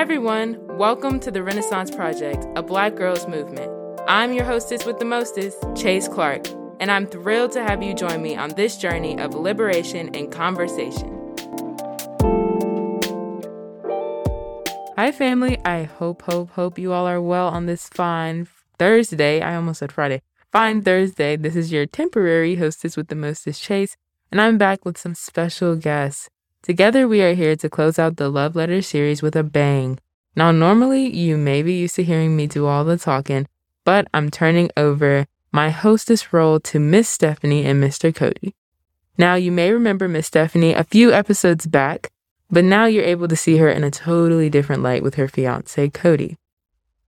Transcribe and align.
Everyone. 0.00 0.56
Welcome 0.78 1.20
to 1.20 1.30
the 1.30 1.42
Renaissance 1.42 1.90
Project, 1.90 2.46
a 2.56 2.62
Black 2.62 2.94
girls 2.94 3.28
movement. 3.28 3.70
I'm 4.08 4.32
your 4.32 4.46
hostess 4.46 4.86
with 4.86 4.98
the 4.98 5.04
mostest, 5.04 5.58
Chase 5.76 6.08
Clark, 6.08 6.48
and 6.80 6.90
I'm 6.90 7.06
thrilled 7.06 7.52
to 7.52 7.62
have 7.62 7.82
you 7.82 7.92
join 7.92 8.22
me 8.22 8.34
on 8.34 8.48
this 8.54 8.78
journey 8.78 9.18
of 9.18 9.34
liberation 9.34 10.08
and 10.14 10.32
conversation. 10.32 11.34
Hi, 14.96 15.12
family. 15.12 15.58
I 15.66 15.82
hope, 15.82 16.22
hope, 16.22 16.52
hope 16.52 16.78
you 16.78 16.94
all 16.94 17.06
are 17.06 17.20
well 17.20 17.48
on 17.48 17.66
this 17.66 17.90
fine 17.90 18.48
Thursday. 18.78 19.42
I 19.42 19.54
almost 19.54 19.80
said 19.80 19.92
Friday. 19.92 20.22
Fine 20.50 20.80
Thursday. 20.80 21.36
This 21.36 21.54
is 21.54 21.70
your 21.70 21.84
temporary 21.84 22.54
hostess 22.54 22.96
with 22.96 23.08
the 23.08 23.16
mostest, 23.16 23.60
Chase, 23.60 23.98
and 24.32 24.40
I'm 24.40 24.56
back 24.56 24.86
with 24.86 24.96
some 24.96 25.14
special 25.14 25.76
guests. 25.76 26.30
Together, 26.62 27.08
we 27.08 27.22
are 27.22 27.32
here 27.32 27.56
to 27.56 27.70
close 27.70 27.98
out 27.98 28.16
the 28.16 28.28
Love 28.28 28.54
Letter 28.54 28.82
series 28.82 29.22
with 29.22 29.34
a 29.34 29.42
bang. 29.42 29.98
Now, 30.36 30.52
normally, 30.52 31.08
you 31.08 31.38
may 31.38 31.62
be 31.62 31.72
used 31.72 31.96
to 31.96 32.04
hearing 32.04 32.36
me 32.36 32.46
do 32.46 32.66
all 32.66 32.84
the 32.84 32.98
talking, 32.98 33.48
but 33.82 34.06
I'm 34.12 34.30
turning 34.30 34.70
over 34.76 35.26
my 35.52 35.70
hostess 35.70 36.34
role 36.34 36.60
to 36.60 36.78
Miss 36.78 37.16
Stephany 37.16 37.64
and 37.64 37.82
Mr. 37.82 38.14
Cody. 38.14 38.54
Now, 39.16 39.36
you 39.36 39.50
may 39.50 39.72
remember 39.72 40.06
Miss 40.06 40.28
Stephany 40.28 40.76
a 40.76 40.84
few 40.84 41.12
episodes 41.12 41.66
back, 41.66 42.12
but 42.50 42.64
now 42.64 42.84
you're 42.84 43.04
able 43.04 43.28
to 43.28 43.36
see 43.36 43.56
her 43.56 43.70
in 43.70 43.82
a 43.82 43.90
totally 43.90 44.50
different 44.50 44.82
light 44.82 45.02
with 45.02 45.14
her 45.14 45.28
fiance, 45.28 45.88
Cody. 45.88 46.36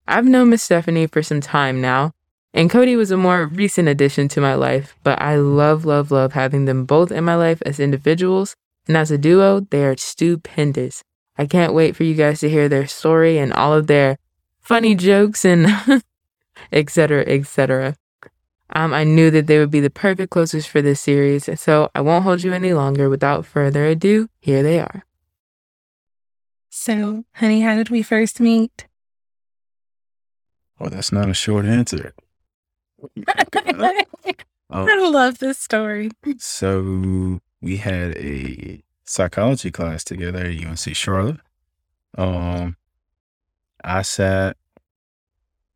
I've 0.09 0.27
known 0.27 0.49
Miss 0.49 0.67
Stephany 0.67 1.11
for 1.11 1.23
some 1.23 1.43
time 1.43 1.83
now, 1.83 2.13
and 2.55 2.71
Cody 2.71 2.97
was 2.97 3.11
a 3.11 3.19
more 3.19 3.47
recent 3.49 3.87
addition 3.87 4.29
to 4.29 4.41
my 4.41 4.55
life, 4.55 4.97
but 5.05 5.21
I 5.21 5.37
love, 5.37 5.85
love, 5.85 6.11
love 6.11 6.33
having 6.33 6.65
them 6.65 6.87
both 6.87 7.13
in 7.13 7.25
my 7.25 7.37
life 7.37 7.63
as 7.67 7.79
individuals 7.79 8.57
and 8.89 8.97
as 8.97 9.11
a 9.11 9.19
duo, 9.19 9.61
they 9.71 9.85
are 9.85 9.97
stupendous. 9.97 11.03
I 11.39 11.47
can't 11.47 11.75
wait 11.75 11.97
for 11.97 12.05
you 12.05 12.15
guys 12.15 12.41
to 12.41 12.51
hear 12.51 12.69
their 12.69 12.87
story 12.87 13.39
and 13.39 13.53
all 13.53 13.73
of 13.73 13.87
their 13.87 14.19
funny 14.61 14.95
jokes 14.95 15.45
and 15.45 15.67
etc. 16.73 17.25
etc. 17.27 17.97
Um, 18.75 18.95
I 18.95 19.05
knew 19.05 19.31
that 19.31 19.47
they 19.47 19.59
would 19.59 19.71
be 19.71 19.81
the 19.81 19.91
perfect 19.91 20.31
closers 20.31 20.67
for 20.67 20.81
this 20.81 21.01
series, 21.01 21.49
so 21.61 21.91
I 21.95 22.01
won't 22.01 22.25
hold 22.25 22.43
you 22.43 22.53
any 22.53 22.73
longer. 22.73 23.09
Without 23.09 23.45
further 23.45 23.87
ado, 23.87 24.29
here 24.41 24.63
they 24.63 24.81
are. 24.81 25.05
So, 26.71 27.25
honey, 27.35 27.61
how 27.61 27.77
did 27.77 27.91
we 27.91 28.03
first 28.03 28.41
meet? 28.41 28.87
Oh, 30.81 30.89
that's 30.89 31.13
not 31.13 31.29
a 31.29 31.35
short 31.35 31.67
answer. 31.67 32.15
I 34.71 34.97
love 34.99 35.39
this 35.39 35.59
story. 35.59 36.11
So 36.39 37.41
we 37.63 37.79
had 37.79 38.17
a 38.19 38.83
psychology 39.05 39.71
class 39.71 40.05
together 40.05 40.41
at 40.41 40.59
UNC 40.65 40.95
Charlotte. 40.95 41.41
Um, 42.19 42.77
I 43.85 44.03
sat, 44.03 44.57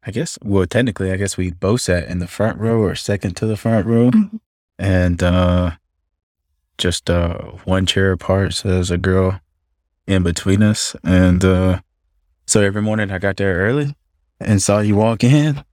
I 0.04 0.10
guess, 0.10 0.38
well, 0.42 0.66
technically, 0.66 1.10
I 1.12 1.16
guess 1.16 1.36
we 1.36 1.50
both 1.52 1.80
sat 1.82 2.08
in 2.08 2.18
the 2.18 2.26
front 2.28 2.58
row 2.58 2.78
or 2.80 2.94
second 2.94 3.36
to 3.36 3.46
the 3.46 3.56
front 3.56 3.86
row, 3.86 4.10
Mhm. 4.10 4.40
and 4.78 5.22
uh, 5.22 5.72
just 6.78 7.08
uh, 7.08 7.38
one 7.64 7.86
chair 7.86 8.12
apart. 8.12 8.54
So 8.54 8.68
there's 8.68 8.90
a 8.90 8.98
girl 8.98 9.40
in 10.06 10.22
between 10.22 10.62
us, 10.62 10.94
and 11.02 11.44
uh, 11.44 11.80
so 12.46 12.60
every 12.62 12.82
morning 12.82 13.10
I 13.10 13.18
got 13.18 13.36
there 13.38 13.56
early 13.58 13.96
and 14.38 14.60
saw 14.62 14.80
you 14.80 14.94
walk 14.96 15.24
in, 15.24 15.64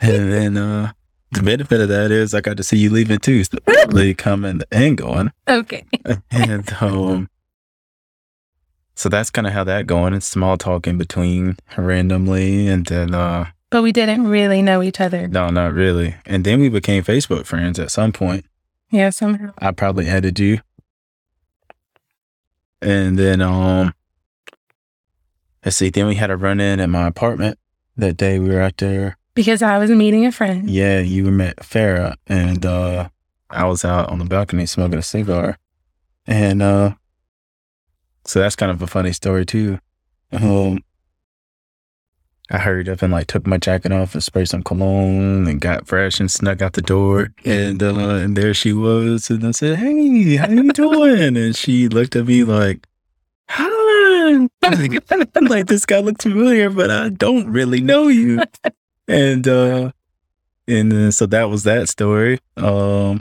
and 0.00 0.32
then 0.32 0.56
uh, 0.56 0.92
the 1.36 1.42
benefit 1.42 1.80
of 1.80 1.88
that 1.88 2.10
is 2.10 2.34
I 2.34 2.40
got 2.40 2.56
to 2.56 2.62
see 2.64 2.76
you 2.78 2.90
leaving 2.90 3.18
too, 3.18 3.44
so 3.44 3.58
they 3.90 4.14
coming 4.14 4.62
and 4.70 4.96
going, 4.96 5.32
Okay. 5.48 5.84
and 6.30 6.72
um, 6.80 7.28
so 8.94 9.08
that's 9.08 9.30
kind 9.30 9.46
of 9.46 9.52
how 9.52 9.64
that 9.64 9.86
going. 9.86 10.14
It's 10.14 10.26
small 10.26 10.56
talk 10.56 10.86
in 10.86 10.98
between 10.98 11.56
randomly, 11.76 12.66
and 12.68 12.86
then 12.86 13.14
uh, 13.14 13.46
But 13.70 13.82
we 13.82 13.92
didn't 13.92 14.26
really 14.26 14.62
know 14.62 14.82
each 14.82 15.00
other. 15.00 15.28
no, 15.28 15.50
not 15.50 15.72
really, 15.74 16.16
and 16.24 16.44
then 16.44 16.60
we 16.60 16.68
became 16.68 17.02
Facebook 17.04 17.46
friends 17.46 17.78
at 17.78 17.90
some 17.90 18.12
point. 18.12 18.44
Yeah, 18.90 19.10
somehow. 19.10 19.52
I 19.58 19.72
probably 19.72 20.06
added 20.08 20.38
you. 20.38 20.60
And 22.82 23.18
then 23.18 23.40
um 23.40 23.94
let's 25.64 25.76
see, 25.76 25.90
then 25.90 26.06
we 26.06 26.14
had 26.14 26.30
a 26.30 26.36
run 26.36 26.60
in 26.60 26.78
at 26.78 26.88
my 26.88 27.06
apartment 27.06 27.58
that 27.96 28.16
day 28.16 28.38
we 28.38 28.50
were 28.50 28.60
out 28.60 28.76
there. 28.76 29.16
Because 29.36 29.62
I 29.62 29.76
was 29.78 29.90
meeting 29.90 30.26
a 30.26 30.32
friend. 30.32 30.68
Yeah, 30.68 30.98
you 31.00 31.24
were 31.26 31.30
met 31.30 31.56
Farah 31.58 32.16
and 32.26 32.66
uh 32.66 33.08
I 33.50 33.66
was 33.66 33.84
out 33.84 34.08
on 34.08 34.18
the 34.18 34.24
balcony 34.24 34.66
smoking 34.66 34.98
a 34.98 35.02
cigar. 35.02 35.58
And 36.26 36.62
uh 36.62 36.94
so 38.24 38.40
that's 38.40 38.56
kind 38.56 38.72
of 38.72 38.82
a 38.82 38.86
funny 38.88 39.12
story 39.12 39.46
too. 39.46 39.78
Um 40.32 40.80
I 42.50 42.58
hurried 42.58 42.88
up 42.88 43.02
and 43.02 43.12
like 43.12 43.26
took 43.26 43.46
my 43.46 43.58
jacket 43.58 43.92
off 43.92 44.14
and 44.14 44.22
sprayed 44.24 44.48
some 44.48 44.62
cologne 44.62 45.46
and 45.48 45.60
got 45.60 45.86
fresh 45.86 46.18
and 46.20 46.30
snuck 46.30 46.62
out 46.62 46.74
the 46.74 46.82
door. 46.82 47.28
And 47.44 47.82
uh, 47.82 47.92
and 47.92 48.36
there 48.36 48.54
she 48.54 48.72
was. 48.72 49.30
And 49.30 49.44
I 49.44 49.50
said, 49.50 49.78
Hey, 49.78 50.36
how 50.36 50.48
you 50.48 50.72
doing? 50.72 51.36
And 51.36 51.56
she 51.56 51.88
looked 51.88 52.14
at 52.14 52.26
me 52.26 52.44
like, 52.44 52.86
Hi. 53.50 54.48
Like, 55.40 55.66
this 55.66 55.86
guy 55.86 56.00
looks 56.00 56.24
familiar, 56.24 56.70
but 56.70 56.90
I 56.90 57.10
don't 57.10 57.48
really 57.48 57.80
know 57.80 58.08
you. 58.08 58.42
And 59.08 59.46
uh 59.46 59.92
and 60.68 60.90
then 60.90 61.12
so 61.12 61.26
that 61.26 61.44
was 61.48 61.62
that 61.64 61.88
story. 61.88 62.40
Um 62.56 63.20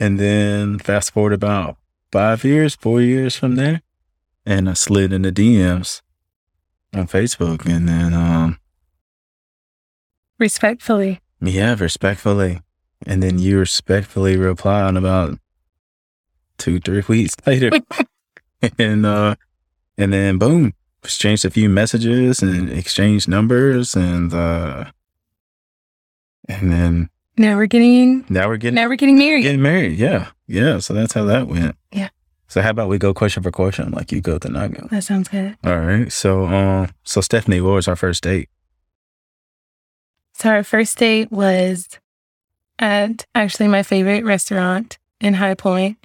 and 0.00 0.18
then 0.18 0.78
fast 0.78 1.12
forward 1.12 1.32
about 1.32 1.76
five 2.10 2.44
years, 2.44 2.74
four 2.74 3.00
years 3.00 3.36
from 3.36 3.54
there, 3.54 3.82
and 4.44 4.68
I 4.68 4.72
slid 4.74 5.12
in 5.12 5.22
the 5.22 5.30
DMs 5.32 6.02
on 6.94 7.06
Facebook 7.06 7.64
and 7.66 7.88
then 7.88 8.12
um 8.12 8.58
Respectfully. 10.38 11.20
yeah, 11.40 11.76
respectfully. 11.78 12.60
And 13.06 13.22
then 13.22 13.38
you 13.38 13.58
respectfully 13.58 14.36
reply 14.36 14.82
on 14.82 14.96
about 14.96 15.38
two, 16.58 16.80
three 16.80 17.02
weeks 17.08 17.34
later. 17.46 17.70
and 18.78 19.06
uh 19.06 19.36
and 19.98 20.12
then 20.12 20.38
boom. 20.38 20.72
Exchanged 21.04 21.44
a 21.44 21.50
few 21.50 21.68
messages 21.68 22.42
and 22.42 22.70
exchanged 22.70 23.28
numbers 23.28 23.96
and 23.96 24.32
uh 24.32 24.84
and 26.48 26.70
then 26.72 27.10
Now 27.36 27.56
we're 27.56 27.66
getting 27.66 28.24
now 28.28 28.46
we're 28.48 28.56
getting 28.56 28.76
now 28.76 28.88
we're 28.88 28.96
getting 28.96 29.18
married. 29.18 29.42
getting 29.42 29.62
married. 29.62 29.98
Yeah. 29.98 30.30
Yeah. 30.46 30.78
So 30.78 30.94
that's 30.94 31.12
how 31.14 31.24
that 31.24 31.48
went. 31.48 31.76
Yeah. 31.90 32.10
So 32.46 32.60
how 32.62 32.70
about 32.70 32.88
we 32.88 32.98
go 32.98 33.12
question 33.14 33.42
for 33.42 33.50
question 33.50 33.90
like 33.90 34.12
you 34.12 34.20
go 34.20 34.38
then 34.38 34.54
I 34.56 34.68
go. 34.68 34.86
That 34.90 35.02
sounds 35.04 35.28
good. 35.28 35.56
All 35.64 35.78
right. 35.80 36.12
So 36.12 36.44
um 36.46 36.90
so 37.02 37.20
Stephany, 37.20 37.62
what 37.62 37.72
was 37.74 37.88
our 37.88 37.96
first 37.96 38.22
date? 38.22 38.48
So 40.34 40.50
our 40.50 40.62
first 40.64 40.98
date 40.98 41.30
was 41.32 41.88
at 42.78 43.26
actually 43.34 43.68
my 43.68 43.82
favorite 43.82 44.24
restaurant 44.24 44.98
in 45.20 45.34
High 45.34 45.54
Point, 45.54 45.98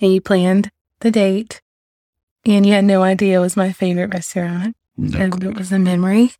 and 0.00 0.12
you 0.14 0.20
planned 0.20 0.70
the 1.00 1.10
date, 1.10 1.60
and 2.46 2.66
you 2.66 2.72
had 2.72 2.84
no 2.84 3.02
idea 3.02 3.38
it 3.38 3.42
was 3.42 3.56
my 3.56 3.72
favorite 3.72 4.12
restaurant, 4.12 4.76
and 4.96 5.42
it 5.42 5.56
was 5.56 5.72
a 5.72 5.78
memory 5.78 6.32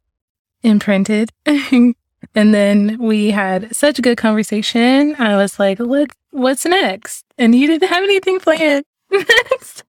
imprinted. 0.62 1.30
and 1.46 1.94
then 2.34 2.98
we 2.98 3.30
had 3.30 3.74
such 3.74 3.98
a 3.98 4.02
good 4.02 4.18
conversation. 4.18 5.14
I 5.18 5.36
was 5.36 5.58
like, 5.58 5.78
"What? 5.78 6.10
What's 6.30 6.64
next?" 6.64 7.24
And 7.38 7.54
you 7.54 7.66
didn't 7.66 7.88
have 7.88 8.04
anything 8.04 8.40
planned 8.40 8.84
next, 9.10 9.84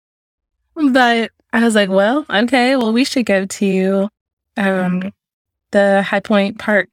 but 0.76 1.32
I 1.54 1.64
was 1.64 1.76
like, 1.76 1.90
"Well, 1.90 2.26
okay. 2.30 2.76
Well, 2.76 2.94
we 2.94 3.06
should 3.06 3.26
go 3.26 3.46
to 3.46 4.10
um, 4.58 5.12
the 5.72 6.04
High 6.04 6.20
Point 6.20 6.60
Park." 6.60 6.90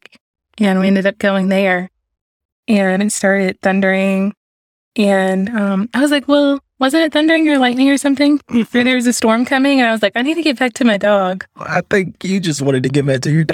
and 0.58 0.80
we 0.80 0.86
ended 0.86 1.06
up 1.06 1.18
going 1.18 1.48
there 1.48 1.90
and 2.68 3.02
it 3.02 3.12
started 3.12 3.60
thundering 3.60 4.34
and 4.96 5.48
um, 5.50 5.88
i 5.94 6.00
was 6.00 6.10
like 6.10 6.28
well 6.28 6.60
wasn't 6.82 7.04
it 7.04 7.12
thundering 7.12 7.48
or 7.48 7.58
lightning 7.58 7.88
or 7.88 7.96
something? 7.96 8.40
There 8.72 8.96
was 8.96 9.06
a 9.06 9.12
storm 9.12 9.44
coming 9.44 9.78
and 9.78 9.88
i 9.88 9.92
was 9.92 10.02
like 10.02 10.12
i 10.16 10.22
need 10.22 10.34
to 10.34 10.42
get 10.42 10.58
back 10.58 10.72
to 10.74 10.84
my 10.84 10.98
dog. 10.98 11.46
I 11.56 11.80
think 11.88 12.24
you 12.24 12.40
just 12.40 12.60
wanted 12.60 12.82
to 12.82 12.88
get 12.88 13.06
back 13.06 13.20
to 13.22 13.30
your 13.30 13.44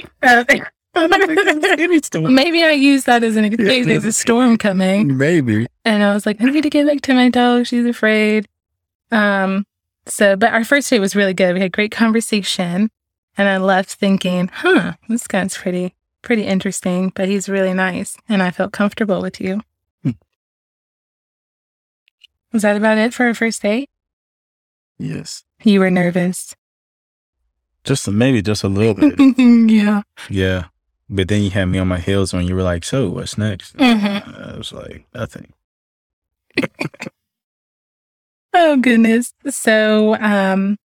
story. 2.02 2.32
maybe 2.40 2.64
i 2.64 2.72
used 2.72 3.04
that 3.06 3.22
as 3.22 3.36
an 3.36 3.44
excuse. 3.44 3.86
There's 3.86 4.06
a 4.06 4.12
storm 4.12 4.56
coming. 4.56 5.16
Maybe. 5.18 5.66
and 5.84 6.02
i 6.02 6.14
was 6.14 6.24
like 6.24 6.40
i 6.40 6.44
need 6.46 6.62
to 6.62 6.70
get 6.70 6.86
back 6.86 7.02
to 7.02 7.14
my 7.14 7.28
dog. 7.28 7.66
She's 7.66 7.84
afraid. 7.84 8.48
Um 9.12 9.66
so 10.06 10.34
but 10.34 10.54
our 10.54 10.64
first 10.64 10.88
date 10.88 11.00
was 11.00 11.14
really 11.14 11.34
good. 11.34 11.52
We 11.54 11.60
had 11.60 11.72
great 11.72 11.92
conversation. 11.92 12.90
And 13.36 13.48
i 13.48 13.58
left 13.58 13.90
thinking 13.92 14.48
huh 14.52 14.94
this 15.08 15.26
guy's 15.26 15.56
pretty 15.56 15.94
pretty 16.22 16.44
interesting 16.44 17.12
but 17.14 17.28
he's 17.28 17.46
really 17.48 17.74
nice. 17.74 18.16
And 18.28 18.42
i 18.42 18.50
felt 18.50 18.72
comfortable 18.72 19.20
with 19.20 19.38
you. 19.38 19.60
Was 22.58 22.62
that 22.62 22.76
about 22.76 22.98
it 22.98 23.14
for 23.14 23.26
our 23.26 23.34
first 23.34 23.62
date 23.62 23.88
Yes. 24.98 25.44
you 25.62 25.78
were 25.80 25.90
nervous 25.90 26.54
Just 27.84 28.08
maybe 28.10 28.42
just 28.42 28.64
a 28.64 28.68
little 28.68 28.94
bit. 28.94 29.14
yeah 29.70 30.02
yeah. 30.28 30.64
But 31.08 31.28
then 31.28 31.42
you 31.42 31.50
had 31.50 31.66
me 31.66 31.78
on 31.78 31.88
my 31.88 32.00
heels 32.00 32.34
when 32.34 32.46
you 32.46 32.54
were 32.54 32.62
like, 32.62 32.84
so 32.84 33.08
what's 33.08 33.38
next? 33.38 33.74
Mhm. 33.76 34.52
I 34.54 34.58
was 34.58 34.72
like, 34.72 35.06
nothing. 35.14 35.52
oh 38.54 38.76
goodness 38.76 39.32
so 39.48 40.16
um 40.20 40.76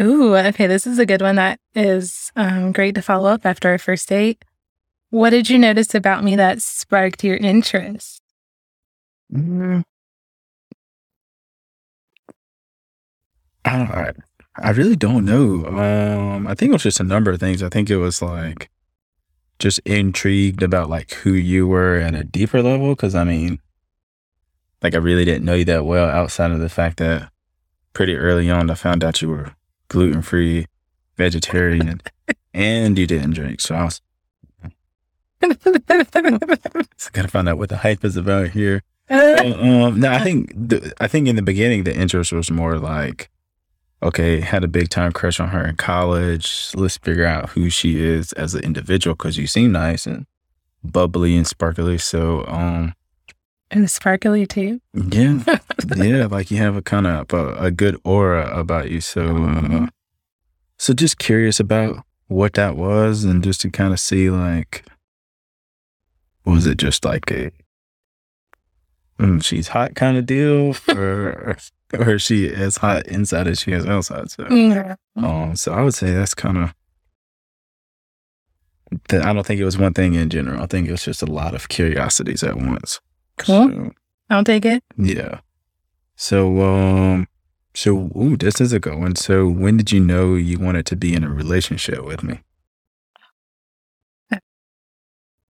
Ooh, 0.00 0.34
okay. 0.34 0.66
This 0.66 0.88
is 0.88 0.98
a 0.98 1.06
good 1.06 1.22
one 1.22 1.36
that 1.36 1.60
is 1.76 2.32
um, 2.34 2.72
great 2.72 2.96
to 2.96 3.00
follow 3.02 3.30
up 3.30 3.46
after 3.46 3.68
our 3.68 3.78
first 3.78 4.08
date. 4.08 4.44
What 5.10 5.30
did 5.30 5.48
you 5.48 5.56
notice 5.56 5.94
about 5.94 6.24
me 6.24 6.34
that 6.34 6.60
sparked 6.62 7.22
your 7.22 7.36
interest? 7.36 8.20
Mm. 9.34 9.82
I, 13.64 14.12
I 14.56 14.70
really 14.70 14.96
don't 14.96 15.24
know. 15.24 15.66
Um, 15.66 16.46
I 16.46 16.54
think 16.54 16.70
it 16.70 16.74
was 16.74 16.82
just 16.82 17.00
a 17.00 17.04
number 17.04 17.30
of 17.30 17.40
things. 17.40 17.62
I 17.62 17.68
think 17.68 17.90
it 17.90 17.96
was 17.96 18.22
like 18.22 18.70
just 19.58 19.80
intrigued 19.80 20.62
about 20.62 20.90
like 20.90 21.12
who 21.14 21.32
you 21.32 21.66
were 21.66 21.96
at 21.96 22.14
a 22.14 22.24
deeper 22.24 22.62
level. 22.62 22.94
Cause 22.94 23.14
I 23.14 23.24
mean, 23.24 23.60
like 24.82 24.94
I 24.94 24.98
really 24.98 25.24
didn't 25.24 25.44
know 25.44 25.54
you 25.54 25.64
that 25.64 25.86
well 25.86 26.08
outside 26.08 26.50
of 26.50 26.60
the 26.60 26.68
fact 26.68 26.98
that 26.98 27.30
pretty 27.94 28.14
early 28.14 28.50
on 28.50 28.70
I 28.70 28.74
found 28.74 29.02
out 29.02 29.22
you 29.22 29.30
were 29.30 29.54
gluten 29.88 30.22
free, 30.22 30.66
vegetarian, 31.16 32.00
and 32.52 32.98
you 32.98 33.06
didn't 33.06 33.32
drink. 33.32 33.60
So 33.60 33.74
I 33.74 33.84
was 33.84 34.00
so 36.96 37.10
gotta 37.12 37.28
find 37.28 37.48
out 37.48 37.58
what 37.58 37.68
the 37.68 37.78
hype 37.78 38.04
is 38.04 38.16
about 38.16 38.50
here. 38.50 38.82
Um, 39.10 40.00
no, 40.00 40.10
I 40.10 40.20
think 40.20 40.52
the, 40.54 40.92
I 41.00 41.06
think 41.06 41.28
in 41.28 41.36
the 41.36 41.42
beginning 41.42 41.84
the 41.84 41.94
interest 41.94 42.32
was 42.32 42.50
more 42.50 42.78
like, 42.78 43.30
okay, 44.02 44.40
had 44.40 44.64
a 44.64 44.68
big 44.68 44.88
time 44.88 45.12
crush 45.12 45.40
on 45.40 45.48
her 45.48 45.66
in 45.66 45.76
college. 45.76 46.70
Let's 46.74 46.98
figure 46.98 47.26
out 47.26 47.50
who 47.50 47.70
she 47.70 48.02
is 48.02 48.32
as 48.32 48.54
an 48.54 48.64
individual 48.64 49.14
because 49.14 49.36
you 49.36 49.46
seem 49.46 49.72
nice 49.72 50.06
and 50.06 50.26
bubbly 50.82 51.36
and 51.36 51.46
sparkly. 51.46 51.98
So, 51.98 52.44
um, 52.46 52.94
and 53.70 53.90
sparkly 53.90 54.46
too. 54.46 54.80
Yeah, 54.94 55.42
yeah, 55.96 56.26
like 56.26 56.50
you 56.50 56.58
have 56.58 56.76
a 56.76 56.82
kind 56.82 57.06
of 57.06 57.32
a, 57.32 57.54
a, 57.54 57.70
good 57.70 58.00
aura 58.04 58.48
about 58.56 58.90
you. 58.90 59.00
So, 59.00 59.36
uh, 59.36 59.86
so 60.78 60.94
just 60.94 61.18
curious 61.18 61.58
about 61.58 62.04
what 62.28 62.54
that 62.54 62.76
was, 62.76 63.24
and 63.24 63.42
just 63.42 63.62
to 63.62 63.70
kind 63.70 63.92
of 63.92 64.00
see 64.00 64.30
like 64.30 64.84
was 66.44 66.66
it 66.66 66.78
just 66.78 67.04
like 67.04 67.30
a 67.30 67.50
she's 69.40 69.68
hot 69.68 69.94
kind 69.94 70.16
of 70.16 70.26
deal, 70.26 70.74
or 70.88 71.56
or 71.92 72.14
is 72.14 72.22
she 72.22 72.52
as 72.52 72.78
hot 72.78 73.06
inside 73.06 73.46
as 73.46 73.60
she 73.60 73.72
is 73.72 73.86
outside? 73.86 74.30
So, 74.30 74.46
yeah. 74.48 74.96
um, 75.16 75.56
so 75.56 75.72
I 75.72 75.82
would 75.82 75.94
say 75.94 76.12
that's 76.12 76.34
kind 76.34 76.58
of. 76.58 76.74
I 79.10 79.32
don't 79.32 79.44
think 79.44 79.60
it 79.60 79.64
was 79.64 79.78
one 79.78 79.92
thing 79.94 80.14
in 80.14 80.30
general. 80.30 80.62
I 80.62 80.66
think 80.66 80.86
it 80.86 80.92
was 80.92 81.04
just 81.04 81.22
a 81.22 81.26
lot 81.26 81.54
of 81.54 81.68
curiosities 81.68 82.44
at 82.44 82.56
once. 82.56 83.00
Cool. 83.38 83.68
So, 83.68 83.92
I'll 84.30 84.44
take 84.44 84.64
it. 84.64 84.84
Yeah. 84.96 85.40
So, 86.16 86.62
um, 86.62 87.26
so 87.74 88.10
ooh, 88.16 88.36
this 88.36 88.60
is 88.60 88.72
a 88.72 88.78
good 88.78 88.98
one. 88.98 89.16
So, 89.16 89.48
when 89.48 89.76
did 89.76 89.90
you 89.90 90.00
know 90.00 90.34
you 90.34 90.58
wanted 90.58 90.86
to 90.86 90.96
be 90.96 91.14
in 91.14 91.24
a 91.24 91.28
relationship 91.28 92.04
with 92.04 92.22
me? 92.22 92.40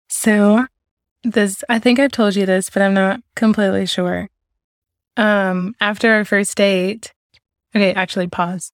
So, 0.07 0.65
this 1.25 1.63
I 1.69 1.79
think 1.79 1.99
I've 1.99 2.11
told 2.11 2.35
you 2.35 2.45
this, 2.45 2.69
but 2.69 2.81
I'm 2.81 2.93
not 2.93 3.21
completely 3.35 3.85
sure. 3.85 4.29
Um, 5.17 5.75
after 5.79 6.11
our 6.13 6.25
first 6.25 6.55
date, 6.55 7.13
okay, 7.75 7.93
actually 7.93 8.27
pause. 8.27 8.71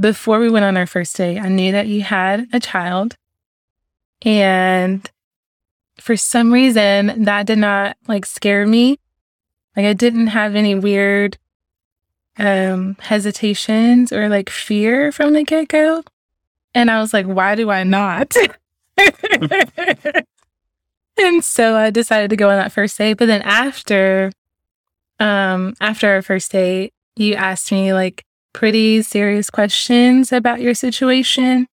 Before 0.00 0.38
we 0.38 0.50
went 0.50 0.64
on 0.64 0.76
our 0.76 0.86
first 0.86 1.16
date, 1.16 1.38
I 1.38 1.48
knew 1.48 1.72
that 1.72 1.86
you 1.86 2.02
had 2.02 2.48
a 2.52 2.60
child. 2.60 3.16
And 4.22 5.08
for 5.98 6.16
some 6.16 6.52
reason, 6.52 7.24
that 7.24 7.46
did 7.46 7.58
not 7.58 7.96
like 8.08 8.26
scare 8.26 8.66
me. 8.66 8.98
Like 9.76 9.86
I 9.86 9.92
didn't 9.92 10.28
have 10.28 10.54
any 10.54 10.74
weird 10.74 11.38
um 12.38 12.96
hesitations 12.98 14.10
or 14.12 14.28
like 14.28 14.48
fear 14.48 15.12
from 15.12 15.34
the 15.34 15.44
get-go. 15.44 16.02
And 16.74 16.90
I 16.90 17.00
was 17.00 17.12
like, 17.12 17.26
why 17.26 17.54
do 17.54 17.70
I 17.70 17.84
not? 17.84 18.34
and 21.18 21.44
so 21.44 21.76
I 21.76 21.90
decided 21.90 22.30
to 22.30 22.36
go 22.36 22.50
on 22.50 22.56
that 22.56 22.72
first 22.72 22.98
date. 22.98 23.14
But 23.14 23.26
then 23.26 23.42
after, 23.42 24.32
um, 25.20 25.74
after 25.80 26.08
our 26.08 26.22
first 26.22 26.52
date, 26.52 26.92
you 27.16 27.34
asked 27.34 27.70
me 27.70 27.92
like 27.92 28.24
pretty 28.52 29.02
serious 29.02 29.50
questions 29.50 30.32
about 30.32 30.60
your 30.60 30.74
situation 30.74 31.66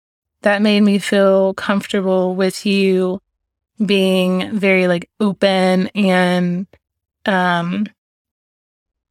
that 0.42 0.62
made 0.62 0.82
me 0.82 0.98
feel 0.98 1.54
comfortable 1.54 2.34
with 2.34 2.66
you 2.66 3.20
being 3.84 4.56
very 4.56 4.86
like 4.86 5.08
open 5.20 5.88
and 5.88 6.66
um 7.26 7.86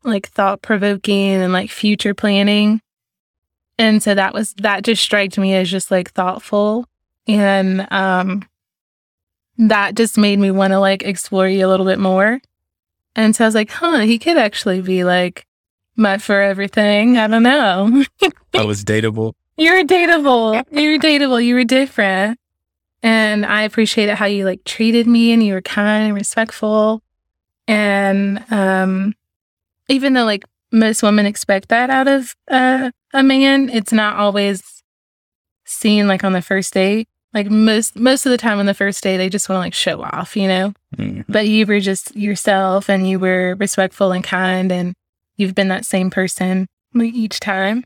like 0.04 0.30
thought 0.30 0.62
provoking 0.62 1.34
and 1.34 1.54
like 1.54 1.70
future 1.70 2.14
planning. 2.14 2.80
And 3.78 4.02
so 4.02 4.16
that 4.16 4.34
was 4.34 4.54
that 4.58 4.84
just 4.84 5.04
struck 5.04 5.38
me 5.38 5.54
as 5.56 5.70
just 5.70 5.92
like 5.92 6.12
thoughtful 6.12 6.86
and 7.28 7.88
um 7.92 8.48
that 9.58 9.96
just 9.96 10.18
made 10.18 10.40
me 10.40 10.52
want 10.52 10.72
to 10.72 10.80
like 10.80 11.04
explore 11.04 11.48
you 11.48 11.66
a 11.66 11.70
little 11.70 11.86
bit 11.86 12.00
more. 12.00 12.42
And 13.16 13.36
so 13.36 13.46
I 13.46 13.48
was 13.48 13.56
like, 13.56 13.72
huh, 13.72 14.00
he 14.00 14.20
could 14.20 14.38
actually 14.38 14.82
be 14.82 15.04
like 15.04 15.46
my 15.96 16.18
for 16.18 16.42
everything. 16.42 17.18
I 17.18 17.28
don't 17.28 17.44
know. 17.44 18.04
I 18.54 18.64
was 18.64 18.84
dateable. 18.84 19.34
You 19.58 19.72
were 19.72 19.84
dateable. 19.84 20.66
You 20.70 20.92
were 20.92 20.98
dateable. 20.98 21.42
You 21.42 21.56
were 21.56 21.64
different. 21.64 22.38
And 23.02 23.46
I 23.46 23.62
appreciated 23.62 24.16
how 24.16 24.26
you 24.26 24.44
like 24.44 24.66
treated 24.66 25.08
me 25.08 25.32
and 25.32 25.42
you 25.42 25.54
were 25.54 25.62
kind 25.62 26.08
and 26.08 26.14
respectful. 26.14 27.02
And 27.66 28.44
um 28.52 29.14
even 29.88 30.14
though 30.14 30.26
like 30.26 30.44
most 30.74 31.04
women 31.04 31.26
expect 31.26 31.70
that 31.70 31.90
out 31.90 32.08
of 32.10 32.36
uh, 32.50 32.92
a 33.14 33.24
man, 33.24 33.70
it's 33.70 33.94
not 33.94 34.18
always 34.18 34.84
seen 35.64 36.08
like 36.08 36.24
on 36.24 36.34
the 36.34 36.42
first 36.42 36.74
date. 36.74 37.08
Like 37.36 37.52
most 37.52 37.98
most 37.98 38.26
of 38.26 38.30
the 38.30 38.38
time 38.38 38.60
on 38.60 38.66
the 38.66 38.74
first 38.74 39.04
day, 39.04 39.18
they 39.18 39.28
just 39.28 39.50
want 39.50 39.58
to 39.58 39.66
like 39.66 39.74
show 39.74 40.02
off, 40.02 40.38
you 40.38 40.48
know. 40.48 40.74
Mm-hmm. 40.96 41.30
But 41.32 41.50
you 41.50 41.66
were 41.66 41.82
just 41.82 42.16
yourself, 42.16 42.90
and 42.90 43.08
you 43.10 43.20
were 43.20 43.56
respectful 43.60 44.14
and 44.14 44.24
kind, 44.24 44.72
and 44.72 44.94
you've 45.36 45.54
been 45.54 45.68
that 45.68 45.86
same 45.86 46.10
person 46.10 46.68
each 46.98 47.42
time. 47.42 47.84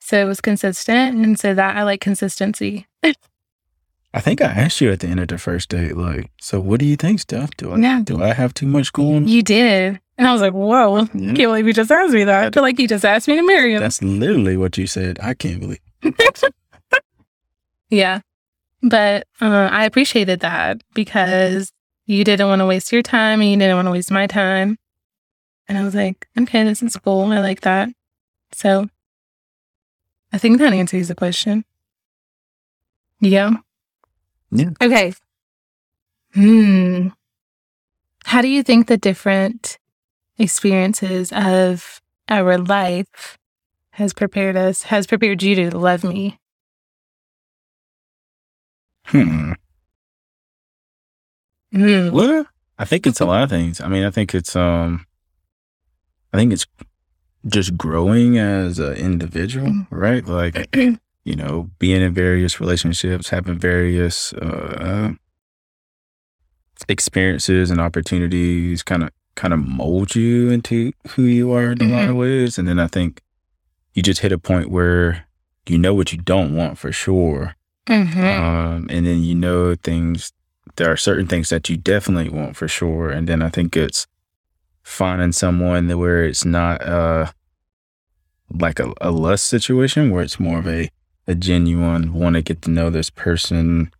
So 0.00 0.20
it 0.20 0.24
was 0.24 0.40
consistent, 0.40 1.16
and 1.24 1.38
so 1.38 1.54
that 1.54 1.76
I 1.76 1.84
like 1.84 2.00
consistency. 2.00 2.88
I 4.14 4.20
think 4.20 4.42
I 4.42 4.46
asked 4.46 4.80
you 4.80 4.90
at 4.90 4.98
the 4.98 5.06
end 5.06 5.20
of 5.20 5.28
the 5.28 5.38
first 5.38 5.68
date, 5.70 5.96
like, 5.96 6.30
so 6.38 6.60
what 6.60 6.80
do 6.80 6.84
you 6.84 6.96
think, 6.96 7.20
Steph? 7.20 7.56
Do 7.56 7.72
I 7.72 7.76
yeah. 7.78 8.02
do 8.02 8.20
I 8.20 8.34
have 8.34 8.52
too 8.52 8.66
much 8.66 8.92
going? 8.92 9.28
You 9.28 9.44
did. 9.44 10.00
And 10.18 10.26
I 10.26 10.32
was 10.32 10.42
like, 10.42 10.52
whoa, 10.52 11.02
yeah. 11.14 11.34
can't 11.34 11.36
believe 11.36 11.68
you 11.68 11.72
just 11.72 11.90
asked 11.90 12.12
me 12.12 12.24
that. 12.24 12.44
I 12.46 12.50
feel 12.50 12.64
like 12.64 12.80
you 12.80 12.88
just 12.88 13.04
asked 13.04 13.28
me 13.28 13.36
to 13.36 13.46
marry 13.46 13.74
him. 13.74 13.80
That's 13.80 14.02
literally 14.02 14.56
what 14.56 14.76
you 14.76 14.88
said. 14.88 15.18
I 15.22 15.34
can't 15.34 15.60
believe. 15.60 15.80
yeah. 17.88 18.20
But 18.82 19.26
uh, 19.40 19.68
I 19.70 19.84
appreciated 19.84 20.40
that 20.40 20.82
because 20.94 21.72
you 22.06 22.24
didn't 22.24 22.48
want 22.48 22.60
to 22.60 22.66
waste 22.66 22.92
your 22.92 23.02
time 23.02 23.40
and 23.40 23.50
you 23.50 23.56
didn't 23.56 23.76
want 23.76 23.86
to 23.86 23.92
waste 23.92 24.10
my 24.10 24.26
time. 24.26 24.78
And 25.68 25.78
I 25.78 25.84
was 25.84 25.94
like, 25.94 26.26
okay, 26.38 26.64
this 26.64 26.82
is 26.82 26.96
cool. 26.96 27.32
I 27.32 27.40
like 27.40 27.60
that. 27.60 27.88
So 28.52 28.88
I 30.32 30.38
think 30.38 30.58
that 30.58 30.72
answers 30.72 31.08
the 31.08 31.14
question. 31.14 31.64
Yeah. 33.20 33.52
Yeah. 34.50 34.70
Okay. 34.82 35.14
Hmm. 36.34 37.08
How 38.24 38.42
do 38.42 38.48
you 38.48 38.62
think 38.62 38.86
the 38.86 38.96
different 38.96 39.78
experiences 40.38 41.32
of 41.32 42.00
our 42.28 42.58
life 42.58 43.38
has 43.90 44.12
prepared 44.12 44.56
us, 44.56 44.84
has 44.84 45.06
prepared 45.06 45.42
you 45.42 45.54
to 45.54 45.78
love 45.78 46.02
me? 46.02 46.38
Hmm. 49.06 49.52
Hmm. 51.72 52.10
Well, 52.10 52.46
I 52.78 52.84
think 52.84 53.06
it's 53.06 53.20
a 53.20 53.24
lot 53.24 53.44
of 53.44 53.50
things. 53.50 53.80
I 53.80 53.88
mean, 53.88 54.04
I 54.04 54.10
think 54.10 54.34
it's 54.34 54.54
um, 54.56 55.06
I 56.32 56.36
think 56.36 56.52
it's 56.52 56.66
just 57.46 57.76
growing 57.76 58.38
as 58.38 58.78
an 58.78 58.94
individual, 58.94 59.68
mm-hmm. 59.68 59.94
right? 59.94 60.26
Like, 60.26 60.74
you 61.24 61.36
know, 61.36 61.70
being 61.78 62.02
in 62.02 62.14
various 62.14 62.60
relationships, 62.60 63.30
having 63.30 63.58
various 63.58 64.32
uh, 64.34 65.12
experiences 66.88 67.70
and 67.70 67.80
opportunities, 67.80 68.82
kind 68.82 69.04
of 69.04 69.10
kind 69.34 69.54
of 69.54 69.66
mold 69.66 70.14
you 70.14 70.50
into 70.50 70.92
who 71.08 71.22
you 71.22 71.52
are 71.52 71.72
in 71.72 71.80
a 71.80 71.84
lot 71.86 72.02
of 72.02 72.10
mm-hmm. 72.10 72.18
ways. 72.18 72.58
And 72.58 72.68
then 72.68 72.78
I 72.78 72.86
think 72.86 73.22
you 73.94 74.02
just 74.02 74.20
hit 74.20 74.32
a 74.32 74.38
point 74.38 74.70
where 74.70 75.26
you 75.66 75.78
know 75.78 75.94
what 75.94 76.12
you 76.12 76.18
don't 76.18 76.54
want 76.54 76.78
for 76.78 76.92
sure, 76.92 77.54
Mm-hmm. 77.86 78.42
Um, 78.42 78.86
and 78.90 79.06
then 79.06 79.22
you 79.22 79.34
know 79.34 79.74
things, 79.74 80.32
there 80.76 80.90
are 80.90 80.96
certain 80.96 81.26
things 81.26 81.48
that 81.48 81.68
you 81.68 81.76
definitely 81.76 82.30
want 82.30 82.56
for 82.56 82.68
sure. 82.68 83.10
And 83.10 83.28
then 83.28 83.42
I 83.42 83.48
think 83.48 83.76
it's 83.76 84.06
finding 84.82 85.32
someone 85.32 85.88
where 85.98 86.24
it's 86.24 86.44
not 86.44 86.82
uh, 86.82 87.32
like 88.50 88.78
a, 88.78 88.92
a 89.00 89.10
lust 89.10 89.46
situation, 89.46 90.10
where 90.10 90.22
it's 90.22 90.40
more 90.40 90.58
of 90.58 90.68
a, 90.68 90.90
a 91.26 91.34
genuine 91.34 92.12
want 92.14 92.36
to 92.36 92.42
get 92.42 92.62
to 92.62 92.70
know 92.70 92.90
this 92.90 93.10
person, 93.10 93.92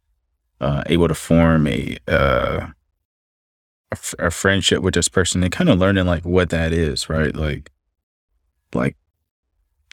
uh, 0.61 0.83
able 0.87 1.09
to 1.09 1.15
form 1.15 1.67
a, 1.67 1.97
uh, 2.07 2.67
a, 3.91 3.93
f- 3.93 4.15
a 4.19 4.31
friendship 4.31 4.83
with 4.83 4.95
this 4.95 5.09
person 5.09 5.43
and 5.43 5.53
kind 5.53 5.71
of 5.71 5.79
learning 5.79 6.07
like 6.07 6.25
what 6.25 6.51
that 6.51 6.73
is, 6.73 7.09
right? 7.09 7.35
Like, 7.35 7.71
like 8.75 8.97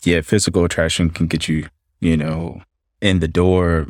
yeah, 0.03 0.21
physical 0.21 0.63
attraction 0.63 1.09
can 1.09 1.27
get 1.27 1.47
you, 1.47 1.67
you 1.99 2.15
know, 2.15 2.61
in 3.01 3.19
the 3.19 3.27
door, 3.27 3.87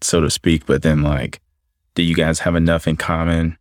so 0.00 0.20
to 0.20 0.30
speak. 0.30 0.66
But 0.66 0.82
then, 0.82 1.02
like, 1.02 1.40
do 1.94 2.02
you 2.02 2.14
guys 2.14 2.40
have 2.40 2.54
enough 2.54 2.86
in 2.86 2.96
common 2.96 3.58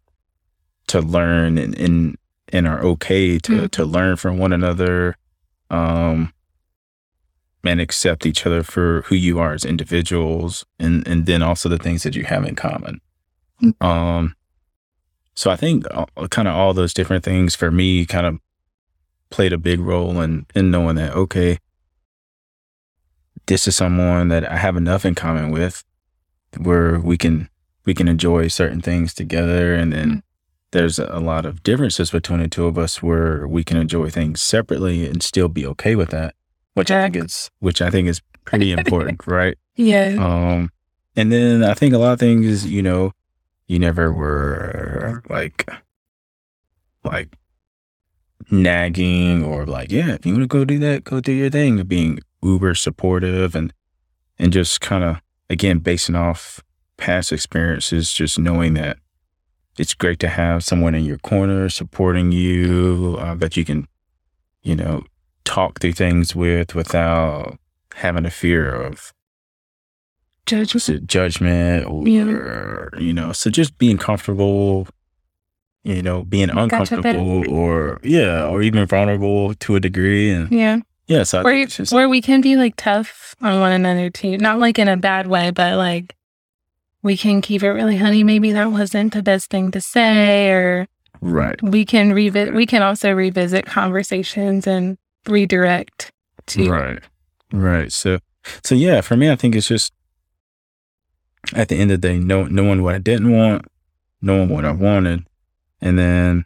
to 0.87 1.01
learn 1.01 1.57
and 1.57 1.75
and, 1.77 2.17
and 2.49 2.67
are 2.67 2.81
okay 2.81 3.39
to 3.39 3.51
mm-hmm. 3.51 3.65
to 3.67 3.85
learn 3.85 4.15
from 4.17 4.37
one 4.37 4.53
another, 4.53 5.17
um, 5.69 6.31
and 7.63 7.81
accept 7.81 8.25
each 8.25 8.45
other 8.45 8.63
for 8.63 9.01
who 9.03 9.15
you 9.15 9.39
are 9.39 9.53
as 9.53 9.65
individuals, 9.65 10.65
and 10.79 11.07
and 11.07 11.25
then 11.25 11.41
also 11.41 11.69
the 11.69 11.77
things 11.77 12.03
that 12.03 12.15
you 12.15 12.23
have 12.23 12.45
in 12.45 12.55
common. 12.55 13.01
Mm-hmm. 13.61 13.85
Um, 13.85 14.35
so 15.35 15.51
I 15.51 15.55
think 15.55 15.85
uh, 15.91 16.05
kind 16.29 16.47
of 16.47 16.55
all 16.55 16.73
those 16.73 16.93
different 16.93 17.23
things 17.23 17.55
for 17.55 17.71
me 17.71 18.05
kind 18.05 18.25
of 18.25 18.39
played 19.29 19.53
a 19.53 19.57
big 19.57 19.79
role 19.79 20.21
in 20.21 20.45
in 20.55 20.71
knowing 20.71 20.95
that 20.95 21.13
okay, 21.13 21.59
this 23.47 23.67
is 23.67 23.75
someone 23.75 24.29
that 24.29 24.49
I 24.49 24.57
have 24.57 24.75
enough 24.75 25.05
in 25.05 25.15
common 25.15 25.51
with 25.51 25.83
where 26.57 26.99
we 26.99 27.17
can 27.17 27.49
we 27.85 27.93
can 27.93 28.07
enjoy 28.07 28.47
certain 28.47 28.81
things 28.81 29.13
together. 29.13 29.75
And 29.75 29.93
then 29.93 30.07
mm-hmm. 30.07 30.19
there's 30.71 30.99
a 30.99 31.19
lot 31.19 31.45
of 31.45 31.63
differences 31.63 32.11
between 32.11 32.39
the 32.39 32.47
two 32.47 32.65
of 32.65 32.77
us 32.77 33.03
where 33.03 33.47
we 33.47 33.63
can 33.63 33.77
enjoy 33.77 34.09
things 34.09 34.41
separately 34.41 35.07
and 35.07 35.21
still 35.21 35.47
be 35.47 35.65
okay 35.65 35.95
with 35.95 36.09
that 36.09 36.35
which 36.75 36.91
i 36.91 37.01
think 37.01 37.15
is 37.25 37.49
which 37.59 37.81
i 37.81 37.89
think 37.89 38.07
is 38.07 38.21
pretty 38.43 38.71
important 38.77 39.25
right? 39.25 39.57
Yeah. 39.75 40.15
Um 40.19 40.71
and 41.15 41.31
then 41.31 41.63
i 41.63 41.73
think 41.73 41.93
a 41.93 41.97
lot 41.97 42.13
of 42.13 42.19
things 42.19 42.65
you 42.65 42.83
know 42.83 43.11
you 43.67 43.79
never 43.79 44.13
were 44.13 45.23
like 45.27 45.67
like 47.03 47.35
nagging 48.51 49.43
or 49.43 49.65
like 49.65 49.91
yeah 49.91 50.11
if 50.11 50.25
you 50.25 50.33
want 50.33 50.43
to 50.43 50.47
go 50.47 50.65
do 50.65 50.77
that 50.77 51.03
go 51.03 51.19
do 51.19 51.31
your 51.31 51.49
thing 51.49 51.81
being 51.83 52.19
uber 52.45 52.75
supportive 52.75 53.55
and 53.55 53.73
and 54.37 54.53
just 54.53 54.81
kind 54.81 55.03
of 55.03 55.21
again 55.49 55.79
basing 55.79 56.15
off 56.15 56.61
past 56.97 57.31
experiences 57.31 58.13
just 58.13 58.39
knowing 58.39 58.73
that 58.75 58.97
it's 59.77 59.93
great 59.93 60.19
to 60.19 60.29
have 60.29 60.63
someone 60.63 60.95
in 60.95 61.03
your 61.03 61.17
corner 61.17 61.67
supporting 61.69 62.31
you 62.31 63.17
uh, 63.19 63.35
that 63.35 63.57
you 63.57 63.65
can 63.65 63.87
you 64.63 64.75
know 64.75 65.03
talk 65.43 65.79
through 65.79 65.93
things 65.93 66.35
with 66.35 66.75
without 66.75 67.57
having 67.95 68.25
a 68.25 68.31
fear 68.31 68.69
of 68.73 69.13
judgment, 70.45 71.07
judgment 71.07 71.85
or 71.85 72.07
yeah. 72.07 72.99
you 72.99 73.13
know 73.13 73.31
so 73.31 73.49
just 73.49 73.77
being 73.77 73.97
comfortable 73.97 74.87
you 75.83 76.01
know 76.01 76.23
being 76.23 76.49
uncomfortable 76.49 77.49
or 77.49 77.99
yeah 78.03 78.45
or 78.45 78.61
even 78.61 78.85
vulnerable 78.85 79.53
to 79.55 79.75
a 79.75 79.79
degree 79.79 80.31
and 80.31 80.51
yeah 80.51 80.79
yeah 81.07 81.23
so 81.23 81.43
where, 81.43 81.65
just, 81.65 81.93
where 81.93 82.09
we 82.09 82.21
can 82.21 82.41
be 82.41 82.55
like 82.55 82.75
tough 82.75 83.35
on 83.41 83.59
one 83.59 83.71
another 83.71 84.09
too. 84.09 84.37
Not 84.37 84.59
like 84.59 84.79
in 84.79 84.87
a 84.87 84.97
bad 84.97 85.27
way 85.27 85.51
but 85.51 85.77
like 85.77 86.15
we 87.03 87.15
can 87.15 87.41
keep 87.41 87.61
it 87.61 87.71
really 87.71 87.97
honey. 87.97 88.23
Maybe 88.23 88.51
that 88.53 88.71
wasn't 88.71 89.13
the 89.13 89.21
best 89.21 89.49
thing 89.49 89.69
to 89.71 89.81
say 89.81 90.49
or 90.49 90.87
right. 91.21 91.61
we 91.61 91.85
can 91.85 92.13
revisit 92.13 92.53
we 92.53 92.65
can 92.65 92.81
also 92.81 93.11
revisit 93.11 93.65
conversations 93.65 94.67
and 94.67 94.97
redirect 95.27 96.11
to 96.47 96.69
right. 96.69 96.99
Right. 97.51 97.91
So 97.91 98.19
so 98.63 98.75
yeah 98.75 99.01
for 99.01 99.17
me 99.17 99.31
i 99.31 99.35
think 99.35 99.55
it's 99.55 99.67
just 99.67 99.91
at 101.53 101.67
the 101.67 101.75
end 101.75 101.91
of 101.91 102.01
the 102.01 102.07
day, 102.07 102.19
know, 102.19 102.45
knowing 102.45 102.81
what 102.81 102.95
I 102.95 102.99
didn't 102.99 103.31
want, 103.31 103.65
knowing 104.21 104.49
what 104.49 104.65
I 104.65 104.71
wanted, 104.71 105.25
and 105.81 105.99
then 105.99 106.45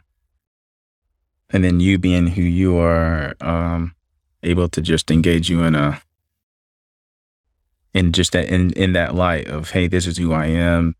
and 1.50 1.64
then 1.64 1.80
you 1.80 1.98
being 1.98 2.28
who 2.28 2.42
you 2.42 2.78
are, 2.78 3.34
um, 3.40 3.94
able 4.42 4.68
to 4.68 4.80
just 4.80 5.10
engage 5.10 5.48
you 5.48 5.62
in 5.62 5.74
a 5.74 6.02
in 7.92 8.12
just 8.12 8.32
that 8.32 8.48
in 8.48 8.70
in 8.72 8.92
that 8.92 9.14
light 9.14 9.48
of 9.48 9.70
hey, 9.70 9.86
this 9.86 10.06
is 10.06 10.18
who 10.18 10.32
I 10.32 10.46
am. 10.46 10.94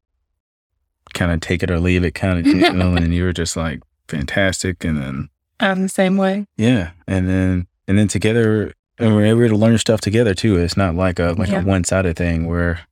Kind 1.12 1.32
of 1.32 1.40
take 1.40 1.62
it 1.62 1.70
or 1.70 1.80
leave 1.80 2.04
it, 2.04 2.14
kind 2.14 2.38
of 2.38 2.47
you 2.47 2.73
know, 2.73 2.94
and 2.94 3.12
you 3.12 3.25
were 3.25 3.32
just 3.32 3.56
like 3.56 3.80
fantastic, 4.09 4.85
and 4.85 4.97
then 4.97 5.28
I'm 5.59 5.82
the 5.82 5.88
same 5.88 6.16
way. 6.16 6.47
Yeah, 6.56 6.92
and 7.06 7.28
then 7.28 7.66
and 7.88 7.99
then 7.99 8.06
together, 8.06 8.75
and 8.99 9.16
we're 9.16 9.26
able 9.26 9.49
to 9.49 9.56
learn 9.56 9.76
stuff 9.78 10.00
together 10.00 10.35
too. 10.35 10.56
It's 10.56 10.76
not 10.76 10.94
like 10.94 11.18
a 11.18 11.35
like 11.37 11.49
yeah. 11.49 11.62
a 11.62 11.64
one 11.64 11.82
sided 11.82 12.16
thing 12.16 12.47
where 12.47 12.87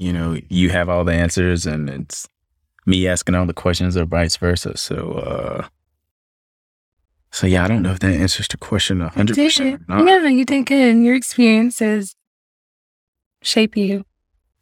you 0.00 0.14
know, 0.14 0.38
you 0.48 0.70
have 0.70 0.88
all 0.88 1.04
the 1.04 1.12
answers 1.12 1.66
and 1.66 1.90
it's 1.90 2.26
me 2.86 3.06
asking 3.06 3.34
all 3.34 3.44
the 3.44 3.52
questions 3.52 3.98
or 3.98 4.06
vice 4.06 4.36
versa. 4.36 4.76
So, 4.78 5.12
uh, 5.12 5.68
so 7.32 7.46
yeah, 7.46 7.64
I 7.64 7.68
don't 7.68 7.82
know 7.82 7.92
if 7.92 8.00
that 8.00 8.12
answers 8.12 8.48
the 8.48 8.56
question 8.56 9.00
hundred 9.00 9.36
percent. 9.36 9.82
Yeah, 9.88 10.26
you 10.28 10.44
did 10.44 10.66
good. 10.66 10.96
Your 10.96 11.14
experiences 11.14 12.16
shape 13.42 13.76
you. 13.76 14.04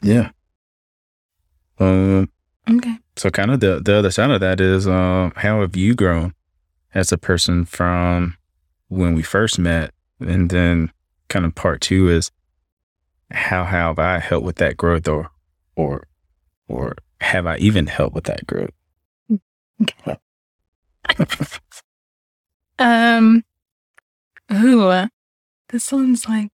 Yeah. 0.03 0.31
Um. 1.79 2.31
Okay. 2.71 2.97
So, 3.17 3.31
kind 3.31 3.51
of 3.51 3.61
the 3.61 3.81
the 3.83 3.95
other 3.97 4.11
side 4.11 4.31
of 4.31 4.41
that 4.41 4.61
is, 4.61 4.87
um, 4.87 5.33
how 5.37 5.61
have 5.63 5.77
you 5.77 5.95
grown 5.95 6.35
as 6.95 7.11
a 7.13 7.19
person 7.19 7.65
from 7.65 8.37
when 8.89 9.15
we 9.15 9.23
first 9.23 9.59
met, 9.59 9.93
and 10.21 10.51
then 10.51 10.93
kind 11.29 11.45
of 11.45 11.55
part 11.55 11.81
two 11.81 12.09
is 12.09 12.31
how 13.31 13.65
have 13.65 13.99
I 13.99 14.19
helped 14.19 14.47
with 14.47 14.57
that 14.57 14.77
growth 14.77 15.09
or 15.09 15.31
or 15.77 16.07
or 16.69 16.97
have 17.21 17.47
I 17.47 17.57
even 17.59 17.87
helped 17.87 18.15
with 18.15 18.25
that 18.25 18.47
growth? 18.47 18.71
Okay. 19.83 20.19
um 22.79 23.45
ooh, 24.53 25.09
this 25.69 25.93
one's 25.93 26.29
like 26.29 26.51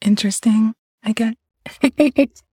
interesting, 0.00 0.74
I 1.02 1.12
guess. 1.12 1.34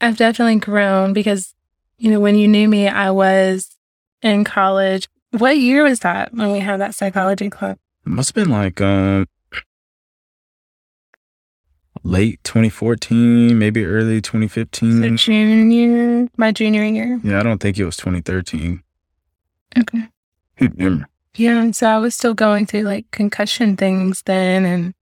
I've 0.00 0.16
definitely 0.16 0.56
grown 0.56 1.12
because, 1.12 1.54
you 1.98 2.10
know, 2.10 2.20
when 2.20 2.36
you 2.36 2.46
knew 2.48 2.68
me, 2.68 2.88
I 2.88 3.10
was 3.10 3.76
in 4.22 4.44
college. 4.44 5.08
What 5.30 5.58
year 5.58 5.82
was 5.84 6.00
that 6.00 6.32
when 6.34 6.52
we 6.52 6.60
had 6.60 6.80
that 6.80 6.94
psychology 6.94 7.50
club? 7.50 7.78
It 8.04 8.10
must 8.10 8.34
have 8.34 8.44
been 8.44 8.52
like 8.52 8.80
um 8.80 9.26
late 12.02 12.42
2014, 12.44 13.58
maybe 13.58 13.84
early 13.84 14.20
2015. 14.20 15.02
So 15.02 15.16
junior, 15.16 16.28
my 16.36 16.52
junior 16.52 16.84
year. 16.84 17.20
Yeah, 17.24 17.40
I 17.40 17.42
don't 17.42 17.58
think 17.58 17.78
it 17.78 17.84
was 17.84 17.96
2013. 17.96 18.82
Okay. 19.78 20.08
yeah, 21.36 21.60
and 21.60 21.76
so 21.76 21.88
I 21.88 21.98
was 21.98 22.14
still 22.14 22.34
going 22.34 22.66
through 22.66 22.82
like 22.82 23.10
concussion 23.10 23.76
things 23.76 24.22
then, 24.26 24.64
and 24.64 24.94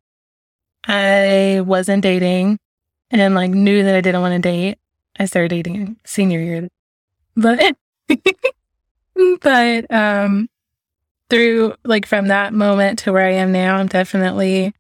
I 0.87 1.61
wasn't 1.63 2.03
dating, 2.03 2.59
and 3.11 3.35
like 3.35 3.51
knew 3.51 3.83
that 3.83 3.95
I 3.95 4.01
didn't 4.01 4.21
want 4.21 4.35
to 4.35 4.49
date. 4.49 4.79
I 5.19 5.27
started 5.27 5.51
dating 5.51 5.97
senior 6.05 6.41
year, 6.41 6.69
but 7.37 7.77
but 9.41 9.91
um, 9.93 10.49
through 11.31 11.75
like 11.85 12.07
from 12.07 12.29
that 12.29 12.53
moment 12.53 13.01
to 13.01 13.13
where 13.13 13.27
I 13.27 13.33
am 13.33 13.53
now, 13.53 13.77
I'm 13.77 13.87
definitely 13.87 14.75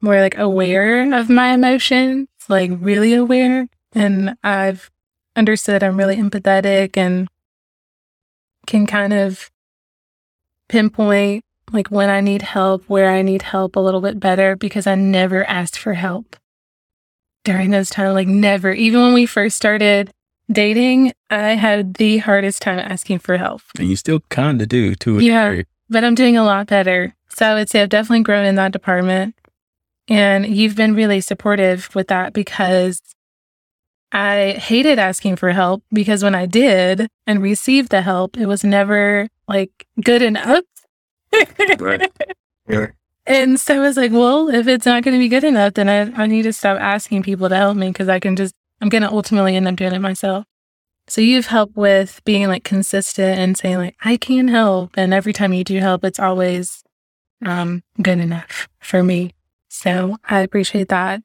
more 0.00 0.20
like 0.20 0.38
aware 0.38 1.14
of 1.14 1.28
my 1.28 1.54
emotions, 1.54 2.28
like 2.48 2.70
really 2.74 3.14
aware. 3.14 3.68
And 3.92 4.36
I've 4.42 4.90
understood 5.36 5.82
I'm 5.82 5.96
really 5.96 6.16
empathetic 6.16 6.96
and 6.96 7.28
can 8.66 8.86
kind 8.86 9.12
of 9.12 9.50
pinpoint 10.68 11.44
like 11.72 11.88
when 11.88 12.10
I 12.10 12.20
need 12.20 12.42
help, 12.42 12.84
where 12.86 13.10
I 13.10 13.22
need 13.22 13.42
help 13.42 13.76
a 13.76 13.80
little 13.80 14.00
bit 14.00 14.20
better 14.20 14.56
because 14.56 14.86
I 14.86 14.94
never 14.94 15.44
asked 15.44 15.78
for 15.78 15.94
help 15.94 16.36
during 17.44 17.70
those 17.70 17.90
times. 17.90 18.14
Like, 18.14 18.28
never. 18.28 18.72
Even 18.72 19.02
when 19.02 19.14
we 19.14 19.26
first 19.26 19.56
started 19.56 20.12
dating, 20.50 21.12
I 21.30 21.54
had 21.54 21.94
the 21.94 22.18
hardest 22.18 22.62
time 22.62 22.78
asking 22.78 23.18
for 23.18 23.36
help. 23.36 23.62
And 23.78 23.88
you 23.88 23.96
still 23.96 24.20
kind 24.28 24.62
of 24.62 24.68
do, 24.68 24.94
too. 24.94 25.18
Yeah. 25.18 25.62
But 25.88 26.04
I'm 26.04 26.14
doing 26.14 26.36
a 26.36 26.44
lot 26.44 26.68
better. 26.68 27.14
So 27.28 27.46
I 27.46 27.54
would 27.54 27.68
say 27.68 27.82
I've 27.82 27.88
definitely 27.88 28.22
grown 28.22 28.44
in 28.44 28.54
that 28.56 28.72
department. 28.72 29.34
And 30.08 30.46
you've 30.46 30.76
been 30.76 30.94
really 30.94 31.20
supportive 31.20 31.92
with 31.94 32.08
that 32.08 32.32
because 32.32 33.02
I 34.12 34.52
hated 34.52 35.00
asking 35.00 35.36
for 35.36 35.50
help 35.50 35.82
because 35.92 36.22
when 36.22 36.34
I 36.34 36.46
did 36.46 37.08
and 37.26 37.42
received 37.42 37.90
the 37.90 38.02
help, 38.02 38.36
it 38.36 38.46
was 38.46 38.62
never 38.62 39.28
like 39.48 39.86
good 40.02 40.22
enough. 40.22 40.64
right. 41.78 42.10
Yeah. 42.68 42.88
And 43.26 43.58
so 43.58 43.74
I 43.74 43.78
was 43.78 43.96
like, 43.96 44.12
well, 44.12 44.48
if 44.48 44.68
it's 44.68 44.86
not 44.86 45.02
going 45.02 45.14
to 45.14 45.18
be 45.18 45.28
good 45.28 45.44
enough, 45.44 45.74
then 45.74 45.88
I, 45.88 46.22
I 46.22 46.26
need 46.26 46.42
to 46.42 46.52
stop 46.52 46.78
asking 46.78 47.24
people 47.24 47.48
to 47.48 47.56
help 47.56 47.76
me 47.76 47.88
because 47.88 48.08
I 48.08 48.20
can 48.20 48.36
just, 48.36 48.54
I'm 48.80 48.88
going 48.88 49.02
to 49.02 49.10
ultimately 49.10 49.56
end 49.56 49.66
up 49.66 49.76
doing 49.76 49.92
it 49.92 49.98
myself. 50.00 50.44
So 51.08 51.20
you've 51.20 51.46
helped 51.46 51.76
with 51.76 52.20
being 52.24 52.48
like 52.48 52.64
consistent 52.64 53.38
and 53.38 53.56
saying 53.56 53.78
like, 53.78 53.96
I 54.04 54.16
can 54.16 54.48
help. 54.48 54.90
And 54.96 55.12
every 55.12 55.32
time 55.32 55.52
you 55.52 55.64
do 55.64 55.78
help, 55.78 56.04
it's 56.04 56.20
always 56.20 56.84
um, 57.44 57.82
good 58.00 58.18
enough 58.18 58.68
for 58.78 59.02
me. 59.02 59.32
So 59.68 60.16
I 60.24 60.40
appreciate 60.40 60.88
that. 60.88 61.22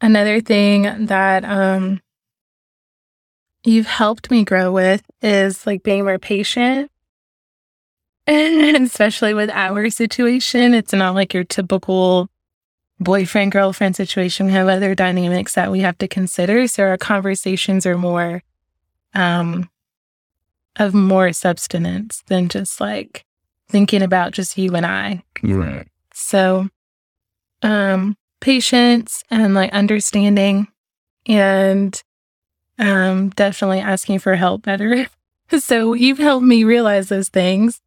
Another 0.00 0.40
thing 0.40 1.06
that 1.06 1.44
um, 1.44 2.00
you've 3.64 3.86
helped 3.86 4.30
me 4.30 4.44
grow 4.44 4.72
with 4.72 5.02
is 5.22 5.66
like 5.66 5.82
being 5.82 6.04
more 6.04 6.18
patient 6.18 6.90
And 6.90 6.97
especially 8.84 9.32
with 9.32 9.50
our 9.50 9.88
situation, 9.88 10.74
it's 10.74 10.92
not 10.92 11.14
like 11.14 11.32
your 11.32 11.44
typical 11.44 12.28
boyfriend 13.00 13.52
girlfriend 13.52 13.96
situation. 13.96 14.46
We 14.46 14.52
have 14.52 14.68
other 14.68 14.94
dynamics 14.94 15.54
that 15.54 15.70
we 15.70 15.80
have 15.80 15.96
to 15.98 16.08
consider. 16.08 16.68
So 16.68 16.84
our 16.84 16.98
conversations 16.98 17.86
are 17.86 17.96
more 17.98 18.42
um 19.14 19.70
of 20.76 20.94
more 20.94 21.32
substance 21.32 22.22
than 22.26 22.48
just 22.48 22.80
like 22.80 23.24
thinking 23.68 24.02
about 24.02 24.32
just 24.32 24.58
you 24.58 24.74
and 24.74 24.84
I. 24.84 25.22
Right. 25.42 25.86
So 26.12 26.68
um 27.62 28.16
patience 28.40 29.24
and 29.30 29.54
like 29.54 29.72
understanding 29.72 30.68
and 31.26 32.02
um 32.78 33.30
definitely 33.30 33.80
asking 33.80 34.18
for 34.18 34.34
help 34.34 34.62
better. 34.62 35.06
so 35.58 35.94
you've 35.94 36.18
helped 36.18 36.44
me 36.44 36.64
realize 36.64 37.08
those 37.08 37.28
things, 37.28 37.80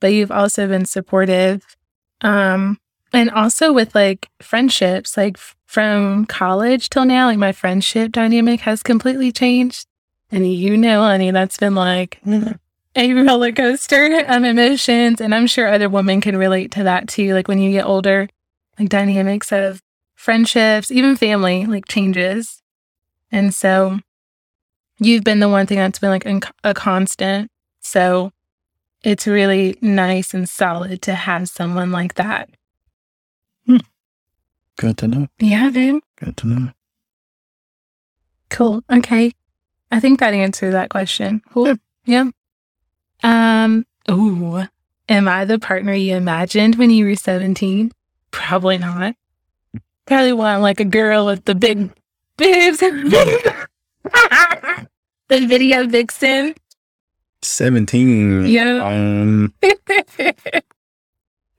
but 0.00 0.12
you've 0.12 0.32
also 0.32 0.66
been 0.68 0.84
supportive. 0.84 1.76
Um 2.20 2.78
and 3.12 3.30
also 3.30 3.72
with 3.72 3.94
like 3.94 4.28
friendships, 4.42 5.16
like 5.16 5.36
f- 5.36 5.56
from 5.66 6.26
college 6.26 6.90
till 6.90 7.04
now, 7.04 7.26
like 7.26 7.38
my 7.38 7.52
friendship 7.52 8.12
dynamic 8.12 8.60
has 8.60 8.82
completely 8.82 9.32
changed. 9.32 9.86
And 10.30 10.52
you 10.52 10.76
know, 10.76 11.02
honey, 11.02 11.30
that's 11.30 11.56
been 11.56 11.74
like 11.74 12.20
a 12.96 13.12
roller 13.12 13.52
coaster 13.52 14.24
of 14.26 14.44
emotions. 14.44 15.20
And 15.20 15.34
I'm 15.34 15.46
sure 15.46 15.68
other 15.68 15.88
women 15.88 16.20
can 16.20 16.36
relate 16.36 16.72
to 16.72 16.82
that 16.84 17.08
too. 17.08 17.32
Like 17.34 17.48
when 17.48 17.58
you 17.58 17.70
get 17.70 17.86
older, 17.86 18.28
like 18.78 18.88
dynamics 18.88 19.52
of 19.52 19.82
friendships, 20.14 20.90
even 20.90 21.16
family, 21.16 21.66
like 21.66 21.86
changes. 21.86 22.62
And 23.30 23.54
so 23.54 24.00
you've 24.98 25.24
been 25.24 25.40
the 25.40 25.48
one 25.48 25.66
thing 25.66 25.78
that's 25.78 25.98
been 25.98 26.10
like 26.10 26.26
a, 26.26 26.40
a 26.64 26.74
constant. 26.74 27.50
So 27.80 28.32
it's 29.06 29.28
really 29.28 29.78
nice 29.80 30.34
and 30.34 30.48
solid 30.48 31.00
to 31.02 31.14
have 31.14 31.48
someone 31.48 31.92
like 31.92 32.14
that. 32.14 32.50
Good 34.78 34.98
to 34.98 35.06
know. 35.08 35.28
Yeah, 35.38 35.70
babe. 35.70 36.02
Good 36.16 36.36
to 36.38 36.46
know. 36.48 36.70
Cool. 38.50 38.82
Okay. 38.90 39.32
I 39.92 40.00
think 40.00 40.18
that 40.18 40.34
answered 40.34 40.72
that 40.72 40.90
question. 40.90 41.40
Cool. 41.52 41.76
Yeah. 42.04 42.30
Um, 43.22 43.86
ooh. 44.10 44.64
Am 45.08 45.28
I 45.28 45.44
the 45.44 45.60
partner 45.60 45.94
you 45.94 46.16
imagined 46.16 46.74
when 46.74 46.90
you 46.90 47.06
were 47.06 47.14
17? 47.14 47.92
Probably 48.32 48.76
not. 48.76 49.14
Probably 50.04 50.32
want 50.32 50.62
like 50.62 50.80
a 50.80 50.84
girl 50.84 51.26
with 51.26 51.44
the 51.44 51.54
big 51.54 51.90
boobs. 52.36 52.78
the 52.80 53.66
video 55.28 55.86
vixen. 55.86 56.56
17. 57.42 58.46
Yeah. 58.46 58.84
Um, 58.84 59.54
I 59.62 60.62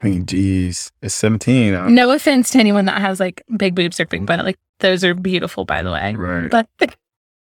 mean, 0.03 0.25
geez. 0.25 0.91
It's 1.01 1.15
17. 1.15 1.73
uh, 1.73 1.89
no 1.89 2.11
offense 2.11 2.51
to 2.51 2.59
anyone 2.59 2.85
that 2.85 3.01
has 3.01 3.19
like 3.19 3.43
big 3.55 3.75
boobs 3.75 3.99
or 3.99 4.05
big 4.05 4.25
butt. 4.25 4.43
Like 4.45 4.59
those 4.79 5.03
are 5.03 5.13
beautiful, 5.13 5.65
by 5.65 5.81
the 5.81 5.91
way. 5.91 6.15
Right. 6.15 6.49
But 6.51 6.67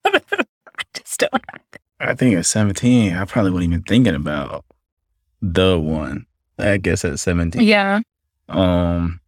I 0.05 0.21
just 0.93 1.19
don't. 1.19 1.33
I 1.99 2.13
think 2.13 2.35
at 2.35 2.45
17, 2.45 3.13
I 3.13 3.25
probably 3.25 3.51
wasn't 3.51 3.73
even 3.73 3.83
thinking 3.83 4.15
about 4.15 4.65
the 5.41 5.79
one. 5.79 6.25
I 6.57 6.77
guess 6.77 7.03
at 7.03 7.19
17. 7.19 7.61
Yeah. 7.61 8.01
Um, 8.47 9.19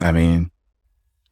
I 0.00 0.12
mean, 0.12 0.50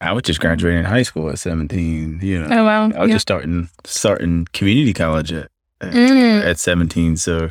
I 0.01 0.13
was 0.13 0.25
just 0.25 0.41
graduating 0.41 0.85
high 0.85 1.03
school 1.03 1.31
at 1.31 1.39
17, 1.39 2.21
you 2.23 2.41
know. 2.41 2.49
Oh 2.51 2.65
wow. 2.65 2.85
I 2.85 3.01
was 3.01 3.09
yeah. 3.09 3.15
just 3.15 3.23
starting 3.23 3.71
starting 3.85 4.47
community 4.53 4.93
college 4.93 5.33
at, 5.33 5.45
at, 5.45 5.51
Mm, 5.81 6.45
at 6.45 6.59
17. 6.59 7.17
So 7.17 7.51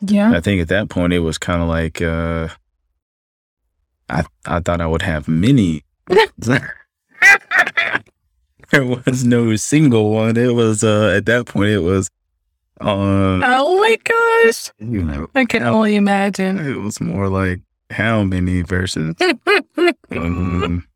yeah. 0.00 0.32
I 0.32 0.40
think 0.40 0.60
at 0.60 0.68
that 0.68 0.88
point 0.88 1.12
it 1.12 1.20
was 1.20 1.38
kind 1.38 1.62
of 1.62 1.68
like 1.68 2.02
uh 2.02 2.48
I 4.08 4.24
I 4.46 4.60
thought 4.60 4.80
I 4.80 4.86
would 4.86 5.02
have 5.02 5.26
many. 5.28 5.84
there 8.70 8.84
was 8.84 9.24
no 9.24 9.54
single 9.56 10.10
one. 10.10 10.36
It 10.36 10.54
was 10.54 10.82
uh 10.84 11.14
at 11.16 11.26
that 11.26 11.46
point 11.46 11.70
it 11.70 11.78
was 11.80 12.10
um 12.80 13.42
Oh 13.44 13.78
my 13.80 13.96
gosh. 14.04 14.70
you 14.78 15.02
know 15.02 15.28
I 15.34 15.44
can 15.44 15.62
only 15.62 15.94
imagine. 15.96 16.58
it 16.58 16.76
was 16.78 17.00
more 17.00 17.28
like 17.28 17.60
how 17.90 18.22
many 18.24 18.62
verses. 18.62 19.14
um, 20.10 20.86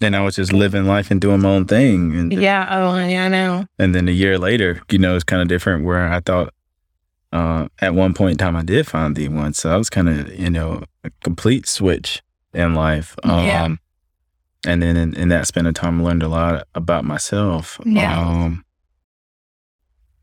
then 0.00 0.14
I 0.14 0.20
was 0.20 0.36
just 0.36 0.52
living 0.52 0.84
life 0.86 1.10
and 1.10 1.20
doing 1.20 1.40
my 1.40 1.48
own 1.50 1.64
thing 1.66 2.14
and 2.16 2.32
yeah. 2.32 2.66
Oh, 2.70 2.96
yeah, 3.04 3.24
I 3.24 3.28
know. 3.28 3.66
And 3.78 3.94
then 3.94 4.08
a 4.08 4.12
year 4.12 4.38
later, 4.38 4.80
you 4.90 4.98
know, 4.98 5.14
it's 5.14 5.24
kind 5.24 5.42
of 5.42 5.48
different 5.48 5.84
where 5.84 6.12
I 6.12 6.20
thought 6.20 6.54
uh, 7.32 7.68
at 7.80 7.94
one 7.94 8.14
point 8.14 8.32
in 8.32 8.38
time 8.38 8.56
I 8.56 8.62
did 8.62 8.86
find 8.86 9.16
the 9.16 9.28
one. 9.28 9.52
So 9.54 9.70
I 9.70 9.76
was 9.76 9.90
kind 9.90 10.08
of, 10.08 10.34
you 10.38 10.50
know, 10.50 10.84
a 11.04 11.10
complete 11.22 11.66
switch 11.66 12.22
in 12.54 12.74
life. 12.74 13.16
Um, 13.24 13.44
Yeah. 13.44 13.68
And 14.66 14.82
then 14.82 14.96
in, 14.96 15.14
in 15.14 15.28
that 15.28 15.46
span 15.46 15.66
of 15.66 15.74
time, 15.74 16.00
I 16.00 16.04
learned 16.04 16.22
a 16.22 16.28
lot 16.28 16.66
about 16.74 17.04
myself. 17.04 17.80
Yeah. 17.84 18.18
Um, 18.20 18.64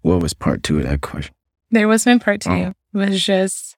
what 0.02 0.22
was 0.22 0.34
part 0.34 0.62
two 0.62 0.78
of 0.78 0.84
that 0.84 1.02
question? 1.02 1.34
There 1.72 1.88
was 1.88 2.06
no 2.06 2.20
part 2.20 2.42
two. 2.42 2.50
Oh. 2.52 2.74
It 2.94 2.98
was 2.98 3.26
just, 3.26 3.76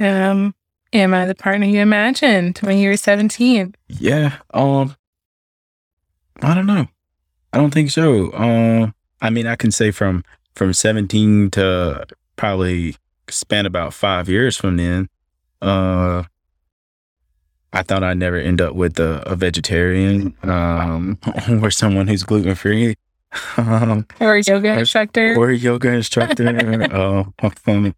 um, 0.00 0.54
am 0.92 1.14
I 1.14 1.26
the 1.26 1.34
partner 1.34 1.66
you 1.66 1.80
imagined 1.80 2.58
when 2.62 2.78
you 2.78 2.88
were 2.88 2.96
17? 2.96 3.74
Yeah. 3.88 4.36
Um, 4.54 4.96
I 6.42 6.54
don't 6.54 6.66
know. 6.66 6.86
I 7.52 7.58
don't 7.58 7.72
think 7.72 7.90
so. 7.90 8.32
Um, 8.34 8.94
I 9.20 9.30
mean, 9.30 9.46
I 9.46 9.56
can 9.56 9.70
say 9.70 9.90
from 9.90 10.24
from 10.54 10.72
17 10.72 11.50
to 11.52 12.06
probably 12.36 12.96
span 13.28 13.66
about 13.66 13.92
five 13.94 14.28
years 14.28 14.56
from 14.56 14.76
then. 14.76 15.08
Uh, 15.62 16.24
I 17.72 17.82
thought 17.82 18.02
I'd 18.02 18.16
never 18.18 18.36
end 18.36 18.60
up 18.60 18.74
with 18.74 18.98
a, 18.98 19.22
a 19.26 19.36
vegetarian 19.36 20.34
um, 20.42 21.18
or 21.62 21.70
someone 21.70 22.08
who's 22.08 22.22
gluten 22.22 22.54
free. 22.54 22.96
um, 23.56 24.06
Or 24.20 24.36
yoga 24.38 24.70
Or- 24.74 24.78
instructor? 24.78 25.34
or 25.36 25.50
a 25.50 25.56
yoga 25.56 25.88
instructor. 25.92 26.46
uh, 26.92 27.48
um, 27.66 27.94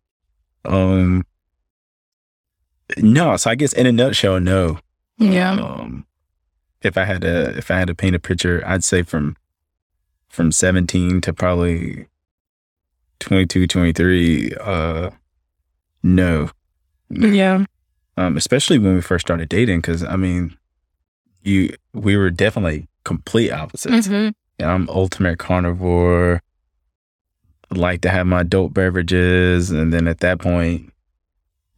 um, 0.65 1.25
no, 2.97 3.37
so 3.37 3.51
I 3.51 3.55
guess 3.55 3.73
in 3.73 3.87
a 3.87 3.93
nutshell, 3.93 4.41
no. 4.41 4.79
yeah. 5.19 5.53
Um, 5.53 6.07
if 6.83 6.97
I 6.97 7.05
had 7.05 7.23
to, 7.23 7.57
if 7.57 7.71
I 7.71 7.79
had 7.79 7.89
to 7.89 7.95
paint 7.95 8.15
a 8.17 8.19
picture, 8.19 8.63
I'd 8.67 8.85
say 8.85 9.03
from 9.03 9.37
from 10.29 10.53
17 10.53 11.21
to 11.23 11.33
probably 11.33 12.07
22, 13.21 13.67
23. 13.67 14.53
Uh, 14.61 15.11
no, 16.03 16.51
Yeah. 17.11 17.65
um, 18.17 18.37
especially 18.37 18.79
when 18.79 18.95
we 18.95 19.01
first 19.01 19.27
started 19.27 19.49
dating, 19.49 19.81
because 19.81 20.05
I 20.05 20.17
mean, 20.17 20.57
you 21.43 21.75
we 21.95 22.17
were 22.17 22.31
definitely 22.31 22.89
complete 23.05 23.51
opposites. 23.51 24.07
Mhm. 24.09 24.35
Yeah, 24.61 24.73
I'm 24.75 24.89
ultimate 24.91 25.39
carnivore. 25.39 26.43
Like 27.71 28.01
to 28.03 28.09
have 28.11 28.27
my 28.27 28.43
dope 28.45 28.73
beverages, 28.75 29.71
and 29.71 29.93
then 29.93 30.09
at 30.09 30.21
that 30.21 30.39
point, 30.39 30.93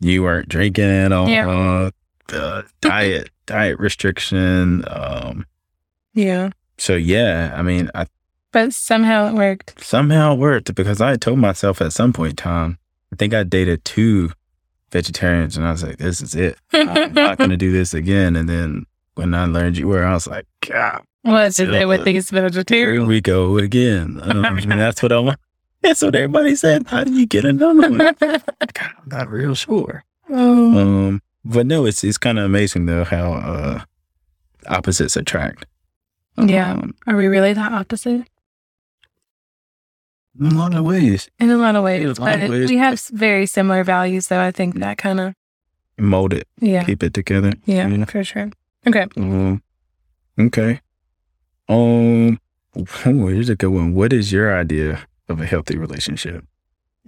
you 0.00 0.22
weren't 0.22 0.48
drinking 0.48 0.84
at 0.84 1.12
all. 1.12 1.28
Yeah. 1.28 1.90
Uh, 2.32 2.62
diet, 2.80 3.30
diet 3.46 3.78
restriction. 3.78 4.84
Um, 4.88 5.46
Yeah. 6.14 6.50
so 6.78 6.94
yeah, 6.94 7.52
I 7.56 7.62
mean, 7.62 7.90
I 7.94 8.06
But 8.52 8.72
somehow 8.74 9.28
it 9.28 9.34
worked. 9.34 9.82
somehow 9.82 10.34
it 10.34 10.38
worked 10.38 10.74
because 10.74 11.00
I 11.00 11.16
told 11.16 11.38
myself 11.38 11.80
at 11.80 11.92
some 11.92 12.12
point 12.12 12.30
in 12.32 12.36
time, 12.36 12.78
I 13.12 13.16
think 13.16 13.34
I 13.34 13.42
dated 13.44 13.84
two 13.84 14.30
vegetarians, 14.92 15.56
and 15.56 15.66
I 15.66 15.70
was 15.72 15.82
like, 15.84 15.98
"This 15.98 16.20
is 16.20 16.34
it. 16.34 16.56
I'm 16.72 17.12
not 17.12 17.38
gonna 17.38 17.56
do 17.56 17.70
this 17.72 17.94
again." 17.94 18.36
And 18.36 18.48
then 18.48 18.86
when 19.14 19.34
I 19.34 19.44
learned 19.46 19.78
you 19.78 19.86
were, 19.88 20.04
I 20.04 20.14
was 20.14 20.26
like, 20.26 20.46
"God, 20.66 21.02
What's 21.22 21.58
it 21.60 21.86
with 21.86 22.04
these 22.04 22.30
vegetarian? 22.30 23.02
here 23.02 23.08
we 23.08 23.20
go 23.20 23.58
again." 23.58 24.18
Um, 24.22 24.44
and 24.44 24.72
that's 24.80 25.02
what 25.02 25.12
I 25.12 25.18
want. 25.18 25.38
That's 25.82 26.02
what 26.02 26.14
everybody 26.14 26.56
said. 26.56 26.86
How 26.88 27.04
do 27.04 27.12
you 27.12 27.26
get 27.26 27.44
another 27.44 27.88
one? 27.90 27.98
God, 28.20 28.42
I'm 28.76 29.08
not 29.08 29.28
real 29.30 29.54
sure. 29.54 30.04
oh. 30.28 30.78
Um, 30.78 31.22
but 31.52 31.66
no, 31.66 31.84
it's 31.86 32.02
it's 32.04 32.18
kind 32.18 32.38
of 32.38 32.44
amazing 32.44 32.86
though 32.86 33.04
how 33.04 33.32
uh 33.34 33.80
opposites 34.68 35.16
attract. 35.16 35.66
Yeah. 36.38 36.72
Um, 36.72 36.94
Are 37.06 37.16
we 37.16 37.26
really 37.26 37.52
that 37.52 37.72
opposite? 37.72 38.26
in 40.38 40.46
a 40.46 40.54
lot 40.54 40.74
of 40.74 40.84
ways, 40.84 41.28
In 41.38 41.50
a 41.50 41.56
lot 41.56 41.76
of 41.76 41.84
ways. 41.84 42.18
Lot 42.18 42.40
of 42.40 42.48
ways. 42.50 42.70
we 42.70 42.78
have 42.78 42.98
very 43.12 43.44
similar 43.46 43.84
values, 43.84 44.28
though. 44.28 44.40
I 44.40 44.50
think 44.50 44.76
that 44.78 44.96
kind 44.96 45.20
of, 45.20 45.34
mold 45.98 46.32
it, 46.32 46.46
yeah. 46.60 46.84
keep 46.84 47.02
it 47.02 47.12
together. 47.12 47.52
Yeah, 47.66 47.88
Yeah. 47.88 48.04
for 48.06 48.24
sure. 48.24 48.50
Okay. 48.86 49.06
Um, 49.16 49.62
okay. 50.38 50.80
Um, 51.68 52.40
oh, 52.74 53.26
here's 53.26 53.50
a 53.50 53.56
good 53.56 53.68
one. 53.70 53.92
What 53.94 54.12
is 54.14 54.32
your 54.32 54.56
idea 54.56 55.06
of 55.28 55.40
a 55.40 55.46
healthy 55.46 55.76
relationship? 55.76 56.44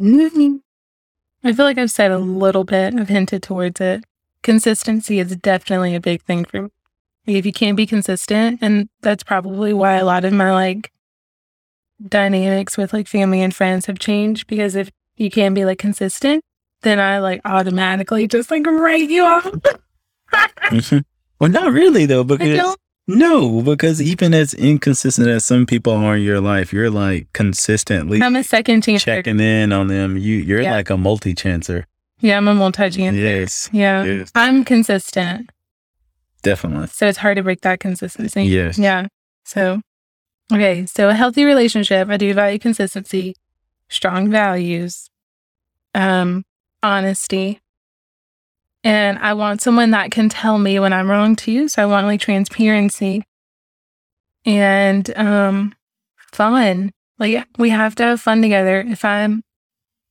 I 0.01 1.53
feel 1.53 1.65
like 1.65 1.79
I've 1.79 1.91
said 1.91 2.11
a 2.11 2.19
little 2.19 2.65
bit, 2.65 2.95
I've 2.95 3.09
hinted 3.09 3.43
towards 3.43 3.81
it. 3.81 4.05
Consistency 4.43 5.19
is 5.19 5.37
definitely 5.37 5.95
a 5.95 6.01
big 6.01 6.23
thing 6.23 6.45
for 6.45 6.63
me. 6.63 6.69
If 7.27 7.47
you 7.47 7.53
can't 7.53 7.77
be 7.77 7.87
consistent, 7.87 8.59
and 8.63 8.89
that's 9.01 9.23
probably 9.23 9.73
why 9.73 9.95
a 9.95 10.05
lot 10.05 10.25
of 10.25 10.33
my 10.33 10.53
like 10.53 10.91
dynamics 12.09 12.77
with 12.77 12.93
like 12.93 13.07
family 13.07 13.41
and 13.43 13.55
friends 13.55 13.87
have 13.87 13.99
changed 13.99 14.47
because 14.49 14.75
if 14.75 14.91
you 15.17 15.31
can't 15.31 15.55
be 15.55 15.65
like 15.65 15.79
consistent, 15.79 16.43
then 16.83 16.99
I 16.99 17.19
like 17.19 17.41
automatically 17.45 18.27
just 18.27 18.51
like 18.51 18.67
write 18.67 19.09
you 19.09 19.25
off. 19.25 19.45
Mhm. 20.71 21.05
Well, 21.41 21.51
not 21.51 21.73
really 21.73 22.07
though, 22.07 22.23
because 22.23 22.77
no, 23.09 23.63
because 23.63 24.01
even 24.01 24.33
as 24.33 24.55
inconsistent 24.55 25.27
as 25.27 25.45
some 25.45 25.67
people 25.67 25.93
are 25.93 26.15
in 26.17 26.23
your 26.23 26.41
life, 26.41 26.73
you're 26.73 26.89
like 26.89 27.27
consistently 27.33 28.23
I'm 28.23 28.37
a 28.37 28.45
second 28.45 28.83
chance. 28.83 29.03
checking 29.03 29.41
in 29.41 29.73
on 29.73 29.89
them. 29.89 30.17
You 30.17 30.37
you're 30.37 30.63
Yeah. 30.63 30.71
like 30.77 30.89
a 30.89 30.97
multi 30.97 31.35
chancer. 31.35 31.85
Yeah, 32.23 32.37
I'm 32.37 32.47
a 32.49 32.55
multi 32.55 32.89
chance. 32.89 33.17
Yes. 33.17 33.69
Yeah. 33.73 34.05
Yes. 34.05 34.31
I'm 34.35 34.65
consistent. 34.65 35.51
Definitely. 36.43 36.87
So 36.87 37.09
it's 37.09 37.19
hard 37.19 37.37
to 37.37 37.43
break 37.43 37.61
that 37.63 37.81
consistency. 37.81 38.45
Yes. 38.45 38.79
Yeah. 38.79 39.09
So, 39.45 39.83
okay. 40.53 40.87
So 40.87 41.09
a 41.09 41.15
healthy 41.15 41.45
relationship, 41.45 42.09
I 42.09 42.17
do 42.17 42.33
value 42.33 42.61
consistency, 42.61 43.35
strong 43.89 44.31
values, 44.31 45.11
um, 45.95 46.45
honesty. 46.83 47.61
And 48.85 49.19
I 49.19 49.35
want 49.35 49.61
someone 49.61 49.91
that 49.91 50.11
can 50.13 50.29
tell 50.29 50.59
me 50.59 50.79
when 50.79 50.93
I'm 50.93 51.11
wrong 51.11 51.37
too. 51.37 51.69
So 51.69 51.83
I 51.83 51.87
want 51.87 52.07
like 52.07 52.21
transparency 52.21 53.25
and 54.45 55.13
um 55.17 55.75
fun. 56.33 56.93
Like 57.19 57.47
we 57.59 57.71
have 57.71 57.95
to 57.97 58.03
have 58.05 58.21
fun 58.21 58.43
together. 58.43 58.81
If 58.81 59.05
I'm 59.05 59.43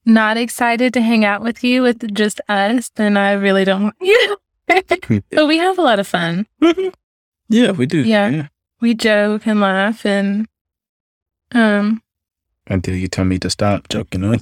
not 0.05 0.37
excited 0.37 0.93
to 0.93 1.01
hang 1.01 1.23
out 1.25 1.41
with 1.41 1.63
you 1.63 1.83
with 1.83 2.13
just 2.13 2.41
us, 2.49 2.89
then 2.95 3.17
I 3.17 3.33
really 3.33 3.65
don't 3.65 3.83
want 3.83 3.95
you. 4.01 4.37
but 4.67 5.47
we 5.47 5.57
have 5.57 5.77
a 5.77 5.81
lot 5.81 5.99
of 5.99 6.07
fun. 6.07 6.47
yeah, 7.49 7.71
we 7.71 7.85
do. 7.85 7.99
Yeah. 8.01 8.47
We 8.79 8.93
joke 8.95 9.45
and 9.45 9.59
laugh 9.61 10.05
and 10.05 10.47
um 11.53 12.01
Until 12.67 12.95
you 12.95 13.07
tell 13.07 13.25
me 13.25 13.37
to 13.39 13.49
stop 13.49 13.89
joking 13.89 14.23
on. 14.23 14.39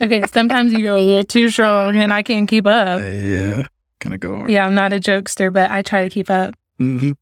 okay, 0.00 0.22
sometimes 0.26 0.72
you 0.72 0.82
go, 0.82 0.96
a 0.96 0.98
little 0.98 1.24
too 1.24 1.50
strong 1.50 1.96
and 1.96 2.12
I 2.12 2.22
can't 2.22 2.48
keep 2.48 2.66
up. 2.66 3.00
yeah. 3.00 3.66
Kind 4.00 4.14
of 4.14 4.20
go 4.20 4.34
on. 4.34 4.48
Yeah, 4.48 4.66
I'm 4.66 4.74
not 4.74 4.92
a 4.94 4.98
jokester, 4.98 5.52
but 5.52 5.70
I 5.70 5.82
try 5.82 6.02
to 6.04 6.10
keep 6.10 6.30
up. 6.30 6.54
hmm 6.78 7.12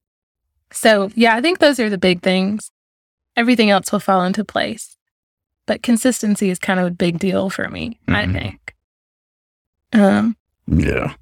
So 0.70 1.10
yeah, 1.14 1.34
I 1.34 1.40
think 1.40 1.58
those 1.58 1.80
are 1.80 1.90
the 1.90 1.98
big 1.98 2.22
things. 2.22 2.70
Everything 3.36 3.70
else 3.70 3.90
will 3.92 4.00
fall 4.00 4.22
into 4.24 4.44
place. 4.44 4.96
But 5.68 5.82
consistency 5.82 6.48
is 6.48 6.58
kind 6.58 6.80
of 6.80 6.86
a 6.86 6.90
big 6.90 7.18
deal 7.18 7.50
for 7.50 7.68
me, 7.68 8.00
I 8.08 8.24
Mhm. 8.24 8.32
think. 8.32 8.74
Um, 9.92 10.34
Yeah. 10.66 11.12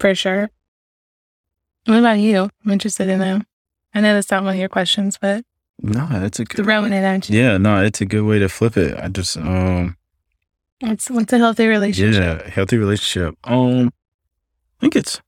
for 0.00 0.14
sure. 0.16 0.50
What 1.86 2.00
about 2.00 2.18
you? 2.18 2.50
I'm 2.64 2.70
interested 2.72 3.08
in 3.08 3.20
that. 3.20 3.46
I 3.94 4.00
know 4.00 4.14
that's 4.14 4.30
not 4.32 4.42
one 4.42 4.54
of 4.54 4.58
your 4.58 4.68
questions, 4.68 5.16
but 5.20 5.44
No, 5.80 6.06
that's 6.10 6.40
a 6.40 6.44
good. 6.44 6.64
throwing 6.64 6.92
it 6.92 7.04
at 7.04 7.30
you. 7.30 7.38
Yeah, 7.38 7.56
no, 7.58 7.82
it's 7.84 8.00
a 8.00 8.04
good 8.06 8.24
way 8.24 8.40
to 8.40 8.48
flip 8.48 8.76
it. 8.76 8.98
I 8.98 9.08
just 9.08 9.36
um 9.36 9.96
It's 10.80 11.08
what's 11.08 11.32
a 11.32 11.38
healthy 11.38 11.68
relationship? 11.68 12.42
yeah, 12.42 12.50
healthy 12.50 12.78
relationship. 12.78 13.36
Um 13.44 13.92
I 14.78 14.80
think 14.80 14.96
it's 14.96 15.20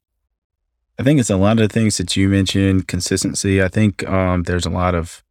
I 0.98 1.04
think 1.04 1.20
it's 1.20 1.30
a 1.30 1.36
lot 1.36 1.60
of 1.60 1.70
things 1.70 1.98
that 1.98 2.16
you 2.16 2.28
mentioned, 2.28 2.88
consistency. 2.88 3.62
I 3.62 3.68
think 3.68 4.02
um 4.08 4.42
there's 4.42 4.66
a 4.66 4.70
lot 4.70 4.94
of 4.96 5.22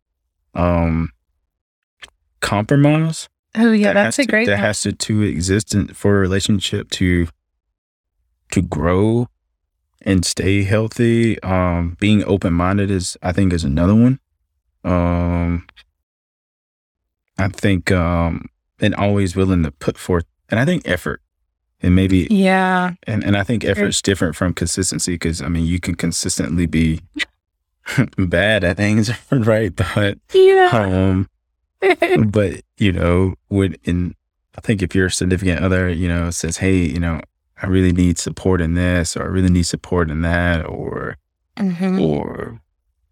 um 0.54 1.12
compromise. 2.46 3.28
Oh 3.58 3.72
yeah, 3.72 3.94
that 3.94 4.04
that's 4.04 4.20
a 4.20 4.24
to- 4.24 4.28
great 4.30 4.46
that 4.48 4.54
one. 4.54 4.62
has 4.62 4.82
to 4.82 4.92
to 4.94 5.22
exist 5.24 5.74
in, 5.74 5.88
for 5.90 6.18
a 6.18 6.20
relationship 6.20 6.90
to 6.92 7.28
to 8.52 8.62
grow 8.62 9.28
and 10.02 10.26
stay 10.26 10.64
healthy. 10.64 11.42
Um 11.42 11.98
being 12.00 12.24
open 12.26 12.54
minded 12.54 12.92
is 12.92 13.18
I 13.24 13.32
think 13.32 13.54
is 13.54 13.64
another 13.64 13.96
one. 13.96 14.20
Um 14.84 15.66
I 17.38 17.48
think 17.50 17.92
um 17.92 18.46
and 18.80 18.94
always 18.96 19.36
willing 19.36 19.64
to 19.64 19.72
put 19.72 19.98
forth 19.98 20.26
and 20.50 20.60
I 20.60 20.66
think 20.66 20.88
effort 20.88 21.22
and 21.82 21.96
maybe 21.96 22.28
Yeah. 22.30 22.94
and, 23.08 23.24
and 23.24 23.36
I 23.38 23.44
think 23.44 23.64
effort's 23.64 24.02
different 24.02 24.36
from 24.36 24.54
consistency 24.54 25.14
because 25.14 25.42
I 25.42 25.48
mean 25.50 25.66
you 25.66 25.80
can 25.80 25.96
consistently 25.96 26.66
be 26.66 27.02
bad 28.18 28.64
at 28.64 28.78
things, 28.78 29.12
right? 29.32 29.74
But 29.76 30.18
Yeah. 30.34 30.70
um 30.74 31.30
but 32.28 32.62
you 32.78 32.92
know, 32.92 33.36
would 33.50 33.80
in 33.84 34.16
I 34.58 34.62
think 34.62 34.82
if 34.82 34.96
your 34.96 35.10
significant 35.10 35.62
other, 35.62 35.90
you 35.90 36.08
know, 36.08 36.30
says, 36.30 36.58
Hey, 36.58 36.78
you 36.78 37.00
know, 37.00 37.20
I 37.62 37.68
really 37.68 37.92
need 37.92 38.18
support 38.18 38.62
in 38.62 38.74
this 38.74 39.16
or 39.18 39.24
I 39.24 39.28
really 39.28 39.50
need 39.50 39.64
support 39.64 40.10
in 40.10 40.22
that 40.22 40.66
or 40.66 41.18
Mhm. 41.58 42.02
or 42.02 42.60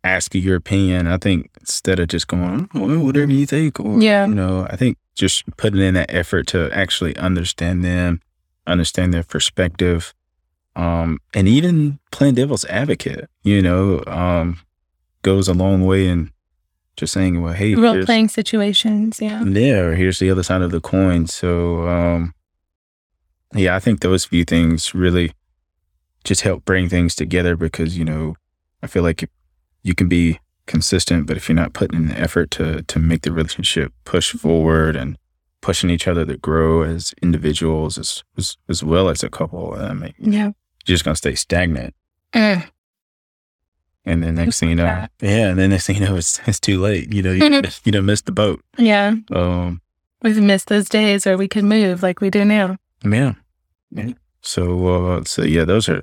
ask 0.03 0.35
you 0.35 0.41
your 0.41 0.57
opinion, 0.57 1.07
I 1.07 1.17
think 1.17 1.49
instead 1.61 1.99
of 1.99 2.09
just 2.09 2.27
going, 2.27 2.69
well, 2.73 2.99
whatever 2.99 3.31
you 3.31 3.45
think 3.45 3.79
or 3.79 4.01
Yeah. 4.01 4.25
you 4.27 4.35
know, 4.35 4.67
I 4.69 4.75
think 4.75 4.97
just 5.15 5.43
putting 5.55 5.79
in 5.81 5.93
that 5.93 6.13
effort 6.13 6.47
to 6.47 6.69
actually 6.75 7.15
understand 7.17 7.85
them, 7.85 8.19
understand 8.67 9.13
their 9.13 9.23
perspective, 9.23 10.13
um, 10.75 11.19
and 11.33 11.47
even 11.47 11.99
playing 12.11 12.35
devil's 12.35 12.65
advocate, 12.65 13.29
you 13.43 13.61
know, 13.61 14.03
um, 14.07 14.57
goes 15.21 15.47
a 15.47 15.53
long 15.53 15.85
way 15.85 16.07
in 16.07 16.31
just 16.97 17.13
saying, 17.13 17.41
well, 17.41 17.53
hey, 17.53 17.75
Role 17.75 18.03
playing 18.05 18.29
situations. 18.29 19.19
Yeah. 19.21 19.43
yeah, 19.43 19.93
here's 19.95 20.19
the 20.19 20.29
other 20.29 20.43
side 20.43 20.61
of 20.61 20.71
the 20.71 20.79
coin. 20.81 21.27
So, 21.27 21.87
um, 21.87 22.33
yeah, 23.55 23.75
I 23.75 23.79
think 23.79 24.01
those 24.01 24.25
few 24.25 24.43
things 24.45 24.93
really 24.93 25.31
just 26.23 26.41
help 26.41 26.65
bring 26.65 26.89
things 26.89 27.15
together 27.15 27.55
because, 27.55 27.97
you 27.97 28.05
know, 28.05 28.35
I 28.81 28.87
feel 28.87 29.03
like 29.03 29.29
you 29.81 29.93
can 29.95 30.07
be 30.07 30.39
consistent, 30.65 31.27
but 31.27 31.35
if 31.37 31.49
you're 31.49 31.55
not 31.55 31.73
putting 31.73 31.99
in 31.99 32.07
the 32.07 32.19
effort 32.19 32.51
to, 32.51 32.83
to 32.83 32.99
make 32.99 33.21
the 33.23 33.31
relationship 33.31 33.91
push 34.05 34.31
forward 34.33 34.95
and 34.95 35.17
pushing 35.61 35.89
each 35.89 36.07
other 36.07 36.25
to 36.25 36.37
grow 36.37 36.83
as 36.83 37.13
individuals 37.21 37.97
as, 37.97 38.23
as, 38.37 38.57
as 38.69 38.83
well 38.83 39.09
as 39.09 39.23
a 39.23 39.29
couple, 39.29 39.73
I 39.75 39.93
mean, 39.93 40.13
Yeah. 40.19 40.45
you're 40.85 40.95
just 40.95 41.03
going 41.03 41.13
to 41.15 41.17
stay 41.17 41.35
stagnant. 41.35 41.95
Mm. 42.33 42.69
And 44.05 44.21
then 44.21 44.35
next 44.35 44.59
thing 44.59 44.69
you 44.69 44.75
know, 44.75 45.07
yeah, 45.21 45.47
and 45.49 45.57
then 45.57 45.69
next 45.69 45.87
thing 45.87 45.95
you 45.95 46.05
know, 46.05 46.17
it's, 46.17 46.39
it's 46.47 46.59
too 46.59 46.79
late. 46.81 47.13
You 47.13 47.21
know, 47.21 47.31
you, 47.31 47.61
you 47.85 47.91
done 47.91 48.05
missed 48.05 48.25
the 48.25 48.31
boat. 48.31 48.61
Yeah. 48.77 49.15
Um, 49.31 49.81
We've 50.21 50.41
missed 50.41 50.67
those 50.67 50.87
days 50.87 51.25
where 51.25 51.37
we 51.37 51.47
could 51.47 51.65
move 51.65 52.01
like 52.01 52.21
we 52.21 52.29
do 52.29 52.45
now. 52.45 52.77
Yeah. 53.03 53.33
Yeah. 53.91 54.13
So, 54.41 54.87
uh, 54.87 55.23
so 55.25 55.43
yeah, 55.43 55.65
those 55.65 55.89
are 55.89 56.01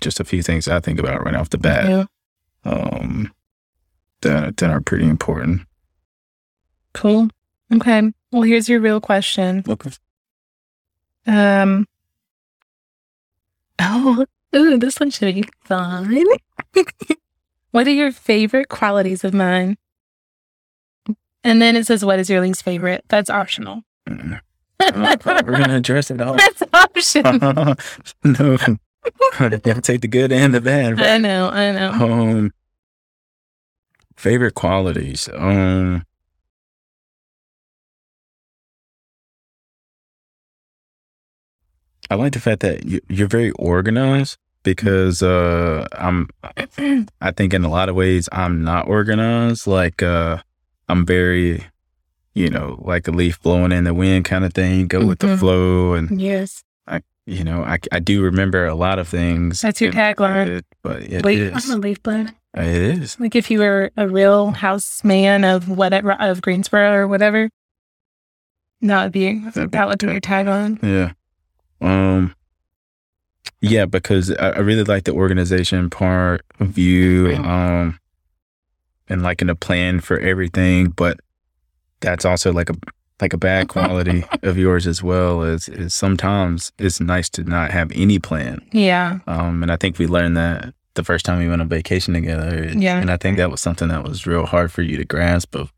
just 0.00 0.20
a 0.20 0.24
few 0.24 0.42
things 0.42 0.68
I 0.68 0.80
think 0.80 0.98
about 0.98 1.24
right 1.24 1.34
off 1.34 1.50
the 1.50 1.58
bat. 1.58 1.88
Yeah. 1.88 2.04
Um, 2.64 3.32
that 4.22 4.56
that 4.56 4.70
are 4.70 4.80
pretty 4.80 5.06
important. 5.06 5.62
Cool. 6.94 7.28
Okay. 7.72 8.12
Well, 8.32 8.42
here's 8.42 8.68
your 8.68 8.80
real 8.80 9.00
question. 9.00 9.64
Okay. 9.68 9.90
Um. 11.26 11.86
Oh, 13.80 14.24
ooh, 14.56 14.76
this 14.76 14.98
one 14.98 15.10
should 15.10 15.32
be 15.36 15.44
fun. 15.64 16.12
what 17.70 17.86
are 17.86 17.92
your 17.92 18.12
favorite 18.12 18.68
qualities 18.68 19.24
of 19.24 19.34
mine? 19.34 19.76
And 21.44 21.62
then 21.62 21.76
it 21.76 21.86
says, 21.86 22.04
"What 22.04 22.18
is 22.18 22.28
your 22.28 22.40
least 22.40 22.62
favorite?" 22.62 23.04
That's 23.08 23.30
optional. 23.30 23.82
Mm. 24.08 24.40
We're 24.80 25.42
gonna 25.42 25.76
address 25.76 26.10
it 26.10 26.20
all. 26.20 26.34
That's 26.36 26.62
optional. 26.72 27.38
no, 28.24 28.56
to 29.48 29.80
take 29.82 30.00
the 30.02 30.08
good 30.08 30.32
and 30.32 30.54
the 30.54 30.60
bad. 30.60 31.00
I 31.00 31.18
know. 31.18 31.48
I 31.48 31.72
know. 31.72 31.90
Um, 31.92 32.52
favorite 34.16 34.54
qualities. 34.54 35.28
Um, 35.34 36.04
I 42.10 42.14
like 42.14 42.32
the 42.32 42.40
fact 42.40 42.60
that 42.60 42.84
you, 42.84 43.00
you're 43.08 43.28
very 43.28 43.50
organized 43.52 44.38
because 44.62 45.22
uh, 45.22 45.86
I'm. 45.92 46.28
I 47.20 47.30
think 47.32 47.54
in 47.54 47.64
a 47.64 47.70
lot 47.70 47.88
of 47.88 47.94
ways 47.94 48.28
I'm 48.32 48.62
not 48.64 48.88
organized. 48.88 49.66
Like 49.66 50.02
uh, 50.02 50.38
I'm 50.88 51.04
very, 51.06 51.64
you 52.34 52.50
know, 52.50 52.78
like 52.84 53.08
a 53.08 53.10
leaf 53.10 53.40
blowing 53.42 53.72
in 53.72 53.84
the 53.84 53.94
wind 53.94 54.24
kind 54.24 54.44
of 54.44 54.52
thing. 54.54 54.86
Go 54.88 55.04
with 55.06 55.18
the 55.20 55.28
Mhm. 55.28 55.38
flow, 55.38 55.92
and 55.94 56.20
yes. 56.20 56.62
I, 56.86 57.02
you 57.26 57.44
know, 57.44 57.62
I 57.62 57.78
I 57.92 57.98
do 57.98 58.22
remember 58.22 58.66
a 58.66 58.74
lot 58.74 58.98
of 58.98 59.08
things. 59.08 59.60
That's 59.60 59.80
your 59.80 59.92
tagline. 59.92 60.62
but 60.82 61.02
it 61.02 61.24
Leaf. 61.24 61.38
is. 61.54 61.70
I'm 61.70 61.76
a 61.78 61.80
leaf 61.80 62.02
blower. 62.02 62.26
It 62.54 62.64
is. 62.66 63.20
Like 63.20 63.36
if 63.36 63.50
you 63.50 63.58
were 63.60 63.90
a 63.96 64.08
real 64.08 64.50
house 64.52 65.04
man 65.04 65.44
of 65.44 65.68
whatever 65.68 66.12
of 66.12 66.40
Greensboro 66.40 66.92
or 66.94 67.06
whatever, 67.06 67.50
that 68.80 69.02
would 69.04 69.12
be 69.12 69.38
that 69.54 69.86
would 69.88 69.98
be 69.98 70.06
your 70.06 70.20
tagline. 70.20 70.82
Yeah. 70.82 71.12
Um. 71.80 72.34
Yeah, 73.60 73.86
because 73.86 74.30
I, 74.32 74.50
I 74.50 74.58
really 74.58 74.84
like 74.84 75.04
the 75.04 75.12
organization 75.12 75.90
part 75.90 76.42
of 76.60 76.78
you, 76.78 77.34
um, 77.36 77.98
and 79.08 79.22
liking 79.22 79.48
a 79.50 79.54
plan 79.54 80.00
for 80.00 80.18
everything. 80.18 80.88
But 80.90 81.18
that's 82.00 82.24
also 82.24 82.52
like 82.52 82.70
a 82.70 82.74
like 83.20 83.32
a 83.32 83.38
bad 83.38 83.68
quality 83.68 84.24
of 84.42 84.56
yours 84.58 84.86
as 84.86 85.02
well. 85.02 85.42
Is 85.42 85.68
is 85.68 85.94
sometimes 85.94 86.72
it's 86.78 87.00
nice 87.00 87.28
to 87.30 87.42
not 87.44 87.70
have 87.72 87.90
any 87.94 88.18
plan. 88.18 88.60
Yeah. 88.72 89.18
Um, 89.26 89.62
and 89.62 89.72
I 89.72 89.76
think 89.76 89.98
we 89.98 90.06
learned 90.06 90.36
that 90.36 90.72
the 90.94 91.04
first 91.04 91.24
time 91.24 91.38
we 91.38 91.48
went 91.48 91.60
on 91.62 91.68
vacation 91.68 92.14
together. 92.14 92.70
Yeah. 92.76 92.98
And 92.98 93.10
I 93.10 93.16
think 93.16 93.36
that 93.38 93.50
was 93.50 93.60
something 93.60 93.88
that 93.88 94.02
was 94.04 94.26
real 94.26 94.46
hard 94.46 94.70
for 94.72 94.82
you 94.82 94.96
to 94.96 95.04
grasp 95.04 95.54
of 95.54 95.72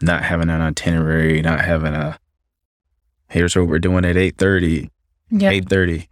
not 0.00 0.22
having 0.24 0.48
an 0.50 0.60
itinerary, 0.60 1.40
not 1.42 1.60
having 1.60 1.94
a, 1.94 2.18
here's 3.28 3.54
what 3.54 3.68
we're 3.68 3.78
doing 3.78 4.04
at 4.06 4.16
8.30 4.16 4.88
Yeah. 5.30 5.52
8.30 5.52 6.06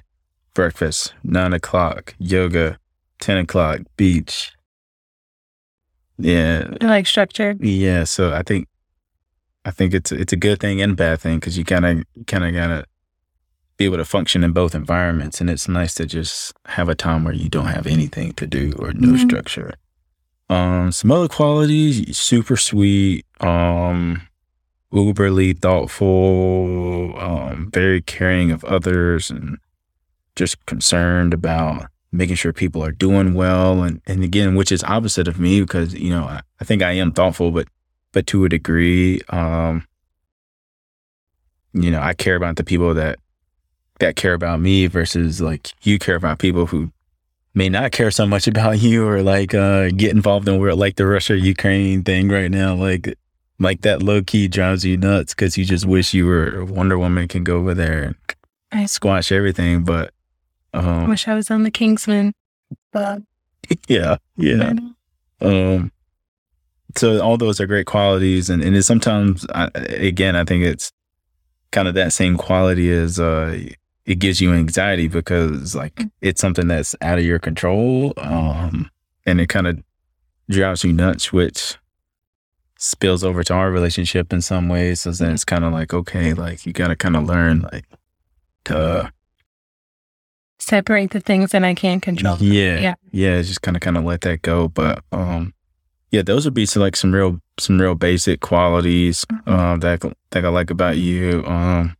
breakfast 0.54 1.14
9 1.24 1.52
o'clock 1.52 2.14
yoga 2.18 2.78
10 3.20 3.38
o'clock 3.38 3.80
beach 3.96 4.52
yeah 6.18 6.68
like 6.80 7.06
structure. 7.06 7.56
yeah 7.60 8.04
so 8.04 8.32
i 8.32 8.42
think 8.42 8.68
i 9.64 9.70
think 9.70 9.94
it's 9.94 10.12
it's 10.12 10.32
a 10.32 10.36
good 10.36 10.60
thing 10.60 10.80
and 10.82 10.96
bad 10.96 11.20
thing 11.20 11.38
because 11.38 11.56
you 11.56 11.64
kind 11.64 11.84
of 11.86 12.04
kind 12.26 12.44
of 12.44 12.52
gotta 12.52 12.84
be 13.78 13.84
able 13.86 13.96
to 13.96 14.04
function 14.04 14.44
in 14.44 14.52
both 14.52 14.74
environments 14.74 15.40
and 15.40 15.48
it's 15.48 15.68
nice 15.68 15.94
to 15.94 16.04
just 16.06 16.52
have 16.66 16.88
a 16.88 16.94
time 16.94 17.24
where 17.24 17.34
you 17.34 17.48
don't 17.48 17.66
have 17.66 17.86
anything 17.86 18.32
to 18.34 18.46
do 18.46 18.72
or 18.78 18.92
no 18.92 19.12
Mhm. 19.14 19.18
structure 19.26 19.74
um 20.50 20.92
some 20.92 21.10
other 21.10 21.28
qualities 21.28 22.16
super 22.18 22.56
sweet 22.56 23.24
um 23.40 24.20
uberly 24.92 25.58
thoughtful 25.58 27.18
um 27.18 27.70
very 27.72 28.02
caring 28.02 28.50
of 28.50 28.62
others 28.64 29.30
and 29.30 29.56
just 30.36 30.64
concerned 30.66 31.34
about 31.34 31.86
making 32.10 32.36
sure 32.36 32.52
people 32.52 32.84
are 32.84 32.92
doing 32.92 33.34
well. 33.34 33.82
And 33.82 34.00
and 34.06 34.22
again 34.22 34.54
which 34.54 34.72
is 34.72 34.84
opposite 34.84 35.28
of 35.28 35.40
me 35.40 35.60
because 35.60 35.94
you 35.94 36.10
know 36.10 36.24
I, 36.24 36.42
I 36.60 36.64
think 36.64 36.82
i 36.82 36.92
am 36.92 37.12
thoughtful 37.12 37.50
but 37.50 37.68
but 38.12 38.26
to 38.28 38.44
a 38.44 38.48
degree 38.48 39.20
um 39.30 39.86
you 41.72 41.90
know 41.90 42.00
i 42.00 42.12
care 42.12 42.36
about 42.36 42.56
the 42.56 42.64
people 42.64 42.94
that 42.94 43.18
that 43.98 44.16
care 44.16 44.34
about 44.34 44.60
me 44.60 44.86
versus 44.86 45.40
like 45.40 45.72
you 45.82 45.98
care 45.98 46.16
about 46.16 46.38
people 46.38 46.66
who 46.66 46.92
may 47.54 47.68
not 47.68 47.92
care 47.92 48.10
so 48.10 48.26
much 48.26 48.46
about 48.46 48.80
you 48.80 49.06
or 49.06 49.22
like 49.22 49.54
uh 49.54 49.88
get 49.90 50.10
involved 50.10 50.48
in 50.48 50.58
where 50.58 50.74
like 50.74 50.96
the 50.96 51.06
russia 51.06 51.38
ukraine 51.38 52.02
thing 52.02 52.28
right 52.28 52.50
now. 52.50 52.74
Like 52.74 53.16
like 53.58 53.82
that 53.82 54.02
low 54.02 54.22
key 54.22 54.48
drives 54.48 54.84
you 54.84 54.96
nuts 54.96 55.34
because 55.34 55.56
you 55.56 55.64
just 55.64 55.86
wish 55.86 56.12
you 56.14 56.26
were 56.26 56.64
wonder 56.64 56.98
woman 56.98 57.28
can 57.28 57.44
go 57.44 57.58
over 57.58 57.74
there 57.74 58.14
and 58.70 58.90
squash 58.90 59.30
everything. 59.30 59.84
But 59.84 60.12
um 60.72 61.08
wish 61.08 61.28
I 61.28 61.34
was 61.34 61.50
on 61.50 61.62
the 61.62 61.70
Kingsman. 61.70 62.32
But 62.92 63.22
yeah 63.88 64.16
yeah 64.36 64.72
Um, 65.40 65.92
so 66.96 67.20
all 67.20 67.36
those 67.36 67.60
are 67.60 67.66
great 67.66 67.86
qualities, 67.86 68.50
and 68.50 68.62
and 68.62 68.76
it's 68.76 68.86
sometimes 68.86 69.46
I, 69.54 69.68
again 69.74 70.36
I 70.36 70.44
think 70.44 70.64
it's 70.64 70.92
kind 71.70 71.88
of 71.88 71.94
that 71.94 72.12
same 72.12 72.36
quality 72.36 72.92
as 72.92 73.18
uh, 73.18 73.58
it 74.04 74.18
gives 74.18 74.40
you 74.40 74.52
anxiety 74.52 75.08
because 75.08 75.74
like 75.74 76.04
it's 76.20 76.40
something 76.40 76.68
that's 76.68 76.94
out 77.00 77.18
of 77.18 77.24
your 77.24 77.38
control, 77.38 78.12
um, 78.18 78.90
and 79.26 79.40
it 79.40 79.48
kind 79.48 79.66
of 79.66 79.82
drives 80.50 80.84
you 80.84 80.92
nuts, 80.92 81.32
which 81.32 81.78
spills 82.78 83.22
over 83.22 83.44
to 83.44 83.54
our 83.54 83.70
relationship 83.70 84.32
in 84.32 84.42
some 84.42 84.68
ways. 84.68 85.02
So 85.02 85.12
then 85.12 85.32
it's 85.32 85.44
kind 85.44 85.64
of 85.64 85.72
like 85.72 85.94
okay, 85.94 86.34
like 86.34 86.66
you 86.66 86.72
got 86.72 86.88
to 86.88 86.96
kind 86.96 87.16
of 87.16 87.24
learn 87.24 87.60
like 87.72 87.86
to 88.64 89.12
separate 90.62 91.10
the 91.10 91.20
things 91.20 91.50
that 91.50 91.64
I 91.64 91.74
can't 91.74 92.02
control. 92.02 92.36
yeah, 92.38 92.78
Yeah. 92.80 92.94
yeah, 93.10 93.42
just 93.42 93.62
kind 93.62 93.76
of 93.76 93.80
kind 93.80 93.96
of 93.96 94.04
let 94.04 94.20
that 94.22 94.42
go. 94.42 94.68
But 94.68 95.02
um, 95.12 95.52
yeah, 96.10 96.22
those 96.22 96.44
would 96.44 96.54
be 96.54 96.66
some, 96.66 96.82
like 96.82 96.96
some 96.96 97.12
real 97.12 97.40
some 97.60 97.80
real 97.80 97.94
basic 97.94 98.40
qualities 98.40 99.24
Mhm. 99.26 99.48
um 99.48 99.80
that 99.80 100.00
that 100.30 100.44
I 100.44 100.48
like 100.48 100.70
about 100.70 100.96
you. 100.98 101.44
Um, 101.46 101.96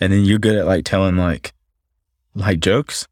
and 0.00 0.12
then 0.12 0.24
you're 0.24 0.38
good 0.38 0.56
at 0.56 0.66
like 0.66 0.84
telling 0.84 1.16
like 1.16 1.52
like 2.34 2.60
jokes, 2.60 3.06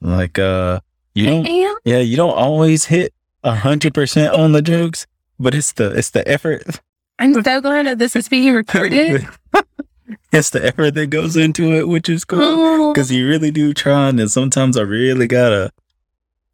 like 0.00 0.38
uh, 0.38 0.80
you 1.14 1.26
don't 1.26 1.46
yeah 1.84 1.98
you 1.98 2.16
don't 2.16 2.36
always 2.36 2.86
hit 2.86 3.12
a 3.44 3.54
hundred 3.54 3.94
percent 3.94 4.34
on 4.34 4.52
the 4.52 4.62
jokes, 4.62 5.06
but 5.38 5.54
it's 5.54 5.72
the 5.72 5.90
it's 5.96 6.10
the 6.10 6.26
effort. 6.28 6.80
I'm 7.20 7.34
so 7.42 7.60
glad 7.60 7.86
that 7.86 7.98
this 7.98 8.14
is 8.16 8.28
being 8.28 8.54
recorded. 8.62 9.26
it's 10.32 10.50
the 10.50 10.64
effort 10.64 10.92
that 10.94 11.08
goes 11.08 11.36
into 11.36 11.72
it, 11.72 11.88
which 11.88 12.08
is 12.08 12.24
cool. 12.24 12.92
Because 12.92 13.10
you 13.10 13.28
really 13.28 13.50
do 13.50 13.74
try, 13.74 14.08
and 14.08 14.30
sometimes 14.30 14.76
I 14.76 14.82
really 14.82 15.26
gotta 15.26 15.72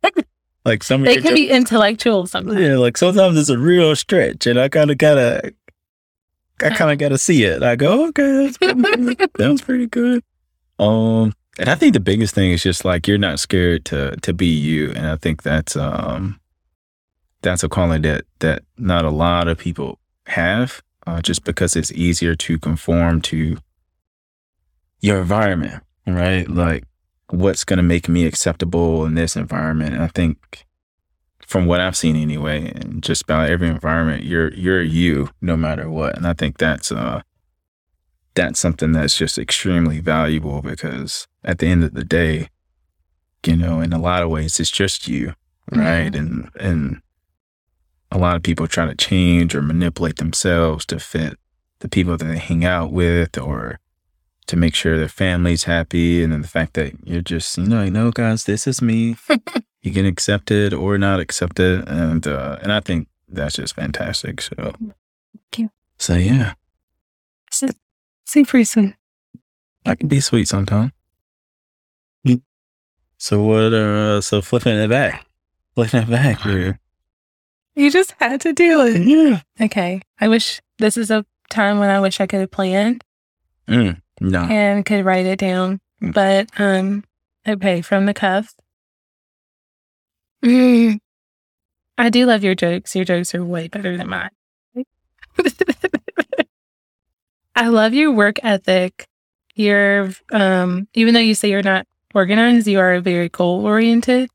like 0.65 0.83
some 0.83 1.03
they 1.03 1.21
can 1.21 1.35
be 1.35 1.51
intellectual 1.51 2.27
sometimes. 2.27 2.61
Yeah, 2.61 2.77
like 2.77 2.97
sometimes 2.97 3.39
it's 3.39 3.49
a 3.49 3.59
real 3.59 3.95
stretch, 3.97 4.47
and 4.47 4.59
I 4.59 4.69
kind 4.69 4.91
of 4.91 4.99
gotta, 4.99 5.53
I 6.63 6.71
kind 6.71 6.91
of 6.91 6.99
gotta 7.05 7.19
see 7.19 7.45
it. 7.45 7.63
I 7.63 7.77
go, 7.77 8.09
okay, 8.09 8.47
that's 8.47 8.59
pretty 8.59 9.15
good. 9.15 9.31
that 9.35 9.51
was 9.51 9.63
pretty 9.63 9.87
good. 9.87 10.23
Um, 10.79 11.33
and 11.59 11.69
I 11.69 11.75
think 11.75 11.95
the 11.95 12.01
biggest 12.01 12.35
thing 12.35 12.51
is 12.51 12.63
just 12.63 12.85
like 12.85 13.07
you're 13.07 13.19
not 13.19 13.39
scared 13.39 13.85
to 13.87 14.17
to 14.17 14.33
be 14.33 14.47
you, 14.47 14.91
and 14.91 15.07
I 15.07 15.17
think 15.17 15.43
that's 15.43 15.77
um, 15.77 16.41
that's 17.43 17.63
a 17.63 17.69
quality 17.69 18.09
that 18.09 18.25
that 18.41 18.63
not 18.77 19.05
a 19.05 19.11
lot 19.11 19.49
of 19.49 19.59
people 19.59 19.99
have, 20.27 20.83
uh, 21.07 21.21
just 21.21 21.45
because 21.45 21.77
it's 21.77 21.93
easier 21.93 22.35
to 22.35 22.59
conform 22.59 23.21
to 23.23 23.59
your 25.01 25.19
environment, 25.19 25.83
right? 26.07 26.49
Like 26.49 26.85
what's 27.31 27.65
gonna 27.65 27.83
make 27.83 28.09
me 28.09 28.27
acceptable 28.27 29.05
in 29.05 29.15
this 29.15 29.37
environment. 29.37 29.95
And 29.95 30.03
I 30.03 30.09
think 30.09 30.67
from 31.47 31.67
what 31.67 31.81
I've 31.81 31.97
seen 31.97 32.17
anyway, 32.17 32.73
and 32.75 33.03
just 33.03 33.23
about 33.23 33.51
every 33.51 33.69
environment, 33.69 34.25
you're 34.25 34.53
you're 34.55 34.83
you 34.83 35.31
no 35.41 35.57
matter 35.57 35.91
what. 35.91 36.17
And 36.17 36.27
I 36.27 36.33
think 36.33 36.59
that's 36.59 36.91
uh 36.91 37.23
that's 38.35 38.59
something 38.59 38.93
that's 38.93 39.17
just 39.17 39.39
extremely 39.39 40.01
valuable 40.01 40.61
because 40.61 41.29
at 41.45 41.59
the 41.59 41.67
end 41.67 41.85
of 41.85 41.95
the 41.95 42.05
day, 42.05 42.49
you 43.47 43.57
know, 43.57 43.81
in 43.81 43.93
a 43.93 44.01
lot 44.01 44.23
of 44.23 44.31
ways 44.31 44.59
it's 44.59 44.71
just 44.71 45.07
you, 45.07 45.35
right? 45.71 46.15
And 46.15 46.51
and 46.59 47.03
a 48.15 48.19
lot 48.19 48.37
of 48.37 48.43
people 48.43 48.67
try 48.69 48.87
to 48.87 48.95
change 48.95 49.55
or 49.55 49.61
manipulate 49.61 50.17
themselves 50.17 50.87
to 50.87 50.99
fit 51.01 51.37
the 51.81 51.89
people 51.89 52.17
that 52.17 52.25
they 52.25 52.39
hang 52.39 52.65
out 52.65 52.93
with 52.93 53.37
or 53.37 53.81
to 54.47 54.57
make 54.57 54.75
sure 54.75 54.97
their 54.97 55.09
family's 55.09 55.65
happy. 55.65 56.23
And 56.23 56.33
then 56.33 56.43
the 56.43 56.49
fact 56.49 56.75
that 56.75 56.93
you're 57.05 57.21
just 57.21 57.59
you 57.59 57.67
know 57.67 57.83
you 57.83 57.91
know 57.91 58.11
guys 58.13 58.45
this 58.45 58.67
is 58.67 58.81
me. 58.81 59.17
You 59.85 59.93
can 59.93 60.07
accept 60.07 60.51
it 60.51 60.73
or 60.73 60.97
not 60.97 61.21
accept 61.21 61.61
it 61.61 61.87
and 61.87 62.27
uh 62.27 62.57
and 62.63 62.73
i 62.73 62.81
think 62.81 63.07
that's 63.29 63.57
just 63.57 63.75
fantastic. 63.75 64.41
So 64.41 64.55
Thank 64.57 65.59
you. 65.59 65.71
so 65.99 66.15
yeah. 66.15 66.55
Super 68.25 68.65
sweet. 68.65 68.95
i 69.85 69.95
can 69.95 70.09
be 70.09 70.21
sweet 70.21 70.49
sometimes 70.49 70.93
so 73.19 73.43
what 73.43 73.75
uh 73.75 74.21
so 74.23 74.41
flipping 74.41 74.77
it 74.79 74.89
back. 74.89 75.27
Flipping 75.75 76.03
it 76.05 76.11
back 76.11 76.41
here 76.41 76.81
You 77.77 77.91
just 77.91 78.15
had 78.21 78.41
to 78.43 78.53
do 78.53 78.83
it. 78.87 79.03
yeah 79.03 79.41
Okay. 79.61 80.01
I 80.21 80.29
wish 80.29 80.61
this 80.79 80.97
is 80.97 81.11
a 81.11 81.25
time 81.51 81.79
when 81.79 81.91
I 81.91 82.01
wish 82.01 82.21
I 82.21 82.27
could 82.27 82.41
have 82.41 82.51
planned 82.51 83.05
mm, 83.69 84.01
no 84.21 84.41
and 84.41 84.85
could 84.85 85.05
write 85.05 85.27
it 85.27 85.39
down. 85.39 85.81
But 86.01 86.49
um 86.59 87.05
okay, 87.47 87.83
from 87.83 88.07
the 88.07 88.15
cuff. 88.15 88.55
Mm. 90.45 90.99
I 91.97 92.11
do 92.11 92.27
love 92.27 92.43
your 92.45 92.55
jokes. 92.55 92.95
Your 92.97 93.05
jokes 93.05 93.35
are 93.35 93.45
way 93.45 93.69
better 93.69 93.97
than 93.97 94.09
mine. 94.09 94.31
I 97.57 97.69
love 97.69 97.95
your 97.95 98.11
work 98.13 98.39
ethic. 98.43 99.07
You're 99.55 100.11
um 100.33 100.89
even 100.95 101.15
though 101.15 101.21
you 101.21 101.35
say 101.35 101.51
you're 101.51 101.63
not 101.63 101.87
organized, 102.15 102.67
you 102.67 102.81
are 102.81 103.01
very 103.01 103.29
goal 103.29 103.65
oriented. 103.65 104.31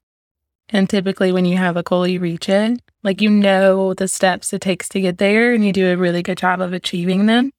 And 0.70 0.90
typically 0.90 1.32
when 1.32 1.46
you 1.46 1.58
have 1.58 1.78
a 1.78 1.84
goal 1.84 2.08
you 2.08 2.20
reach 2.20 2.48
it. 2.48 2.82
Like 3.04 3.22
you 3.22 3.30
know 3.30 3.94
the 3.94 4.08
steps 4.08 4.54
it 4.54 4.62
takes 4.62 4.90
to 4.90 5.02
get 5.02 5.18
there 5.18 5.54
and 5.54 5.66
you 5.66 5.74
do 5.74 5.88
a 5.88 5.98
really 5.98 6.22
good 6.22 6.38
job 6.38 6.62
of 6.62 6.74
achieving 6.74 7.26
them. 7.26 7.52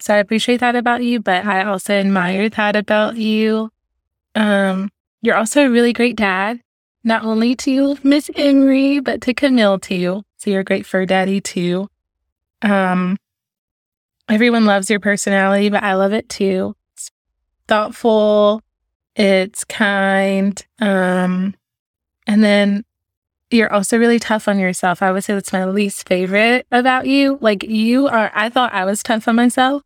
So 0.00 0.14
I 0.14 0.18
appreciate 0.18 0.60
that 0.60 0.74
about 0.74 1.04
you, 1.04 1.20
but 1.20 1.44
I 1.44 1.64
also 1.64 1.94
admire 1.94 2.48
that 2.48 2.74
about 2.74 3.16
you. 3.16 3.70
Um, 4.34 4.90
you're 5.20 5.36
also 5.36 5.66
a 5.66 5.70
really 5.70 5.92
great 5.92 6.16
dad, 6.16 6.60
not 7.04 7.22
only 7.24 7.54
to 7.56 7.96
Miss 8.02 8.28
Emery, 8.34 8.98
but 8.98 9.20
to 9.22 9.34
Camille 9.34 9.78
too. 9.78 10.24
So 10.38 10.50
you're 10.50 10.60
a 10.60 10.64
great 10.64 10.86
fur 10.86 11.06
daddy 11.06 11.40
too. 11.40 11.88
Um, 12.62 13.16
everyone 14.28 14.64
loves 14.64 14.90
your 14.90 14.98
personality, 14.98 15.68
but 15.68 15.84
I 15.84 15.94
love 15.94 16.12
it 16.12 16.28
too. 16.28 16.74
It's 16.94 17.12
thoughtful, 17.68 18.60
it's 19.14 19.62
kind, 19.62 20.64
um, 20.80 21.54
and 22.32 22.42
then 22.42 22.82
you're 23.50 23.70
also 23.70 23.98
really 23.98 24.18
tough 24.18 24.48
on 24.48 24.58
yourself. 24.58 25.02
I 25.02 25.12
would 25.12 25.22
say 25.22 25.34
that's 25.34 25.52
my 25.52 25.66
least 25.66 26.08
favorite 26.08 26.66
about 26.72 27.06
you. 27.06 27.36
Like 27.42 27.62
you 27.62 28.08
are, 28.08 28.32
I 28.34 28.48
thought 28.48 28.72
I 28.72 28.86
was 28.86 29.02
tough 29.02 29.28
on 29.28 29.36
myself. 29.36 29.82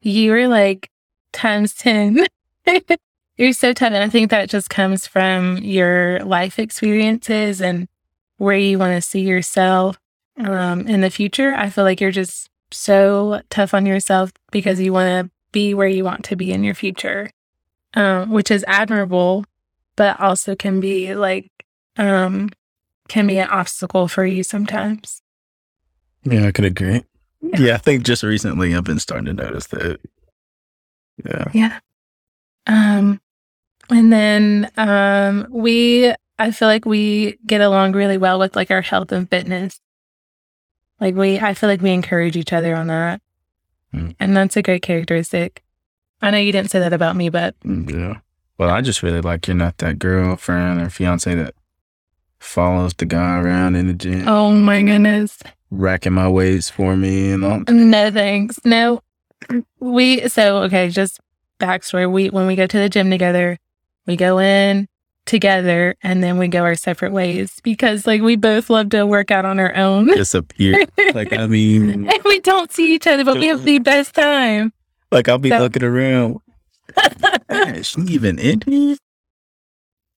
You 0.00 0.30
were 0.30 0.46
like 0.46 0.88
times 1.32 1.74
10. 1.74 2.26
you're 3.36 3.52
so 3.52 3.72
tough. 3.72 3.90
And 3.92 4.04
I 4.04 4.08
think 4.08 4.30
that 4.30 4.48
just 4.48 4.70
comes 4.70 5.04
from 5.04 5.58
your 5.58 6.20
life 6.20 6.60
experiences 6.60 7.60
and 7.60 7.88
where 8.36 8.56
you 8.56 8.78
want 8.78 8.94
to 8.94 9.02
see 9.02 9.22
yourself 9.22 9.98
um, 10.38 10.86
in 10.86 11.00
the 11.00 11.10
future. 11.10 11.54
I 11.54 11.70
feel 11.70 11.82
like 11.82 12.00
you're 12.00 12.12
just 12.12 12.48
so 12.70 13.42
tough 13.50 13.74
on 13.74 13.84
yourself 13.84 14.30
because 14.52 14.78
you 14.78 14.92
want 14.92 15.26
to 15.26 15.30
be 15.50 15.74
where 15.74 15.88
you 15.88 16.04
want 16.04 16.24
to 16.26 16.36
be 16.36 16.52
in 16.52 16.62
your 16.62 16.74
future, 16.74 17.30
um, 17.94 18.30
which 18.30 18.52
is 18.52 18.64
admirable, 18.68 19.44
but 19.96 20.20
also 20.20 20.54
can 20.54 20.78
be 20.78 21.16
like, 21.16 21.50
um, 21.96 22.50
can 23.08 23.26
be 23.26 23.38
an 23.38 23.48
obstacle 23.48 24.08
for 24.08 24.24
you 24.26 24.42
sometimes. 24.42 25.20
yeah 26.24 26.46
i 26.46 26.52
could 26.52 26.64
agree 26.64 27.04
Yeah. 27.42 27.58
yeah 27.60 27.74
i 27.74 27.78
think 27.78 28.02
just 28.04 28.22
recently 28.22 28.74
i've 28.74 28.84
been 28.84 28.98
starting 28.98 29.26
to 29.26 29.32
notice 29.34 29.66
that 29.68 30.00
Yeah. 31.24 31.44
Yeah. 31.52 31.78
Um, 32.66 33.20
and 33.90 34.12
then 34.12 34.70
um, 34.76 35.46
we, 35.50 36.12
I 36.38 36.50
feel 36.50 36.66
like 36.66 36.84
we 36.86 37.38
get 37.46 37.60
along 37.60 37.92
really 37.92 38.16
well 38.18 38.38
with 38.38 38.56
like 38.56 38.70
our 38.72 38.80
health 38.80 39.12
and 39.12 39.28
fitness. 39.30 39.78
Like 40.98 41.14
we, 41.14 41.38
I 41.38 41.52
feel 41.54 41.68
like 41.68 41.82
we 41.82 41.90
encourage 41.92 42.36
each 42.36 42.52
other 42.52 42.74
on 42.74 42.86
that, 42.88 43.20
Mm. 43.94 44.16
and 44.18 44.36
that's 44.36 44.56
a 44.56 44.62
great 44.62 44.82
characteristic. 44.82 45.62
I 46.20 46.30
know 46.32 46.38
you 46.38 46.50
didn't 46.50 46.70
say 46.72 46.80
that 46.80 46.92
about 46.92 47.14
me, 47.14 47.28
but 47.28 47.54
Yeah. 47.64 48.18
Well, 48.58 48.70
I 48.70 48.80
just 48.80 49.02
really 49.04 49.20
like 49.20 49.46
you're 49.46 49.54
not 49.56 49.78
that 49.78 49.98
girlfriend 50.00 50.80
or 50.80 50.90
fiance 50.90 51.32
that 51.32 51.54
follows 52.44 52.94
the 52.94 53.06
guy 53.06 53.38
around 53.40 53.74
in 53.76 53.86
the 53.88 53.94
gym, 53.94 54.28
oh 54.28 54.52
my 54.52 54.82
goodness, 54.82 55.38
racking 55.70 56.12
my 56.12 56.28
weights 56.28 56.70
for 56.70 56.96
me 56.96 57.30
and 57.30 57.44
all. 57.44 57.60
no 57.68 58.10
thanks. 58.10 58.58
No, 58.64 59.00
we. 59.80 60.28
So 60.28 60.58
okay, 60.64 60.88
just 60.88 61.20
backstory. 61.58 62.10
We 62.10 62.30
when 62.30 62.46
we 62.46 62.56
go 62.56 62.66
to 62.66 62.78
the 62.78 62.88
gym 62.88 63.10
together, 63.10 63.58
we 64.06 64.16
go 64.16 64.38
in 64.38 64.88
together, 65.26 65.94
and 66.02 66.22
then 66.22 66.36
we 66.38 66.48
go 66.48 66.62
our 66.62 66.74
separate 66.74 67.12
ways 67.12 67.58
because 67.62 68.06
like 68.06 68.20
we 68.22 68.36
both 68.36 68.68
love 68.70 68.90
to 68.90 69.06
work 69.06 69.30
out 69.30 69.44
on 69.44 69.58
our 69.58 69.74
own. 69.74 70.06
Disappear. 70.08 70.84
like 71.14 71.32
I 71.32 71.46
mean, 71.46 71.90
and 72.08 72.22
we 72.24 72.40
don't 72.40 72.70
see 72.72 72.94
each 72.94 73.06
other, 73.06 73.24
but 73.24 73.38
we 73.38 73.46
have 73.46 73.64
the 73.64 73.78
best 73.78 74.14
time. 74.14 74.72
like 75.10 75.28
I'll 75.28 75.38
be 75.38 75.50
So- 75.50 75.58
looking 75.58 75.82
around. 75.84 76.38
Man, 77.48 77.74
is 77.76 77.86
she 77.88 78.02
even 78.02 78.38
in 78.38 78.60
here? 78.66 78.96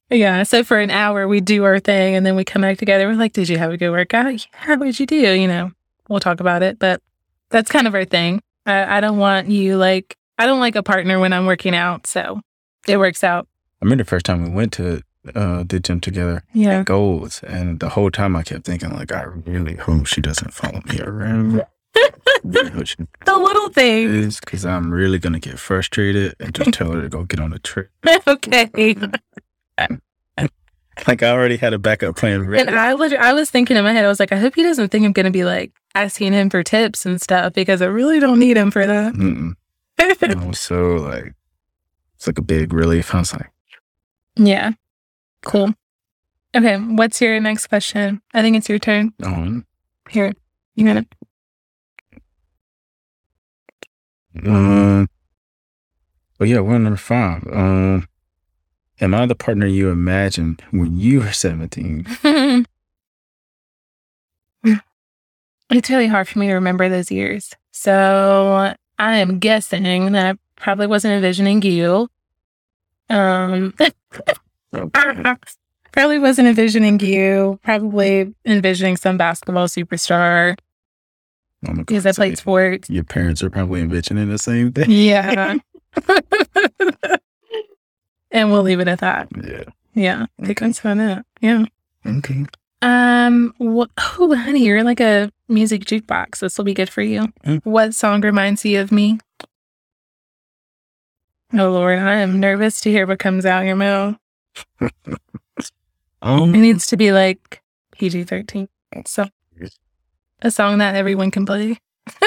Yeah. 0.09 0.43
So 0.43 0.63
for 0.63 0.79
an 0.79 0.89
hour, 0.91 1.27
we 1.27 1.41
do 1.41 1.63
our 1.65 1.79
thing 1.79 2.15
and 2.15 2.25
then 2.25 2.35
we 2.35 2.43
come 2.43 2.61
back 2.61 2.77
together. 2.77 3.07
We're 3.07 3.15
like, 3.15 3.33
Did 3.33 3.49
you 3.49 3.57
have 3.57 3.71
a 3.71 3.77
good 3.77 3.91
workout? 3.91 4.33
Yeah. 4.67 4.75
What'd 4.75 4.99
you 4.99 5.05
do? 5.05 5.15
You 5.15 5.47
know, 5.47 5.71
we'll 6.09 6.19
talk 6.19 6.39
about 6.39 6.63
it, 6.63 6.79
but 6.79 7.01
that's 7.49 7.69
kind 7.69 7.87
of 7.87 7.93
our 7.95 8.05
thing. 8.05 8.41
I, 8.65 8.97
I 8.97 9.01
don't 9.01 9.17
want 9.17 9.49
you 9.49 9.77
like, 9.77 10.15
I 10.37 10.45
don't 10.45 10.59
like 10.59 10.75
a 10.75 10.83
partner 10.83 11.19
when 11.19 11.33
I'm 11.33 11.45
working 11.45 11.75
out. 11.75 12.07
So 12.07 12.41
it 12.87 12.97
works 12.97 13.23
out. 13.23 13.47
I 13.81 13.85
remember 13.85 14.03
the 14.03 14.09
first 14.09 14.25
time 14.25 14.43
we 14.43 14.49
went 14.49 14.73
to 14.73 15.01
uh, 15.35 15.63
the 15.67 15.79
gym 15.79 15.99
together, 15.99 16.41
Yeah. 16.53 16.83
goals, 16.83 17.43
and 17.43 17.79
the 17.81 17.89
whole 17.89 18.09
time 18.09 18.35
I 18.35 18.43
kept 18.43 18.65
thinking, 18.65 18.93
like, 18.93 19.11
I 19.11 19.23
really 19.23 19.75
hope 19.75 20.05
she 20.05 20.21
doesn't 20.21 20.53
follow 20.53 20.81
me 20.85 20.99
around. 21.01 21.65
Really 22.43 22.69
hope 22.69 22.85
she 22.87 22.95
The 23.25 23.35
little 23.37 23.69
thing. 23.69 24.07
is 24.13 24.39
because 24.39 24.63
I'm 24.65 24.91
really 24.91 25.17
gonna 25.19 25.39
get 25.39 25.57
frustrated 25.59 26.35
and 26.39 26.53
just 26.53 26.71
tell 26.73 26.91
her 26.91 27.01
to 27.01 27.09
go 27.09 27.23
get 27.23 27.39
on 27.39 27.51
a 27.51 27.59
trip. 27.59 27.89
okay. 28.27 28.69
Like 31.07 31.21
I 31.21 31.29
already 31.29 31.57
had 31.57 31.73
a 31.73 31.77
backup 31.79 32.15
plan 32.15 32.47
ready. 32.47 32.67
And. 32.67 32.77
I 32.77 32.95
was, 32.95 33.13
I 33.13 33.31
was 33.33 33.51
thinking 33.51 33.77
in 33.77 33.83
my 33.83 33.93
head, 33.93 34.03
I 34.03 34.07
was 34.07 34.19
like, 34.19 34.31
I 34.31 34.37
hope 34.37 34.55
he 34.55 34.63
doesn't 34.63 34.89
think 34.89 35.05
I'm 35.05 35.11
going 35.11 35.25
to 35.25 35.31
be 35.31 35.45
like 35.45 35.71
asking 35.93 36.33
him 36.33 36.49
for 36.49 36.63
tips 36.63 37.05
and 37.05 37.21
stuff 37.21 37.53
because 37.53 37.83
I 37.83 37.85
really 37.85 38.19
don't 38.19 38.39
need 38.39 38.57
him 38.57 38.71
for 38.71 38.85
that. 38.85 39.13
Mm-mm. 39.13 39.53
I 39.99 40.45
was 40.45 40.59
so 40.59 40.95
like, 40.95 41.33
it's 42.15 42.25
like 42.25 42.39
a 42.39 42.41
big 42.41 42.73
relief. 42.73 43.13
I 43.13 43.19
was 43.19 43.31
like, 43.33 43.51
yeah. 44.35 44.71
Cool. 45.43 45.73
Okay. 46.55 46.77
What's 46.77 47.21
your 47.21 47.39
next 47.39 47.67
question? 47.67 48.21
I 48.33 48.41
think 48.41 48.57
it's 48.57 48.67
your 48.69 48.79
turn. 48.79 49.13
oh, 49.23 49.61
Here. 50.09 50.33
You 50.75 50.85
got 50.85 50.97
it. 50.97 51.07
um, 54.45 55.07
but 56.37 56.47
yeah, 56.47 56.59
we're 56.59 56.77
number 56.79 56.97
five. 56.97 57.45
Um, 57.51 58.07
am 58.99 59.13
I 59.13 59.25
the 59.25 59.35
partner 59.35 59.65
you 59.65 59.89
imagined 59.89 60.61
when 60.71 60.97
you 60.99 61.19
were 61.21 61.31
17? 61.31 62.05
it's 65.69 65.89
really 65.89 66.07
hard 66.07 66.27
for 66.27 66.39
me 66.39 66.47
to 66.47 66.53
remember 66.53 66.89
those 66.89 67.11
years. 67.11 67.53
So 67.71 68.73
I 68.99 69.17
am 69.17 69.39
guessing 69.39 70.11
that 70.13 70.35
I 70.35 70.39
probably 70.55 70.87
wasn't 70.87 71.13
envisioning 71.13 71.61
you. 71.61 72.09
Um, 73.09 73.73
probably 75.91 76.19
wasn't 76.19 76.47
envisioning 76.47 76.99
you. 76.99 77.59
Probably 77.63 78.33
envisioning 78.45 78.97
some 78.97 79.17
basketball 79.17 79.67
superstar 79.67 80.57
Oh 81.65 81.73
because 81.73 82.05
I 82.05 82.11
played 82.11 82.37
sports. 82.37 82.89
Your 82.89 83.03
parents 83.03 83.41
are 83.41 83.49
probably 83.49 83.81
envisioning 83.81 84.29
the 84.29 84.37
same 84.37 84.71
thing. 84.71 84.91
Yeah. 84.91 85.57
and 88.31 88.51
we'll 88.51 88.63
leave 88.63 88.79
it 88.79 88.87
at 88.87 88.99
that. 88.99 89.27
Yeah. 89.43 89.63
Yeah. 89.93 90.25
I 90.41 90.45
think 90.45 90.59
that's 90.59 90.79
fun. 90.79 90.99
Out. 90.99 91.25
Yeah. 91.41 91.65
Okay. 92.05 92.45
Um. 92.81 93.53
What? 93.57 93.89
Oh, 94.19 94.35
honey, 94.35 94.63
you're 94.65 94.83
like 94.83 94.99
a 94.99 95.31
music 95.47 95.85
jukebox. 95.85 96.39
This 96.39 96.57
will 96.57 96.65
be 96.65 96.73
good 96.75 96.89
for 96.89 97.01
you. 97.01 97.27
Mm. 97.45 97.61
What 97.63 97.95
song 97.95 98.21
reminds 98.21 98.63
you 98.65 98.79
of 98.79 98.91
me? 98.91 99.19
Oh 101.53 101.69
Lord, 101.71 101.97
I 101.99 102.15
am 102.15 102.39
nervous 102.39 102.79
to 102.81 102.91
hear 102.91 103.07
what 103.07 103.19
comes 103.19 103.45
out 103.45 103.65
your 103.65 103.75
mouth. 103.75 104.15
Um, 106.19 106.53
It 106.55 106.57
needs 106.59 106.87
to 106.87 106.97
be 106.97 107.11
like 107.11 107.61
PG 107.93 108.23
thirteen. 108.23 108.67
So, 109.05 109.27
a 110.41 110.49
song 110.49 110.79
that 110.79 110.95
everyone 110.95 111.29
can 111.29 111.45
play. 111.45 111.77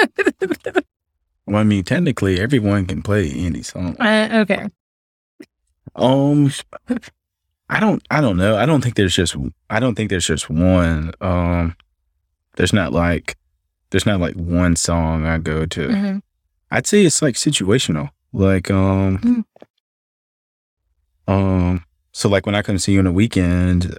well, 1.45 1.57
I 1.57 1.63
mean, 1.63 1.83
technically, 1.83 2.39
everyone 2.39 2.85
can 2.85 3.01
play 3.01 3.29
any 3.31 3.61
song. 3.63 3.97
uh, 3.99 4.29
okay. 4.43 4.69
Um, 5.95 6.51
I 7.69 7.79
don't, 7.79 8.01
I 8.11 8.21
don't 8.21 8.37
know. 8.37 8.57
I 8.57 8.65
don't 8.65 8.81
think 8.81 8.95
there's 8.95 9.15
just, 9.15 9.35
I 9.69 9.79
don't 9.79 9.95
think 9.95 10.09
there's 10.09 10.25
just 10.27 10.49
one. 10.49 11.11
Um, 11.21 11.75
there's 12.57 12.73
not 12.73 12.91
like, 12.93 13.37
there's 13.91 14.05
not 14.05 14.19
like 14.19 14.35
one 14.35 14.75
song 14.75 15.25
I 15.25 15.37
go 15.37 15.65
to. 15.65 15.87
hmm 15.93 16.17
I'd 16.73 16.87
say 16.87 17.03
it's 17.05 17.21
like 17.21 17.35
situational. 17.35 18.09
Like, 18.33 18.71
um, 18.71 19.17
Mm. 19.19 19.43
um, 21.27 21.83
so 22.13 22.29
like 22.29 22.45
when 22.45 22.55
I 22.55 22.61
come 22.61 22.77
see 22.77 22.93
you 22.93 22.99
on 22.99 23.05
the 23.05 23.11
weekend, 23.11 23.97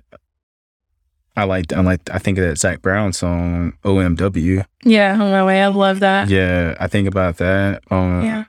I 1.36 1.44
like, 1.44 1.72
I 1.72 1.80
like, 1.80 2.00
I 2.10 2.18
think 2.18 2.38
of 2.38 2.44
that 2.44 2.58
Zac 2.58 2.82
Brown 2.82 3.12
song, 3.12 3.74
OMW. 3.84 4.64
Yeah. 4.84 5.12
On 5.12 5.30
my 5.30 5.44
way. 5.44 5.62
I 5.62 5.68
love 5.68 6.00
that. 6.00 6.28
Yeah, 6.28 6.74
I 6.78 6.88
think 6.88 7.08
about 7.08 7.36
that. 7.38 7.82
Um, 7.90 8.22
Yeah. 8.24 8.44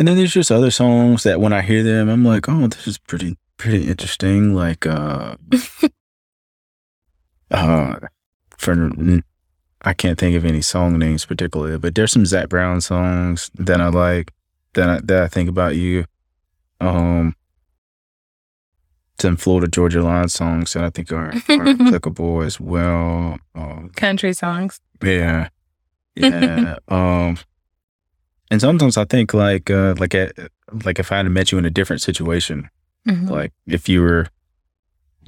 And 0.00 0.08
then 0.08 0.16
there's 0.16 0.32
just 0.32 0.50
other 0.50 0.70
songs 0.70 1.24
that 1.24 1.42
when 1.42 1.52
I 1.52 1.60
hear 1.60 1.82
them, 1.82 2.08
I'm 2.08 2.24
like, 2.24 2.48
oh, 2.48 2.66
this 2.68 2.88
is 2.88 2.96
pretty 2.96 3.36
pretty 3.58 3.86
interesting. 3.86 4.54
Like 4.54 4.86
uh 4.86 5.36
uh 7.50 7.96
for 8.56 8.90
I 9.82 9.92
can't 9.92 10.18
think 10.18 10.36
of 10.36 10.46
any 10.46 10.62
song 10.62 10.98
names 10.98 11.26
particularly, 11.26 11.76
but 11.76 11.94
there's 11.94 12.12
some 12.12 12.24
Zac 12.24 12.48
Brown 12.48 12.80
songs 12.80 13.50
that 13.54 13.78
I 13.82 13.88
like 13.88 14.32
that 14.72 14.88
I, 14.88 15.00
that 15.04 15.22
I 15.24 15.28
think 15.28 15.50
about 15.50 15.76
you. 15.76 16.06
Um 16.80 17.36
some 19.18 19.36
Florida 19.36 19.68
Georgia 19.68 20.02
Line 20.02 20.30
songs 20.30 20.72
that 20.72 20.82
I 20.82 20.88
think 20.88 21.12
are, 21.12 21.28
are 21.28 21.68
applicable 21.68 22.40
as 22.40 22.58
well. 22.58 23.36
Um 23.54 23.90
Country 23.96 24.32
songs. 24.32 24.80
yeah. 25.02 25.50
Yeah. 26.16 26.78
um 26.88 27.36
and 28.50 28.60
sometimes 28.60 28.96
I 28.96 29.04
think 29.04 29.32
like 29.34 29.70
uh 29.70 29.94
like 29.98 30.14
at, 30.14 30.32
like 30.84 30.98
if 30.98 31.12
I 31.12 31.16
had 31.18 31.26
met 31.30 31.52
you 31.52 31.58
in 31.58 31.64
a 31.64 31.70
different 31.70 32.02
situation, 32.02 32.68
Mhm. 33.08 33.30
like 33.30 33.52
if 33.66 33.88
you 33.88 34.02
were 34.02 34.26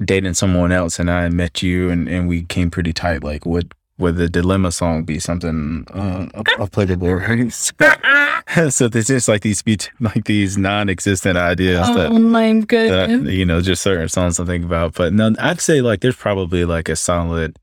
dating 0.03 0.33
someone 0.33 0.71
else 0.71 0.99
and 0.99 1.09
I 1.09 1.29
met 1.29 1.61
you 1.63 1.89
and, 1.89 2.07
and 2.09 2.27
we 2.27 2.43
came 2.43 2.69
pretty 2.71 2.93
tight, 2.93 3.23
like 3.23 3.45
would 3.45 3.73
would 3.99 4.15
the 4.17 4.27
dilemma 4.27 4.71
song 4.71 5.03
be 5.05 5.19
something 5.19 5.85
uh 5.93 6.25
applicable, 6.59 7.13
right? 7.15 7.51
so 8.69 8.87
there's 8.87 9.07
just 9.07 9.27
like 9.27 9.41
these 9.41 9.63
like 9.99 10.25
these 10.25 10.57
non 10.57 10.89
existent 10.89 11.37
ideas 11.37 11.87
that 11.95 12.11
Oh 12.11 12.19
my 12.19 12.53
that 12.67 13.09
you 13.25 13.45
know, 13.45 13.61
just 13.61 13.81
certain 13.83 14.09
songs 14.09 14.39
I 14.39 14.45
think 14.45 14.65
about. 14.65 14.95
But 14.95 15.13
no, 15.13 15.33
I'd 15.39 15.61
say 15.61 15.81
like 15.81 16.01
there's 16.01 16.15
probably 16.15 16.65
like 16.65 16.89
a 16.89 16.95
solid 16.95 17.57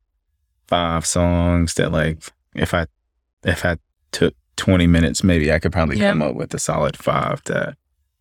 five 0.68 1.04
songs 1.04 1.74
that 1.74 1.90
like 1.92 2.18
if 2.54 2.74
I 2.74 2.86
if 3.44 3.64
I 3.64 3.76
took 4.12 4.34
twenty 4.60 4.86
minutes, 4.86 5.24
maybe 5.24 5.50
I 5.52 5.58
could 5.58 5.72
probably 5.72 5.98
Yeah. 5.98 6.10
come 6.10 6.22
up 6.22 6.34
with 6.34 6.52
a 6.54 6.58
solid 6.58 6.96
five 6.96 7.42
that 7.44 7.76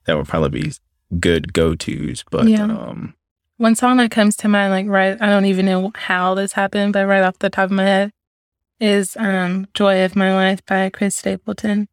that 0.06 0.16
would 0.18 0.28
probably 0.28 0.62
be 0.62 0.72
good 1.20 1.52
go 1.54 1.76
tos. 1.76 2.24
But 2.32 2.48
Yeah. 2.48 2.64
um 2.64 3.14
One 3.58 3.76
song 3.76 3.98
that 3.98 4.10
comes 4.12 4.36
to 4.38 4.48
mind, 4.48 4.72
like 4.72 4.88
right, 4.88 5.18
I 5.22 5.28
don't 5.28 5.46
even 5.46 5.66
know 5.66 5.92
how 5.96 6.34
this 6.36 6.54
happened, 6.54 6.94
but 6.94 7.06
right 7.06 7.24
off 7.24 7.40
the 7.40 7.50
top 7.50 7.66
of 7.66 7.72
my 7.72 7.84
head 7.84 8.12
is 8.80 9.18
um 9.18 9.68
Joy 9.74 10.06
of 10.06 10.16
My 10.16 10.34
Life 10.34 10.66
by 10.66 10.90
Chris 10.90 11.16
Stapleton. 11.18 11.88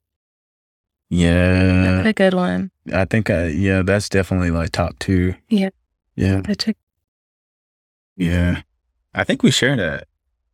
yeah, 1.11 2.07
a 2.07 2.13
good 2.13 2.35
one. 2.35 2.71
I 2.93 3.05
think 3.05 3.31
I 3.31 3.47
yeah, 3.49 3.83
that's 3.83 4.09
definitely 4.09 4.51
like 4.51 4.71
top 4.71 4.99
two. 5.01 5.35
Yeah. 5.49 5.71
Yeah. 6.15 6.43
Such 6.47 6.69
a- 6.69 6.75
Yeah. 8.17 8.63
I 9.15 9.25
think 9.25 9.43
we 9.43 9.51
share 9.51 9.77
that. 9.77 10.07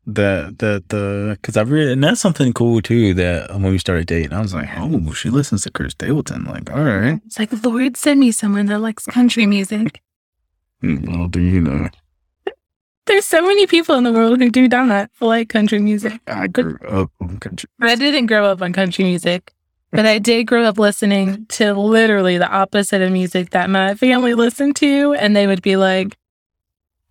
The 0.05 0.53
the 0.59 0.83
the 0.89 1.39
because 1.41 1.57
I've 1.57 1.71
read 1.71 1.89
and 1.89 2.03
that's 2.03 2.21
something 2.21 2.53
cool 2.53 2.83
too 2.83 3.15
that 3.15 3.51
when 3.53 3.71
we 3.71 3.79
started 3.79 4.09
dating 4.09 4.33
I 4.33 4.41
was 4.41 4.53
like 4.53 4.69
oh 4.77 5.13
she 5.13 5.31
listens 5.31 5.63
to 5.63 5.71
Chris 5.71 5.93
Stapleton 5.93 6.45
like 6.45 6.73
all 6.73 6.83
right 6.83 7.21
It's 7.27 7.39
like, 7.39 7.53
Lord, 7.65 7.97
send 7.97 8.19
me 8.19 8.33
someone 8.33 8.67
that 8.67 8.81
likes 8.81 9.07
country 9.07 9.47
music. 9.47 10.01
Well 10.83 11.29
do 11.29 11.41
you 11.41 11.61
know 11.61 11.89
There's 13.07 13.25
so 13.25 13.41
many 13.43 13.69
people 13.69 13.95
in 13.95 14.03
the 14.03 14.13
world 14.13 14.41
who 14.41 14.51
do 14.51 14.67
not 14.69 15.11
like 15.21 15.49
country 15.49 15.79
music. 15.79 16.21
I 16.27 16.49
grew 16.49 16.77
up 16.89 17.11
on 17.21 17.39
country 17.39 17.69
I 17.81 17.95
didn't 17.95 18.27
grow 18.27 18.47
up 18.47 18.61
on 18.63 18.73
country 18.73 19.05
music. 19.05 19.53
but 19.93 20.07
I 20.07 20.19
did 20.19 20.45
grow 20.49 20.65
up 20.65 20.79
listening 20.79 21.47
to 21.51 21.75
literally 21.75 22.39
the 22.39 22.49
opposite 22.51 23.03
of 23.03 23.13
music 23.13 23.51
that 23.51 23.71
my 23.71 23.95
family 23.95 24.35
listened 24.35 24.75
to, 24.77 25.13
and 25.15 25.37
they 25.37 25.47
would 25.47 25.63
be 25.63 25.77
like, 25.77 26.17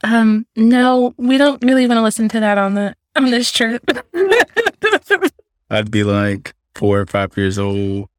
"Um, 0.04 0.46
no, 0.56 1.14
we 1.18 1.38
don't 1.38 1.62
really 1.64 1.88
want 1.88 1.98
to 1.98 2.04
listen 2.04 2.28
to 2.30 2.40
that 2.40 2.58
on 2.58 2.74
the 2.76 2.96
on 3.16 3.32
this 3.32 3.52
trip." 3.52 3.84
I'd 5.70 5.92
be 5.92 6.04
like 6.04 6.54
four 6.76 7.00
or 7.00 7.06
five 7.06 7.36
years 7.38 7.58
old, 7.58 8.10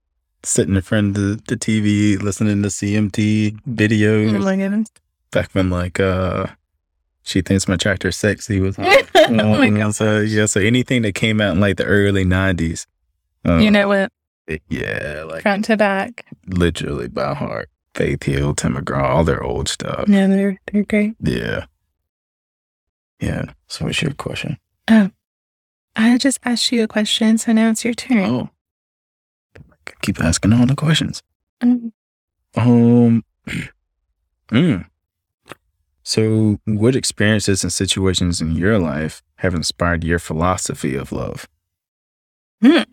sitting 0.42 0.74
in 0.74 0.82
front 0.82 1.16
of 1.16 1.22
the, 1.22 1.42
the 1.48 1.56
TV, 1.56 2.20
listening 2.20 2.62
to 2.62 2.68
CMT 2.68 3.58
videos. 3.68 4.34
oh 4.34 4.38
my 4.38 4.56
goodness! 4.56 4.88
Back 5.30 5.50
when 5.54 5.70
like 5.70 6.00
uh 6.00 6.46
she 7.24 7.40
thinks 7.42 7.68
my 7.68 7.76
tractor's 7.76 8.16
sexy 8.16 8.60
was 8.60 8.78
on. 8.78 8.86
oh 9.40 9.58
my 9.58 9.70
god! 9.70 9.94
So 9.94 10.20
yeah, 10.20 10.46
so 10.46 10.60
anything 10.60 11.02
that 11.02 11.14
came 11.14 11.40
out 11.40 11.52
in 11.54 11.60
like 11.60 11.76
the 11.76 11.84
early 11.84 12.24
nineties. 12.24 12.86
Uh, 13.46 13.56
You 13.58 13.70
know 13.70 13.88
what? 13.88 14.12
yeah, 14.68 15.24
like 15.28 15.42
Front 15.42 15.64
to 15.66 15.76
back. 15.76 16.26
literally 16.46 17.08
by 17.08 17.34
heart. 17.34 17.68
Faith 17.94 18.22
Hill, 18.22 18.54
Tim 18.54 18.74
McGraw, 18.76 19.02
all 19.02 19.24
their 19.24 19.42
old 19.42 19.68
stuff. 19.68 20.04
Yeah, 20.08 20.26
they're 20.26 20.58
they're 20.72 20.84
great. 20.84 21.14
Yeah. 21.20 21.66
Yeah. 23.22 23.44
So 23.68 23.84
what's 23.84 24.02
your 24.02 24.12
question? 24.14 24.58
Oh, 24.88 25.10
I 25.94 26.18
just 26.18 26.40
asked 26.44 26.72
you 26.72 26.82
a 26.82 26.88
question, 26.88 27.38
so 27.38 27.52
now 27.52 27.70
it's 27.70 27.84
your 27.84 27.94
turn. 27.94 28.18
Oh. 28.18 28.50
Keep 30.02 30.20
asking 30.20 30.52
all 30.52 30.66
the 30.66 30.74
questions. 30.74 31.22
Um, 31.60 31.92
Um 32.56 33.22
mm. 34.50 34.84
So 36.02 36.58
what 36.64 36.96
experiences 36.96 37.62
and 37.62 37.72
situations 37.72 38.40
in 38.40 38.56
your 38.56 38.80
life 38.80 39.22
have 39.36 39.54
inspired 39.54 40.02
your 40.02 40.18
philosophy 40.18 40.96
of 40.96 41.12
love? 41.12 41.46
I 42.60 42.86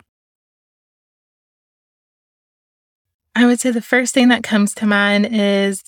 would 3.46 3.60
say 3.60 3.72
the 3.72 3.82
first 3.82 4.14
thing 4.14 4.28
that 4.28 4.44
comes 4.44 4.76
to 4.76 4.86
mind 4.86 5.30
is 5.32 5.84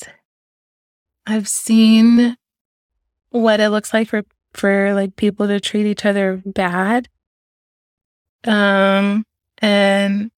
I've 1.27 1.47
seen 1.47 2.37
what 3.31 3.59
it 3.59 3.69
looks 3.69 3.93
like 3.93 4.07
for 4.07 4.23
for 4.53 4.93
like 4.93 5.15
people 5.15 5.47
to 5.47 5.59
treat 5.59 5.85
each 5.85 6.05
other 6.05 6.41
bad. 6.45 7.09
Um 8.45 9.25
and 9.59 10.31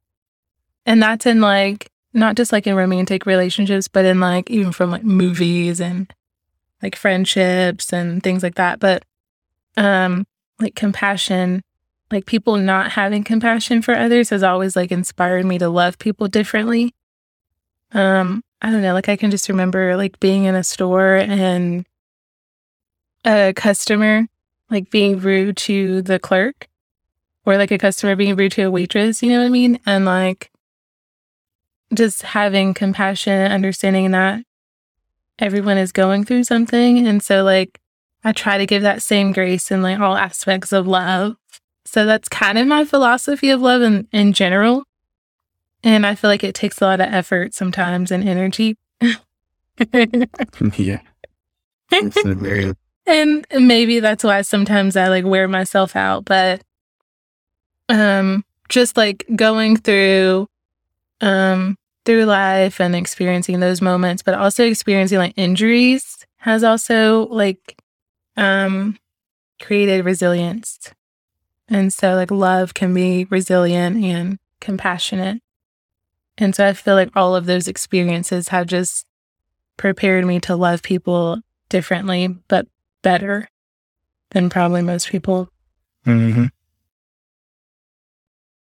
and 0.85 1.01
that's 1.01 1.25
in 1.25 1.41
like 1.41 1.89
not 2.13 2.35
just 2.35 2.51
like 2.51 2.67
in 2.67 2.75
romantic 2.75 3.25
relationships, 3.25 3.87
but 3.87 4.05
in 4.05 4.19
like 4.19 4.49
even 4.49 4.71
from 4.71 4.91
like 4.91 5.03
movies 5.03 5.81
and 5.81 6.13
like 6.81 6.95
friendships 6.95 7.91
and 7.91 8.21
things 8.23 8.43
like 8.43 8.55
that. 8.55 8.79
But 8.79 9.03
um 9.77 10.25
like 10.59 10.75
compassion 10.75 11.61
like 12.13 12.25
people 12.25 12.57
not 12.57 12.91
having 12.91 13.23
compassion 13.23 13.81
for 13.81 13.95
others 13.95 14.29
has 14.29 14.43
always 14.43 14.75
like 14.75 14.91
inspired 14.91 15.45
me 15.45 15.57
to 15.57 15.67
love 15.67 15.97
people 15.97 16.27
differently. 16.27 16.93
Um, 17.91 18.43
I 18.61 18.71
don't 18.71 18.81
know, 18.81 18.93
like 18.93 19.09
I 19.09 19.15
can 19.15 19.31
just 19.31 19.49
remember 19.49 19.97
like 19.97 20.19
being 20.19 20.45
in 20.45 20.55
a 20.55 20.63
store 20.63 21.15
and 21.15 21.85
a 23.25 23.53
customer 23.55 24.27
like 24.69 24.89
being 24.89 25.19
rude 25.19 25.57
to 25.57 26.01
the 26.01 26.19
clerk 26.19 26.67
or 27.45 27.57
like 27.57 27.71
a 27.71 27.77
customer 27.77 28.15
being 28.15 28.35
rude 28.35 28.53
to 28.53 28.63
a 28.63 28.71
waitress, 28.71 29.21
you 29.21 29.29
know 29.29 29.39
what 29.39 29.45
I 29.45 29.49
mean? 29.49 29.79
And 29.85 30.05
like 30.05 30.51
just 31.93 32.23
having 32.23 32.73
compassion, 32.73 33.51
understanding 33.51 34.11
that 34.11 34.43
everyone 35.39 35.77
is 35.77 35.91
going 35.91 36.25
through 36.25 36.43
something. 36.43 37.07
And 37.07 37.21
so 37.21 37.43
like 37.43 37.79
I 38.23 38.31
try 38.31 38.57
to 38.57 38.65
give 38.65 38.81
that 38.83 39.01
same 39.01 39.31
grace 39.31 39.71
in 39.71 39.81
like 39.81 39.99
all 39.99 40.15
aspects 40.15 40.71
of 40.71 40.87
love. 40.87 41.35
So 41.85 42.05
that's 42.05 42.29
kind 42.29 42.57
of 42.57 42.65
my 42.65 42.85
philosophy 42.85 43.49
of 43.49 43.61
love 43.61 43.81
in, 43.81 44.07
in 44.11 44.33
general. 44.33 44.83
And 45.83 46.05
I 46.05 46.15
feel 46.15 46.29
like 46.29 46.43
it 46.43 46.55
takes 46.55 46.81
a 46.81 46.85
lot 46.85 47.01
of 47.01 47.13
effort 47.13 47.53
sometimes 47.53 48.09
and 48.09 48.27
energy. 48.27 48.77
yeah. 50.77 51.01
It's 51.91 52.25
a 52.25 52.33
very 52.33 52.73
and 53.05 53.45
maybe 53.51 53.99
that's 53.99 54.23
why 54.23 54.41
sometimes 54.41 54.95
I 54.95 55.07
like 55.07 55.25
wear 55.25 55.47
myself 55.47 55.95
out, 55.95 56.25
but 56.25 56.63
um 57.89 58.43
just 58.69 58.97
like 58.97 59.25
going 59.35 59.77
through 59.77 60.47
um 61.21 61.77
through 62.05 62.25
life 62.25 62.81
and 62.81 62.95
experiencing 62.95 63.59
those 63.59 63.81
moments, 63.81 64.23
but 64.23 64.33
also 64.33 64.65
experiencing 64.65 65.17
like 65.17 65.33
injuries 65.37 66.25
has 66.37 66.63
also 66.63 67.27
like 67.27 67.77
um 68.37 68.97
created 69.61 70.05
resilience. 70.05 70.91
And 71.69 71.93
so 71.93 72.15
like 72.15 72.31
love 72.31 72.73
can 72.73 72.93
be 72.93 73.25
resilient 73.25 74.03
and 74.03 74.37
compassionate. 74.59 75.41
And 76.37 76.55
so 76.55 76.67
I 76.67 76.73
feel 76.73 76.95
like 76.95 77.11
all 77.15 77.35
of 77.35 77.45
those 77.45 77.67
experiences 77.67 78.49
have 78.49 78.67
just 78.67 79.05
prepared 79.77 80.25
me 80.25 80.39
to 80.41 80.55
love 80.55 80.83
people 80.83 81.39
differently, 81.69 82.27
but 82.47 82.67
better 83.03 83.47
than 84.31 84.49
probably 84.49 84.81
most 84.81 85.09
people. 85.09 85.49
hmm 86.05 86.45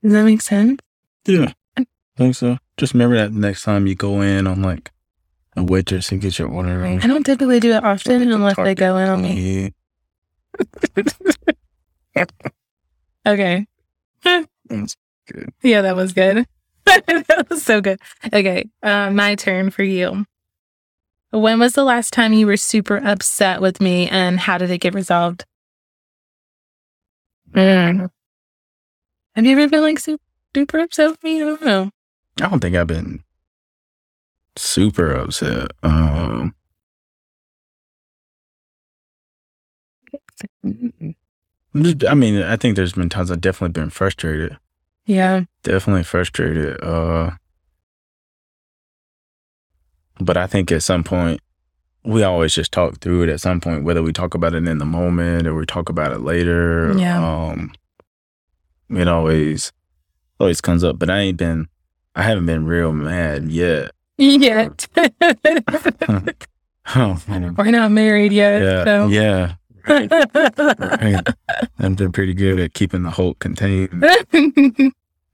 Does 0.03 0.13
that 0.13 0.25
make 0.25 0.43
sense? 0.43 0.81
Yeah. 1.27 1.53
I 1.79 1.87
think 2.17 2.35
so. 2.35 2.59
Just 2.77 2.93
remember 2.93 3.17
that 3.17 3.33
next 3.33 3.63
time 3.63 3.87
you 3.87 3.95
go 3.95 4.21
in 4.21 4.47
on 4.47 4.61
like 4.61 4.91
a 5.57 5.63
waitress 5.65 6.13
and 6.13 6.21
get 6.21 6.39
your 6.39 6.49
order. 6.49 6.85
I 6.85 6.99
don't 7.07 7.25
typically 7.25 7.61
do 7.61 7.73
it 7.73 7.83
often 7.85 8.31
unless 8.31 8.57
they 8.57 8.75
go 8.75 8.97
in 8.99 9.09
on 9.09 9.23
me. 9.23 9.73
Okay. 13.25 13.67
That's 14.25 14.97
good. 15.31 15.51
Yeah, 15.63 15.83
that 15.83 15.95
was 15.95 16.13
good. 16.13 16.45
that 16.87 17.47
was 17.49 17.63
so 17.63 17.81
good. 17.81 18.01
Okay. 18.33 18.69
Uh, 18.83 19.11
my 19.11 19.37
turn 19.37 19.71
for 19.71 19.85
you. 19.85 20.27
When 21.33 21.59
was 21.59 21.73
the 21.73 21.85
last 21.85 22.13
time 22.13 22.35
you 22.35 22.47
were 22.47 22.59
super 22.59 22.99
upset 22.99 23.63
with 23.63 23.81
me 23.81 24.07
and 24.07 24.39
how 24.39 24.59
did 24.59 24.71
it 24.71 24.79
get 24.79 24.93
resolved? 24.93 25.47
Mm. 27.53 28.11
Have 29.35 29.47
you 29.47 29.53
ever 29.59 29.69
been 29.69 29.81
like 29.81 29.99
super, 29.99 30.23
super 30.55 30.79
upset 30.81 31.11
with 31.11 31.25
me? 31.25 31.43
I 31.43 31.47
don't 31.47 31.63
know. 31.63 31.91
I 32.41 32.49
don't 32.51 32.61
think 32.61 32.77
I've 32.77 32.87
been 32.87 33.25
super 34.57 35.11
upset. 35.11 35.71
Um, 35.83 36.55
I 40.65 42.15
mean, 42.15 42.43
I 42.43 42.57
think 42.57 42.77
there's 42.77 42.93
been 42.93 43.09
times 43.09 43.31
I've 43.31 43.41
definitely 43.41 43.73
been 43.73 43.89
frustrated. 43.89 44.59
Yeah. 45.07 45.45
Definitely 45.63 46.05
frustrated. 46.05 46.83
Uh, 46.85 47.31
but 50.23 50.37
I 50.37 50.47
think 50.47 50.71
at 50.73 50.83
some 50.83 51.05
point, 51.05 51.41
we 52.05 52.23
always 52.23 52.55
just 52.55 52.73
talk 52.73 52.99
through 53.01 53.23
it 53.23 53.29
at 53.29 53.41
some 53.41 53.61
point, 53.61 53.85
whether 53.85 54.03
we 54.03 54.13
talk 54.13 54.35
about 54.35 54.55
it 54.55 54.67
in 54.67 54.79
the 54.79 54.85
moment 54.85 55.47
or 55.47 55.55
we 55.55 55.65
talk 55.67 55.89
about 55.89 56.13
it 56.13 56.19
later. 56.21 56.93
Yeah. 56.97 57.25
Um, 57.25 57.73
it 58.91 59.07
always, 59.09 59.73
always 60.41 60.61
comes 60.61 60.83
up, 60.83 60.99
but 60.99 61.09
I 61.11 61.19
ain't 61.21 61.37
been, 61.39 61.69
I 62.17 62.23
haven't 62.23 62.47
been 62.47 62.67
real 62.67 62.93
mad 62.93 63.51
yet. 63.51 63.93
Yet. 64.19 64.89
Oh, 66.97 67.23
man. 67.29 67.55
We're 67.55 67.71
not 67.71 67.93
married 67.93 68.33
yet. 68.33 68.61
yeah. 68.61 68.85
So. 68.85 69.07
Yeah. 69.09 69.55
Right. 69.89 71.27
I've 71.79 71.97
been 71.97 72.13
pretty 72.13 72.35
good 72.35 72.61
at 72.61 72.73
keeping 72.75 73.03
the 73.05 73.11
Hulk 73.11 73.39
contained. 73.39 74.05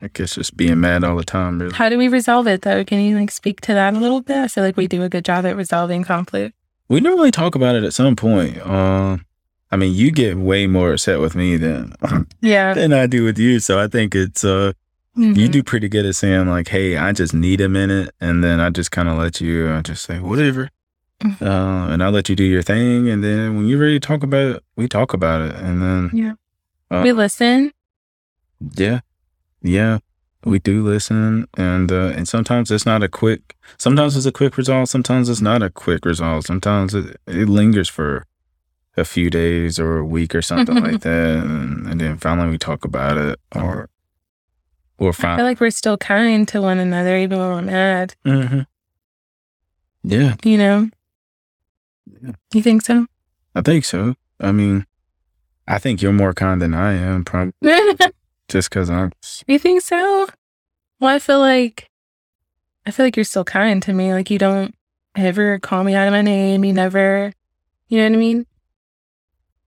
I 0.01 0.09
guess 0.09 0.37
just 0.37 0.57
being 0.57 0.81
mad 0.81 1.03
all 1.03 1.17
the 1.17 1.25
time, 1.25 1.59
really. 1.59 1.75
How 1.75 1.89
do 1.89 1.99
we 1.99 2.07
resolve 2.09 2.47
it 2.47 2.63
though? 2.63 2.85
Can 2.85 3.01
you 3.01 3.17
like 3.19 3.31
speak 3.33 3.61
to 3.63 3.75
that 3.75 3.95
a 3.95 3.99
little 3.99 4.21
bit? 4.21 4.37
I 4.37 4.49
feel 4.49 4.63
like 4.65 4.77
we 4.77 4.87
do 4.87 5.03
a 5.03 5.09
good 5.09 5.25
job 5.25 5.45
at 5.45 5.57
resolving 5.57 6.05
conflict. 6.05 6.55
We 6.89 7.01
normally 7.01 7.31
talk 7.33 7.55
about 7.55 7.75
it 7.75 7.83
at 7.85 7.93
some 7.95 8.15
point. 8.17 8.65
Um, 8.65 9.25
I 9.71 9.77
mean, 9.77 9.93
you 9.95 10.11
get 10.11 10.37
way 10.39 10.67
more 10.67 10.93
upset 10.93 11.19
with 11.21 11.35
me 11.35 11.57
than 11.57 11.93
Yeah. 12.41 12.75
than 12.75 12.93
I 12.93 13.07
do 13.07 13.25
with 13.25 13.39
you. 13.39 13.59
So 13.59 13.79
I 13.79 13.89
think 13.89 14.15
it's 14.15 14.45
uh, 14.45 14.73
you 15.17 15.35
Mhm. 15.35 15.51
do 15.51 15.63
pretty 15.65 15.89
good 15.89 16.07
at 16.07 16.15
saying 16.15 16.47
like, 16.49 16.69
"Hey, 16.69 16.97
I 16.97 17.11
just 17.13 17.35
need 17.35 17.61
a 17.61 17.69
minute," 17.69 18.11
and 18.21 18.43
then 18.45 18.61
I 18.61 18.71
just 18.71 18.93
kind 18.93 19.09
of 19.09 19.19
let 19.19 19.41
you 19.41 19.67
uh, 19.67 19.83
just 19.83 20.05
say 20.05 20.21
whatever, 20.21 20.71
Mhm. 21.25 21.43
uh, 21.43 21.93
and 21.93 22.05
I 22.05 22.09
let 22.09 22.29
you 22.29 22.37
do 22.37 22.45
your 22.45 22.63
thing. 22.63 23.09
And 23.09 23.25
then 23.25 23.57
when 23.57 23.67
you're 23.67 23.81
ready 23.81 23.99
to 23.99 24.07
talk 24.07 24.23
about 24.23 24.47
it, 24.57 24.63
we 24.77 24.87
talk 24.87 25.13
about 25.13 25.41
it. 25.41 25.57
And 25.57 25.83
then 25.83 26.11
Yeah. 26.15 26.35
uh, 26.89 27.03
we 27.03 27.11
listen. 27.13 27.73
Yeah, 28.77 29.01
yeah, 29.63 29.99
we 30.45 30.59
do 30.59 30.85
listen, 30.85 31.47
and 31.57 31.91
uh, 31.93 32.13
and 32.17 32.29
sometimes 32.29 32.71
it's 32.71 32.87
not 32.87 33.03
a 33.03 33.09
quick. 33.09 33.57
Sometimes 33.79 34.17
it's 34.17 34.27
a 34.27 34.33
quick 34.33 34.57
resolve. 34.57 34.89
Sometimes 34.89 35.29
it's 35.29 35.41
not 35.41 35.63
a 35.63 35.71
quick 35.71 36.05
resolve. 36.05 36.45
Sometimes 36.45 36.95
it, 36.95 37.17
it 37.27 37.49
lingers 37.49 37.89
for 37.89 38.25
a 38.97 39.05
few 39.05 39.31
days 39.31 39.79
or 39.79 39.99
a 39.99 40.05
week 40.05 40.35
or 40.35 40.43
something 40.43 40.77
like 40.77 41.01
that, 41.03 41.45
and, 41.45 41.87
and 41.87 42.01
then 42.01 42.17
finally 42.19 42.51
we 42.51 42.59
talk 42.59 42.85
about 42.85 43.17
it, 43.17 43.39
or 43.55 43.89
or 44.99 45.11
I 45.11 45.13
find. 45.13 45.39
feel 45.39 45.47
like 45.47 45.61
we're 45.61 45.71
still 45.71 45.97
kind 45.99 46.47
to 46.49 46.61
one 46.63 46.79
another 46.79 47.17
even 47.17 47.39
when 47.39 47.49
we're 47.51 47.63
mad. 47.63 48.15
hmm 48.25 48.61
Yeah, 50.03 50.35
You 50.45 50.59
know? 50.59 50.91
Yeah. 52.23 52.33
You 52.53 52.63
think 52.63 52.83
so? 52.83 53.07
I 53.55 53.61
think 53.63 53.85
so. 53.85 54.15
I 54.41 54.51
mean, 54.53 54.87
I 55.69 55.79
think 55.79 56.01
you're 56.03 56.13
more 56.13 56.33
kind 56.35 56.61
than 56.63 56.75
I 56.75 56.95
am, 56.95 57.25
probably 57.25 57.53
just 58.49 58.71
because 58.71 58.91
I'm. 58.91 59.13
You 59.47 59.59
think 59.59 59.83
so? 59.83 60.29
Well, 61.01 61.15
I 61.15 61.19
feel 61.19 61.39
like 61.41 61.89
I 62.87 62.91
feel 62.91 63.07
like 63.07 63.17
you're 63.17 63.25
still 63.25 63.45
kind 63.45 63.83
to 63.83 63.93
me. 63.93 64.13
Like 64.13 64.31
you 64.31 64.39
don't 64.39 64.75
ever 65.15 65.59
call 65.59 65.85
me 65.85 65.95
out 65.95 66.07
of 66.09 66.13
my 66.13 66.23
name. 66.23 66.65
You 66.65 66.73
never, 66.73 67.33
you 67.89 67.99
know 67.99 68.05
what 68.05 68.13
I 68.13 68.17
mean? 68.17 68.47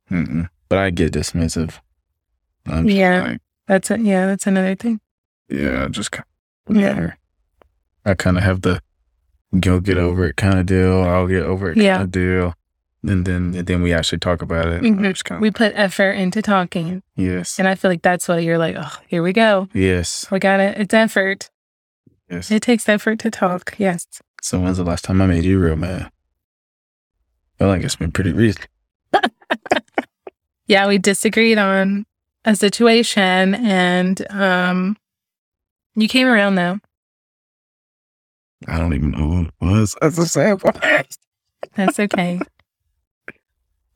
Mm-mm. 0.09 0.49
But 0.69 0.77
I 0.79 0.89
get 0.89 1.13
dismissive. 1.13 1.79
I'm 2.65 2.87
Yeah. 2.89 3.21
like, 3.23 3.41
That's 3.67 3.91
it. 3.91 4.01
Yeah, 4.01 4.25
that's 4.27 4.47
another 4.47 4.75
thing. 4.75 4.99
yeah, 5.49 5.87
just 5.89 6.11
kind 6.11 6.25
Yeah. 6.69 7.13
I 8.05 8.13
kind 8.15 8.37
of 8.37 8.43
have 8.43 8.61
the 8.61 8.81
go 9.59 9.79
get 9.79 9.97
over 9.97 10.25
it 10.25 10.35
kind 10.37 10.59
of 10.59 10.65
deal. 10.65 11.01
I'll 11.03 11.27
get 11.27 11.43
over 11.43 11.71
it 11.71 11.77
Yeah. 11.77 11.97
kind 11.97 12.03
of 12.03 12.11
deal. 12.11 12.53
And 13.03 13.25
then 13.25 13.55
and 13.55 13.65
then 13.65 13.81
we 13.81 13.93
actually 13.93 14.19
talk 14.19 14.41
about 14.43 14.67
it. 14.67 14.81
Mhm. 14.83 15.23
Kinda- 15.25 15.41
We 15.41 15.49
put 15.51 15.73
effort 15.75 16.11
into 16.11 16.41
talking, 16.41 17.01
yes. 17.15 17.57
and 17.57 17.67
I 17.67 17.73
feel 17.75 17.89
like 17.89 18.03
that's 18.03 18.27
what 18.27 18.43
you're 18.43 18.59
like. 18.59 18.75
Oh, 18.77 18.95
here 19.07 19.23
we 19.23 19.33
go. 19.33 19.67
Yes. 19.73 20.25
We 20.31 20.37
got 20.39 20.59
it. 20.59 20.77
It's 20.77 20.93
effort. 20.93 21.49
Yes. 22.29 22.51
It 22.51 22.61
takes 22.61 22.87
effort 22.87 23.17
to 23.19 23.31
talk. 23.31 23.73
Yes. 23.77 24.05
So 24.41 24.59
when's 24.59 24.77
the 24.77 24.83
last 24.83 25.03
time 25.03 25.21
I 25.21 25.25
made 25.27 25.43
you 25.43 25.59
real 25.59 25.75
mad? 25.75 26.11
feel 27.57 27.67
like 27.67 27.83
it's 27.83 27.95
been 27.95 28.11
pretty 28.11 28.33
recent. 28.33 28.67
Yeah, 30.67 30.87
we 30.87 30.97
disagreed 30.99 31.57
on 31.57 32.05
a 32.45 32.55
situation, 32.55 33.55
and 33.55 34.25
um, 34.31 34.95
you 35.95 36.07
came 36.07 36.27
around 36.27 36.55
though. 36.55 36.79
I 38.67 38.77
don't 38.77 38.93
even 38.93 39.11
know 39.11 39.27
what 39.27 39.47
it 39.47 39.53
was. 39.59 39.95
That's 40.01 40.17
a 40.17 40.25
sad 40.25 40.59
part. 40.61 40.79
That's 41.75 41.99
okay. 41.99 42.39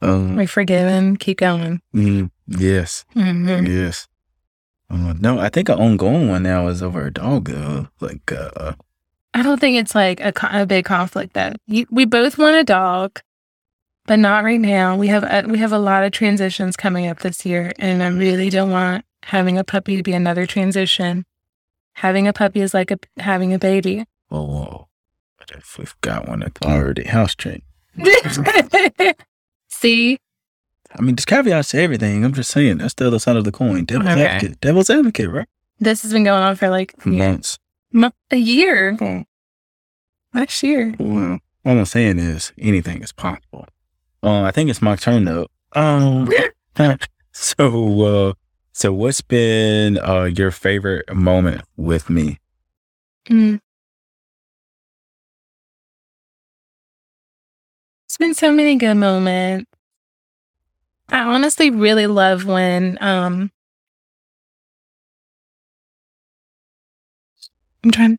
Um, 0.06 0.36
We're 0.36 0.48
forgiven. 0.48 1.18
Keep 1.18 1.40
going. 1.40 1.82
mm, 1.94 2.30
yes. 2.48 3.06
Mhm. 3.16 3.68
Yes. 3.68 4.08
Uh, 4.90 5.14
no, 5.20 5.40
I 5.40 5.50
think 5.50 5.68
an 5.70 5.80
ongoing 5.80 6.30
one 6.30 6.44
now 6.44 6.68
is 6.68 6.84
over 6.84 7.08
a 7.08 7.12
dog 7.14 7.50
though. 7.50 7.88
Like 8.00 8.32
uh 8.32 8.74
I 9.34 9.42
don't 9.42 9.60
think 9.60 9.78
it's 9.78 9.96
like 9.96 10.20
a, 10.22 10.32
a 10.52 10.66
big 10.66 10.86
conflict 10.86 11.34
that 11.34 11.58
you, 11.68 11.86
we 11.92 12.06
both 12.06 12.38
want 12.38 12.56
a 12.56 12.64
dog, 12.64 13.20
but 14.06 14.18
not 14.20 14.44
right 14.46 14.62
now. 14.62 14.96
We 14.96 15.08
have 15.10 15.24
a, 15.24 15.44
we 15.48 15.58
have 15.58 15.74
a 15.74 15.80
lot 15.80 16.04
of 16.06 16.12
transitions 16.14 16.78
coming 16.78 17.08
up 17.08 17.20
this 17.20 17.46
year, 17.46 17.74
and 17.80 18.02
I 18.02 18.08
really 18.08 18.50
don't 18.50 18.72
want 18.72 19.04
having 19.24 19.58
a 19.58 19.64
puppy 19.66 19.98
to 19.98 20.04
be 20.04 20.14
another 20.14 20.46
transition. 20.46 21.26
Having 21.96 22.28
a 22.28 22.34
puppy 22.34 22.62
is 22.62 22.74
like 22.74 22.92
a, 22.92 23.00
having 23.18 23.54
a 23.54 23.60
baby. 23.60 24.06
oh 24.32 24.44
whoa. 24.46 24.88
But 25.38 25.52
if 25.58 25.78
we've 25.78 25.96
got 26.02 26.28
one 26.30 26.40
that's 26.40 26.62
already 26.64 27.04
house 27.06 27.36
trained. 27.36 27.64
See, 29.80 30.18
I 30.98 31.02
mean 31.02 31.16
there's 31.16 31.26
caveats 31.26 31.70
to 31.72 31.82
everything. 31.82 32.24
I'm 32.24 32.34
just 32.34 32.52
saying 32.52 32.78
that's 32.78 32.94
the 32.94 33.08
other 33.08 33.20
side 33.20 33.36
of 33.36 33.44
the 33.44 33.52
coin. 33.52 33.86
Devil's 33.86 34.10
Okay. 34.10 34.26
advocate. 34.26 34.62
Devil's 34.62 34.90
advocate, 34.90 35.30
right? 35.30 35.48
this 35.80 36.04
has 36.04 36.14
been 36.14 36.24
going 36.24 36.42
on 36.42 36.56
for 36.56 36.70
like 36.70 37.06
months. 37.06 37.58
mo- 37.92 38.12
a 38.32 38.38
year. 38.38 38.98
Oh, 39.02 39.24
Last 40.34 40.64
year. 40.64 40.94
well, 41.00 41.40
all 41.66 41.78
I'm 41.80 41.86
saying 41.86 42.20
is 42.20 42.52
anything 42.58 43.02
is 43.04 43.12
possible. 43.12 43.68
Uh, 44.24 44.42
I 44.44 44.52
think 44.52 44.70
it's 44.70 44.82
my 44.82 44.96
turn 44.96 45.26
though. 45.26 45.48
Um, 45.74 46.30
so, 47.32 48.02
uh, 48.30 48.34
so 48.74 48.94
what's 48.94 49.22
been 49.22 49.98
uh 50.00 50.24
your 50.24 50.52
favorite 50.52 51.14
moment 51.14 51.62
with 51.78 52.10
me? 52.10 52.40
Mm. 53.30 53.60
It's 58.16 58.18
been 58.18 58.34
so 58.34 58.54
many 58.54 58.78
good 58.78 58.96
moments. 58.96 59.70
I 61.10 61.20
honestly 61.20 61.70
really 61.70 62.08
love 62.08 62.46
when 62.46 62.98
um 63.02 63.52
I'm 67.84 67.92
trying 67.92 68.18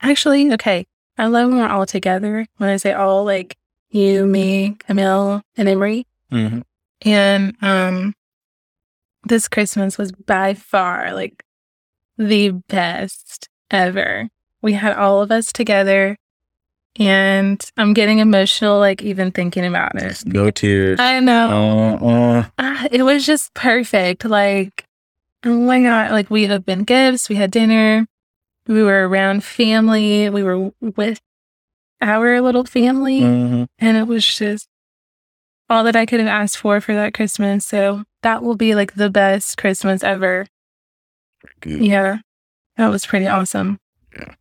Actually, 0.00 0.52
okay. 0.52 0.86
I 1.18 1.26
love 1.26 1.48
when 1.48 1.58
we're 1.58 1.66
all 1.66 1.86
together. 1.86 2.46
When 2.58 2.70
I 2.70 2.76
say 2.76 2.92
all 2.92 3.24
like 3.24 3.56
you, 3.90 4.26
me, 4.26 4.76
Camille, 4.78 5.42
and 5.56 5.68
Emery. 5.68 6.06
Mm-hmm. 6.30 6.60
And 7.02 7.56
um 7.62 8.14
this 9.24 9.48
Christmas 9.48 9.98
was 9.98 10.12
by 10.12 10.54
far 10.54 11.12
like 11.14 11.42
the 12.16 12.50
best 12.50 13.48
ever. 13.72 14.28
We 14.62 14.74
had 14.74 14.96
all 14.96 15.20
of 15.20 15.32
us 15.32 15.52
together 15.52 16.16
and 16.98 17.64
I'm 17.76 17.94
getting 17.94 18.18
emotional 18.18 18.78
like 18.78 19.02
even 19.02 19.30
thinking 19.30 19.64
about 19.64 20.00
it. 20.00 20.24
No 20.26 20.50
tears. 20.50 20.98
I 20.98 21.20
know. 21.20 21.98
Uh, 22.02 22.62
uh, 22.62 22.88
it 22.90 23.02
was 23.02 23.24
just 23.24 23.54
perfect. 23.54 24.24
Like 24.24 24.84
oh 25.44 25.58
my 25.58 25.82
god, 25.82 26.10
like 26.10 26.30
we 26.30 26.46
had 26.46 26.64
been 26.64 26.84
gifts, 26.84 27.28
we 27.28 27.36
had 27.36 27.50
dinner, 27.50 28.06
we 28.66 28.82
were 28.82 29.08
around 29.08 29.44
family, 29.44 30.28
we 30.28 30.42
were 30.42 30.72
with 30.80 31.20
our 32.02 32.40
little 32.40 32.64
family 32.64 33.20
mhm. 33.20 33.68
and 33.78 33.96
it 33.98 34.06
was 34.06 34.26
just 34.26 34.66
all 35.68 35.84
that 35.84 35.96
I 35.96 36.06
could 36.06 36.18
have 36.18 36.28
asked 36.28 36.56
for 36.58 36.80
for 36.80 36.94
that 36.94 37.14
Christmas. 37.14 37.64
So 37.64 38.04
that 38.22 38.42
will 38.42 38.56
be 38.56 38.74
like 38.74 38.94
the 38.94 39.10
best 39.10 39.56
Christmas 39.56 40.02
ever. 40.02 40.46
Good. 41.60 41.82
Yeah, 41.82 42.18
that 42.76 42.88
was 42.88 43.06
pretty 43.06 43.26
awesome. 43.26 43.78
Yeah. 44.14 44.34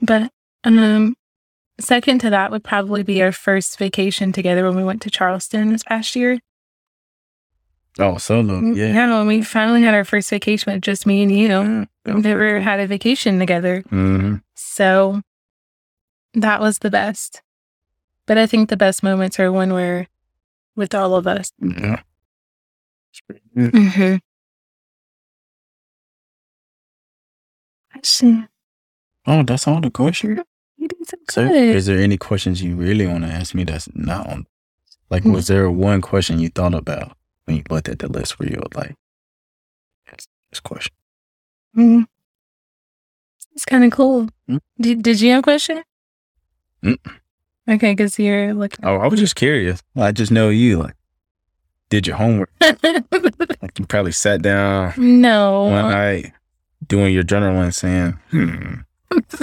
But 0.00 0.30
um, 0.64 1.14
second 1.80 2.20
to 2.20 2.30
that 2.30 2.50
would 2.50 2.64
probably 2.64 3.02
be 3.02 3.22
our 3.22 3.32
first 3.32 3.78
vacation 3.78 4.32
together 4.32 4.64
when 4.66 4.76
we 4.76 4.84
went 4.84 5.02
to 5.02 5.10
Charleston 5.10 5.72
this 5.72 5.82
past 5.82 6.14
year. 6.16 6.38
Oh, 7.98 8.18
solo. 8.18 8.60
Mm, 8.60 8.76
Yeah. 8.76 9.18
when 9.18 9.26
we 9.26 9.42
finally 9.42 9.82
had 9.82 9.94
our 9.94 10.04
first 10.04 10.30
vacation 10.30 10.72
with 10.72 10.82
just 10.82 11.06
me 11.06 11.22
and 11.22 11.32
you. 11.32 11.86
We've 12.06 12.24
never 12.24 12.60
had 12.60 12.80
a 12.80 12.86
vacation 12.86 13.38
together. 13.38 13.82
Mm-hmm. 13.90 14.36
So 14.54 15.22
that 16.34 16.60
was 16.60 16.78
the 16.78 16.90
best. 16.90 17.42
But 18.26 18.38
I 18.38 18.46
think 18.46 18.68
the 18.68 18.76
best 18.76 19.02
moments 19.02 19.40
are 19.40 19.50
when 19.50 19.72
we're 19.72 20.06
with 20.76 20.94
all 20.94 21.14
of 21.16 21.26
us. 21.26 21.50
Yeah. 21.58 22.00
It's 23.12 23.20
pretty 23.26 23.42
good. 23.54 23.72
Mm-hmm. 23.72 24.16
Oh, 29.26 29.42
that's 29.42 29.66
all 29.68 29.80
the 29.80 29.90
question. 29.90 30.42
Did 31.06 31.30
so 31.30 31.48
good. 31.48 31.76
is 31.76 31.86
there 31.86 31.98
any 31.98 32.16
questions 32.16 32.62
you 32.62 32.76
really 32.76 33.06
want 33.06 33.24
to 33.24 33.30
ask 33.30 33.54
me 33.54 33.64
that's 33.64 33.88
not 33.94 34.26
on? 34.26 34.46
Like, 35.10 35.24
was 35.24 35.48
there 35.48 35.70
one 35.70 36.00
question 36.00 36.38
you 36.38 36.50
thought 36.50 36.74
about 36.74 37.16
when 37.44 37.56
you 37.56 37.62
looked 37.68 37.88
at 37.88 37.98
the 37.98 38.08
list 38.08 38.38
where 38.38 38.48
you 38.48 38.56
were 38.56 38.80
like, 38.80 38.94
"Yes, 40.06 40.28
this 40.50 40.60
question? 40.60 40.94
Mm. 41.76 42.06
It's 43.52 43.64
kind 43.64 43.84
of 43.84 43.90
cool. 43.90 44.28
Mm. 44.48 44.60
Did, 44.80 45.02
did 45.02 45.20
you 45.20 45.32
have 45.32 45.40
a 45.40 45.42
question? 45.42 45.82
Mm. 46.84 46.98
Okay, 47.68 47.92
because 47.92 48.18
you're 48.18 48.54
looking. 48.54 48.84
Oh, 48.84 48.96
I 48.96 49.08
was 49.08 49.18
just 49.18 49.34
curious. 49.34 49.82
I 49.96 50.12
just 50.12 50.30
know 50.30 50.48
you 50.48 50.78
like 50.78 50.94
did 51.88 52.06
your 52.06 52.16
homework. 52.16 52.50
Like, 53.62 53.78
you 53.78 53.84
probably 53.84 54.12
sat 54.12 54.40
down 54.40 54.94
no. 54.96 55.64
one 55.64 55.90
night 55.90 56.32
doing 56.86 57.12
your 57.12 57.22
journaling, 57.22 57.74
saying, 57.74 58.18
"Hmm, 58.30 58.74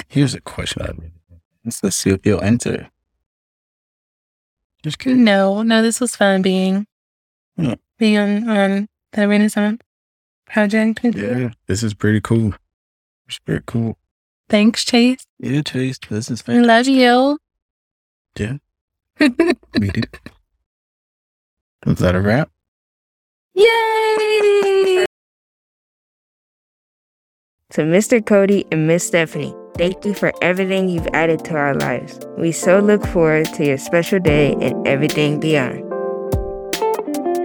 here's 0.08 0.34
a 0.34 0.42
question 0.42 0.82
I 0.82 0.88
really 0.88 1.17
let's, 1.68 1.84
let's 1.84 1.96
see 1.98 2.10
if 2.12 2.26
you'll 2.26 2.42
enter. 2.42 2.90
Just 4.84 5.00
kidding. 5.00 5.24
No, 5.24 5.62
no, 5.64 5.82
this 5.82 6.00
was 6.00 6.16
fun 6.16 6.42
being 6.42 6.88
Yeah. 7.58 7.76
being 7.98 8.18
on, 8.18 8.50
on 8.50 8.88
the 9.12 9.28
Renaissance 9.28 9.82
project. 10.46 11.02
Yeah, 11.04 11.50
this 11.68 11.84
is 11.84 11.94
pretty 11.94 12.22
cool. 12.22 12.54
It's 13.28 13.40
pretty 13.40 13.64
cool. 13.68 13.98
Thanks, 14.50 14.86
Chase. 14.86 15.26
Yeah, 15.40 15.62
Chase, 15.62 16.00
this 16.10 16.32
is 16.32 16.42
I 16.42 16.54
fantastic. 16.54 16.68
love 16.68 16.88
you. 16.88 17.38
Yeah, 18.40 18.58
we 19.80 19.90
do. 19.90 20.02
Is 21.88 21.98
that 22.00 22.16
a 22.16 22.22
wrap? 22.22 22.50
Yay! 23.56 25.06
To 27.72 27.82
Mr. 27.82 28.26
Cody 28.26 28.66
and 28.72 28.88
Miss 28.88 29.10
Stephany, 29.10 29.54
thank 29.78 30.04
you 30.06 30.14
for 30.14 30.34
everything 30.42 30.90
you've 30.90 31.08
added 31.14 31.46
to 31.46 31.56
our 31.56 31.76
lives. 31.76 32.20
We 32.38 32.52
so 32.52 32.80
look 32.80 33.06
forward 33.08 33.46
to 33.54 33.66
your 33.66 33.78
special 33.78 34.20
day 34.20 34.54
and 34.60 34.88
everything 34.88 35.40
beyond. 35.40 35.84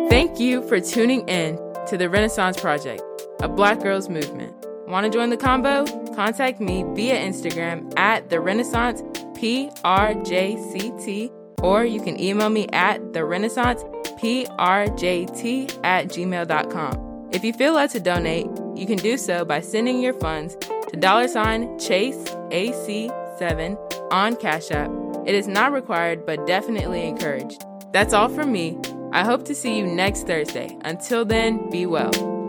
Thank 0.09 0.41
you 0.41 0.67
for 0.69 0.81
tuning 0.81 1.29
in 1.29 1.57
to 1.87 1.97
the 1.97 2.09
Renaissance 2.09 2.61
Project, 2.61 3.03
a 3.41 3.49
Black 3.49 3.81
Girls 3.81 4.09
Movement. 4.09 4.55
Want 4.87 5.05
to 5.05 5.11
join 5.11 5.31
the 5.31 5.37
combo? 5.37 5.85
Contact 6.15 6.61
me 6.61 6.85
via 6.95 7.17
Instagram 7.17 7.93
at 7.99 8.29
the 8.29 8.41
Renaissance 8.41 9.01
PRJCT, 9.39 11.31
or 11.63 11.85
you 11.85 12.01
can 12.01 12.21
email 12.21 12.51
me 12.51 12.67
at 12.73 13.13
the 13.13 13.25
Renaissance 13.25 13.83
PRJT 14.21 15.81
at 15.83 16.09
gmail.com. 16.09 17.29
If 17.33 17.43
you 17.43 17.53
feel 17.55 17.73
led 17.73 17.91
to 17.91 18.01
donate, 18.01 18.47
you 18.75 18.87
can 18.87 18.99
do 18.99 19.17
so 19.17 19.45
by 19.45 19.61
sending 19.61 20.01
your 20.01 20.13
funds 20.15 20.57
to 20.93 20.99
dollar 20.99 21.29
sign 21.29 21.79
Chase 21.79 22.25
AC7 22.51 24.13
on 24.13 24.37
Cash 24.37 24.71
App. 24.71 24.91
It 25.27 25.35
is 25.35 25.49
not 25.49 25.73
required, 25.73 26.27
but 26.27 26.47
definitely 26.47 27.07
encouraged. 27.07 27.65
That's 27.93 28.13
all 28.13 28.29
from 28.29 28.53
me. 28.53 28.79
I 29.13 29.25
hope 29.25 29.45
to 29.47 29.55
see 29.55 29.77
you 29.77 29.87
next 29.87 30.27
Thursday. 30.27 30.77
Until 30.83 31.25
then, 31.25 31.71
be 31.71 31.87
well. 31.87 32.42